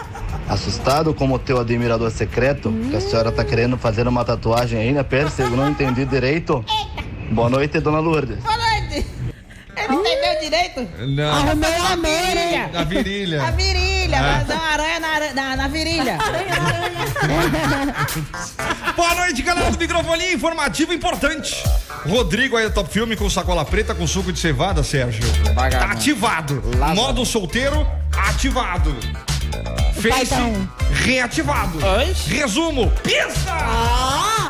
assustado 0.48 1.14
como 1.14 1.40
teu 1.40 1.60
admirador 1.60 2.12
secreto. 2.12 2.72
Que 2.90 2.98
a 2.98 3.02
senhora 3.02 3.32
tá 3.32 3.44
querendo 3.44 3.78
fazer 3.78 4.08
uma 4.08 4.24
tatuagem 4.24 4.80
aí 4.80 4.92
na 4.94 5.04
perna, 5.04 5.32
eu 5.40 5.50
não 5.52 5.70
entendi 5.70 6.06
direito. 6.06 6.64
Boa 7.32 7.50
noite, 7.50 7.80
dona 7.80 8.00
Lourdes. 8.00 8.38
Boa 8.44 8.58
noite. 8.58 8.71
Ele 9.76 9.88
não 9.88 10.02
entendeu 10.02 10.40
direito? 10.42 10.88
Não. 11.08 11.34
Arrumei 11.34 11.70
o 11.70 11.86
amor, 11.86 12.38
hein? 12.38 12.70
Na 12.72 12.84
virilha. 12.84 13.44
A 13.44 13.52
virilha, 13.52 14.22
mas 14.22 14.50
uma 14.50 14.64
aranha 14.72 15.00
na, 15.00 15.34
na, 15.34 15.56
na 15.56 15.68
virilha. 15.68 16.18
Boa 18.96 19.16
noite, 19.16 19.42
galera 19.42 19.72
do 19.72 19.78
microfone 19.78 20.34
informativo 20.34 20.94
importante. 20.94 21.64
Rodrigo 22.08 22.58
aí 22.58 22.68
do 22.68 22.74
Top 22.74 22.92
Filme 22.92 23.16
com 23.16 23.30
sacola 23.30 23.64
preta 23.64 23.96
com 23.96 24.06
suco 24.06 24.32
de 24.32 24.40
cevada, 24.40 24.84
Sérgio. 24.84 25.24
Tá 25.56 25.92
ativado. 25.92 26.62
Modo 26.96 27.26
solteiro, 27.26 27.88
ativado. 28.16 28.96
Face 29.96 30.10
Paitão. 30.10 30.70
reativado. 30.92 31.80
Resumo, 32.28 32.92
pista! 33.04 33.52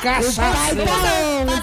Cachaça. 0.01 0.75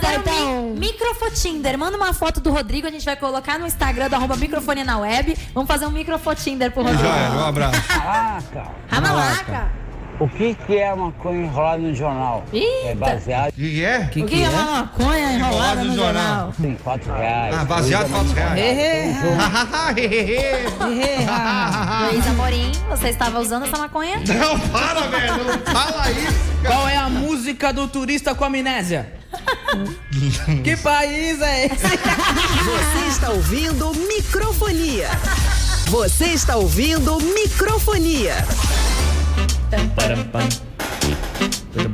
Paitão. 0.01 0.75
Mi 0.75 0.89
Microfotinder. 0.89 1.79
Manda 1.79 1.97
uma 1.97 2.13
foto 2.13 2.41
do 2.41 2.51
Rodrigo, 2.51 2.87
a 2.87 2.91
gente 2.91 3.05
vai 3.05 3.17
colocar 3.17 3.59
no 3.59 3.67
Instagram 3.67 4.09
do 4.09 4.15
arroba 4.15 4.37
microfone 4.37 4.85
na 4.85 4.99
web. 4.99 5.37
Vamos 5.53 5.69
fazer 5.69 5.87
um 5.87 5.91
microfotinder 5.91 6.71
pro 6.71 6.83
Rodrigo. 6.83 7.03
Já 7.03 7.17
era, 7.17 7.35
um 7.35 7.45
abraço. 7.45 7.83
Caraca! 7.89 8.71
Ramalaca. 8.89 9.88
O 10.21 10.29
que, 10.29 10.53
que 10.53 10.77
é 10.77 10.93
maconha 10.93 11.45
enrolada 11.45 11.79
no 11.79 11.95
jornal? 11.95 12.45
É 12.53 12.57
Eita. 12.57 12.97
baseado 12.97 13.51
O 13.51 13.53
que, 13.53 13.71
que 13.71 13.85
é? 13.85 13.99
O 14.01 14.27
que 14.27 14.43
é 14.43 14.49
uma 14.49 14.65
maconha 14.65 15.33
enrolada 15.33 15.85
no 15.85 15.95
jornal? 15.95 16.53
em 16.59 16.75
4 16.75 17.13
reais. 17.13 17.55
Ah, 17.57 17.65
baseado 17.65 18.07
em 18.07 18.11
fatos 18.11 18.33
reais. 18.33 18.61
Luiz 22.13 22.27
Amorim, 22.27 22.73
você 22.89 23.09
estava 23.11 23.39
usando 23.39 23.67
essa 23.67 23.79
maconha? 23.79 24.17
Não, 24.27 24.59
para, 24.71 25.03
velho. 25.03 25.45
Não 25.45 25.73
fala 25.73 26.11
isso. 26.11 26.49
Qual 26.67 26.89
é 26.89 26.97
a 26.97 27.09
música 27.09 27.73
do 27.73 27.87
turista 27.87 28.35
com 28.35 28.45
amnésia? 28.45 29.13
que 30.65 30.77
país 30.79 31.41
é 31.41 31.67
esse? 31.67 31.77
Você 31.77 33.07
está 33.09 33.31
ouvindo 33.31 33.93
microfonia. 33.95 35.11
Você 35.87 36.25
está 36.27 36.57
ouvindo 36.57 37.21
microfonia. 37.21 38.35
Tudo 39.71 41.18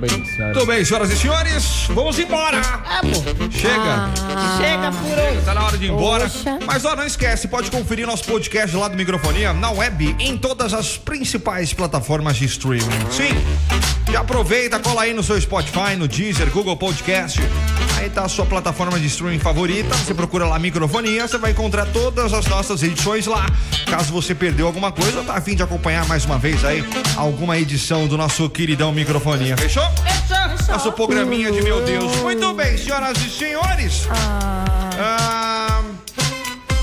bem, 0.06 0.24
senhora? 0.24 0.52
Tudo 0.52 0.66
bem, 0.66 0.84
senhoras 0.84 1.10
e 1.10 1.16
senhores, 1.16 1.86
vamos 1.88 2.18
embora. 2.18 2.60
Chega. 3.50 4.10
Chega 4.58 4.92
por 4.92 5.18
hoje. 5.18 5.44
Tá 5.44 5.54
na 5.54 5.64
hora 5.64 5.78
de 5.78 5.86
ir 5.86 5.90
embora. 5.90 6.28
Poxa. 6.28 6.58
Mas 6.66 6.84
ó, 6.84 6.94
não 6.94 7.04
esquece, 7.04 7.48
pode 7.48 7.70
conferir 7.70 8.06
nosso 8.06 8.24
podcast 8.24 8.76
lá 8.76 8.88
do 8.88 8.96
Microfonia 8.96 9.52
na 9.52 9.70
web, 9.70 10.16
em 10.18 10.36
todas 10.36 10.72
as 10.72 10.96
principais 10.96 11.72
plataformas 11.72 12.36
de 12.36 12.46
streaming. 12.46 12.82
Sim. 13.10 13.34
E 14.10 14.16
aproveita, 14.16 14.78
cola 14.78 15.02
aí 15.02 15.14
no 15.14 15.22
seu 15.22 15.40
Spotify, 15.40 15.96
no 15.98 16.06
Deezer, 16.06 16.50
Google 16.50 16.76
Podcast. 16.76 17.40
Aí 17.96 18.10
tá 18.10 18.24
a 18.24 18.28
sua 18.28 18.44
plataforma 18.44 18.98
de 19.00 19.06
streaming 19.06 19.38
favorita. 19.38 19.94
Você 19.96 20.14
procura 20.14 20.46
lá 20.46 20.58
Microfonia, 20.58 21.26
você 21.26 21.38
vai 21.38 21.52
encontrar 21.52 21.86
todas 21.86 22.32
as 22.32 22.46
nossas 22.46 22.82
edições 22.82 23.26
lá. 23.26 23.46
Caso 23.86 24.12
você 24.12 24.34
perdeu 24.34 24.66
alguma 24.66 24.92
coisa, 24.92 25.22
tá 25.22 25.34
a 25.34 25.40
fim 25.40 25.54
de 25.54 25.62
acompanhar 25.62 26.06
mais 26.06 26.24
uma 26.24 26.38
vez 26.38 26.64
aí 26.64 26.84
alguma 27.16 27.58
edição 27.58 28.06
do 28.06 28.16
nosso 28.16 28.48
queridão 28.50 28.92
Microfonia. 28.92 29.43
Fechou? 29.52 29.84
Nosso 30.68 30.90
programinha 30.92 31.52
de 31.52 31.60
meu 31.60 31.84
Deus. 31.84 32.16
Muito 32.16 32.54
bem, 32.54 32.78
senhoras 32.78 33.18
e 33.18 33.28
senhores. 33.28 34.08
Ah, 34.98 35.82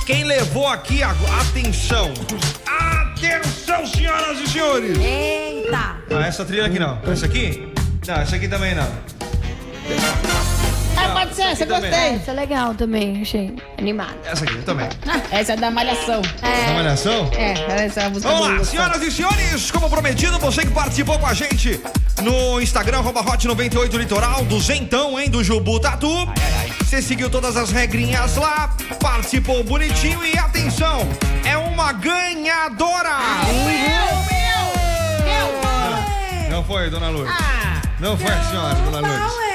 quem 0.05 0.23
levou 0.23 0.67
aqui 0.67 1.01
a 1.01 1.09
atenção? 1.41 2.13
Atenção, 2.67 3.85
senhoras 3.87 4.39
e 4.39 4.47
senhores. 4.47 4.97
Eita! 4.99 5.97
Ah, 6.11 6.27
essa 6.27 6.45
trilha 6.45 6.67
aqui 6.67 6.77
não. 6.77 6.99
Essa 7.11 7.25
aqui? 7.25 7.73
Não, 8.07 8.15
essa 8.15 8.35
aqui 8.35 8.47
também 8.47 8.75
não. 8.75 8.87
Ah, 10.97 11.09
pode 11.13 11.35
ser, 11.35 11.43
essa 11.43 11.63
eu 11.63 11.67
também. 11.67 11.89
gostei. 11.89 12.09
Essa 12.15 12.31
é 12.31 12.33
legal 12.33 12.73
também, 12.75 13.21
achei 13.21 13.55
animado. 13.77 14.15
Essa 14.25 14.43
aqui 14.43 14.57
também. 14.63 14.87
Essa 15.31 15.53
é 15.53 15.57
da 15.57 15.71
Malhação. 15.71 16.21
Essa 16.41 16.73
malhação? 16.73 17.29
É, 17.35 17.85
essa 17.85 18.01
é 18.01 18.05
a 18.05 18.09
música 18.09 18.29
Vamos 18.31 18.47
do 18.47 18.57
lá, 18.57 18.63
senhoras 18.63 19.01
e 19.01 19.11
senhores, 19.11 19.71
como 19.71 19.89
prometido, 19.89 20.37
você 20.39 20.61
que 20.61 20.71
participou 20.71 21.17
com 21.19 21.25
a 21.27 21.33
gente 21.33 21.79
no 22.21 22.61
Instagram, 22.61 22.99
arroba 22.99 23.21
Hot 23.21 23.47
98 23.47 23.97
Litoral, 23.97 24.43
do 24.45 24.59
Zentão, 24.59 25.19
hein, 25.19 25.29
do 25.29 25.43
Jubu 25.43 25.79
Tatu. 25.79 26.09
Você 26.79 27.01
seguiu 27.01 27.29
todas 27.29 27.55
as 27.57 27.71
regrinhas 27.71 28.35
lá, 28.35 28.75
participou 29.01 29.63
bonitinho 29.63 30.23
e 30.25 30.37
atenção, 30.37 31.07
é 31.45 31.57
uma 31.57 31.93
ganhadora! 31.93 33.09
Não 36.49 36.63
foi, 36.63 36.89
dona 36.89 37.09
Lourdes? 37.09 37.33
Ah, 37.39 37.81
Não 37.99 38.17
foi 38.17 38.31
a 38.31 38.43
senhora, 38.43 38.75
dona 38.75 38.99
Lourdes. 38.99 39.50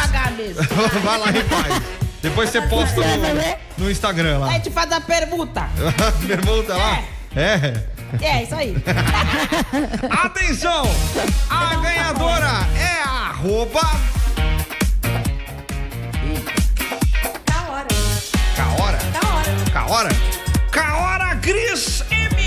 Pagar 0.00 0.30
mesmo. 0.32 0.62
Vai 1.02 1.18
lá 1.18 1.30
e 1.30 1.42
faz. 1.44 1.82
Depois 2.22 2.50
você 2.50 2.60
posta 2.62 3.00
no, 3.00 3.84
no 3.84 3.90
Instagram 3.90 4.38
lá. 4.38 4.50
Aí 4.50 4.60
te 4.60 4.70
faz 4.70 4.90
a 4.92 5.00
pergunta. 5.00 5.68
Pergunta 6.26 6.74
lá. 6.74 7.02
É. 7.36 7.98
É, 8.22 8.42
isso 8.42 8.54
aí. 8.54 8.74
Atenção! 10.24 10.82
A 11.50 11.74
ganhadora 11.76 12.66
é 12.76 13.02
a 13.02 13.28
arroba 13.28 13.82
Da 17.44 17.70
hora. 17.70 17.86
Caora. 18.56 18.98
Da 19.12 19.28
hora. 19.34 19.70
Caora. 19.70 20.08
Caora 20.70 21.36
Cris 21.36 22.02
M. 22.10 22.38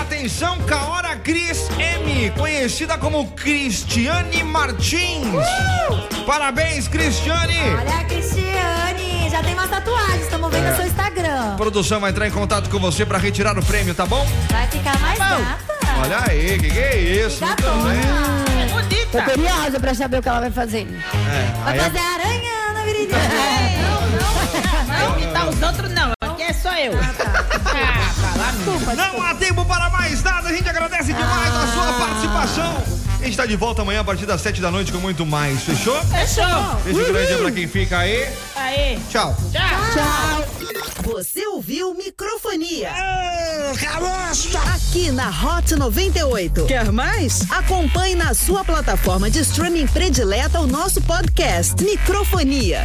Atenção, 0.00 0.58
Caora 0.60 1.16
Cris 1.16 1.68
Conhecida 2.36 2.98
como 2.98 3.26
Cristiane 3.32 4.42
Martins. 4.42 5.26
Parabéns, 6.26 6.88
Cristiane. 6.88 7.56
Olha 7.78 8.04
Cristiane, 8.04 9.28
já 9.30 9.42
tem 9.42 9.54
umas 9.54 9.68
tatuagens, 9.70 10.22
estamos 10.22 10.50
vendo 10.50 10.68
no 10.70 10.76
seu 10.76 10.86
Instagram. 10.86 11.52
A 11.54 11.56
produção 11.56 12.00
vai 12.00 12.10
entrar 12.10 12.26
em 12.26 12.30
contato 12.30 12.68
com 12.70 12.78
você 12.78 13.04
para 13.06 13.18
retirar 13.18 13.58
o 13.58 13.64
prêmio, 13.64 13.94
tá 13.94 14.06
bom? 14.06 14.26
Vai 14.50 14.66
ficar 14.68 14.98
mais 15.00 15.18
gata. 15.18 15.58
Olha 16.00 16.18
aí, 16.28 16.58
que 16.58 16.70
que 16.70 16.78
é 16.78 16.98
isso? 17.26 17.44
Muito 17.44 17.62
bem. 17.62 18.62
É 18.62 18.66
Tô 18.66 18.74
bonita. 18.74 19.22
curiosa 19.22 19.80
pra 19.80 19.94
saber 19.94 20.18
o 20.18 20.22
que 20.22 20.28
ela 20.28 20.40
vai 20.40 20.50
fazer. 20.50 20.88
É, 20.88 21.64
Vai 21.64 21.76
é- 21.76 21.80
fazer 21.80 21.98
aranha 21.98 22.72
na 22.74 22.82
virilha. 22.82 23.16
Não, 24.88 25.18
imitar 25.18 25.48
os 25.48 25.62
outros 25.62 25.90
não. 25.92 26.12
Aqui 26.20 26.21
é 26.21 26.21
só 26.72 26.78
eu. 26.78 26.92
Ah, 26.98 28.12
fala 28.14 28.52
mesmo. 28.52 28.96
Não 28.96 29.22
há 29.22 29.34
tempo 29.34 29.64
para 29.64 29.90
mais 29.90 30.22
nada. 30.22 30.48
A 30.48 30.52
gente 30.52 30.68
agradece 30.68 31.12
demais 31.12 31.54
a 31.54 31.66
sua 31.66 31.92
participação. 31.94 32.84
A 33.20 33.24
gente 33.24 33.36
tá 33.36 33.46
de 33.46 33.56
volta 33.56 33.82
amanhã 33.82 34.00
a 34.00 34.04
partir 34.04 34.26
das 34.26 34.40
7 34.40 34.60
da 34.60 34.70
noite 34.70 34.90
com 34.90 34.98
muito 34.98 35.24
mais. 35.24 35.62
Fechou? 35.62 36.00
Fechou. 36.06 36.44
Beijo 36.84 37.12
grande 37.12 37.34
pra 37.36 37.52
quem 37.52 37.68
fica 37.68 37.98
aí. 37.98 38.28
Aí. 38.56 38.98
Tchau. 39.10 39.36
Tchau. 39.52 40.62
Você 41.04 41.46
ouviu 41.46 41.94
microfonia. 41.94 42.90
Aqui 44.74 45.10
na 45.10 45.28
Hot 45.28 45.74
98. 45.74 46.64
Quer 46.66 46.90
mais? 46.90 47.44
Acompanhe 47.50 48.14
na 48.14 48.34
sua 48.34 48.64
plataforma 48.64 49.30
de 49.30 49.40
streaming 49.40 49.86
predileta 49.86 50.60
o 50.60 50.66
nosso 50.66 51.00
podcast 51.02 51.82
Microfonia. 51.82 52.84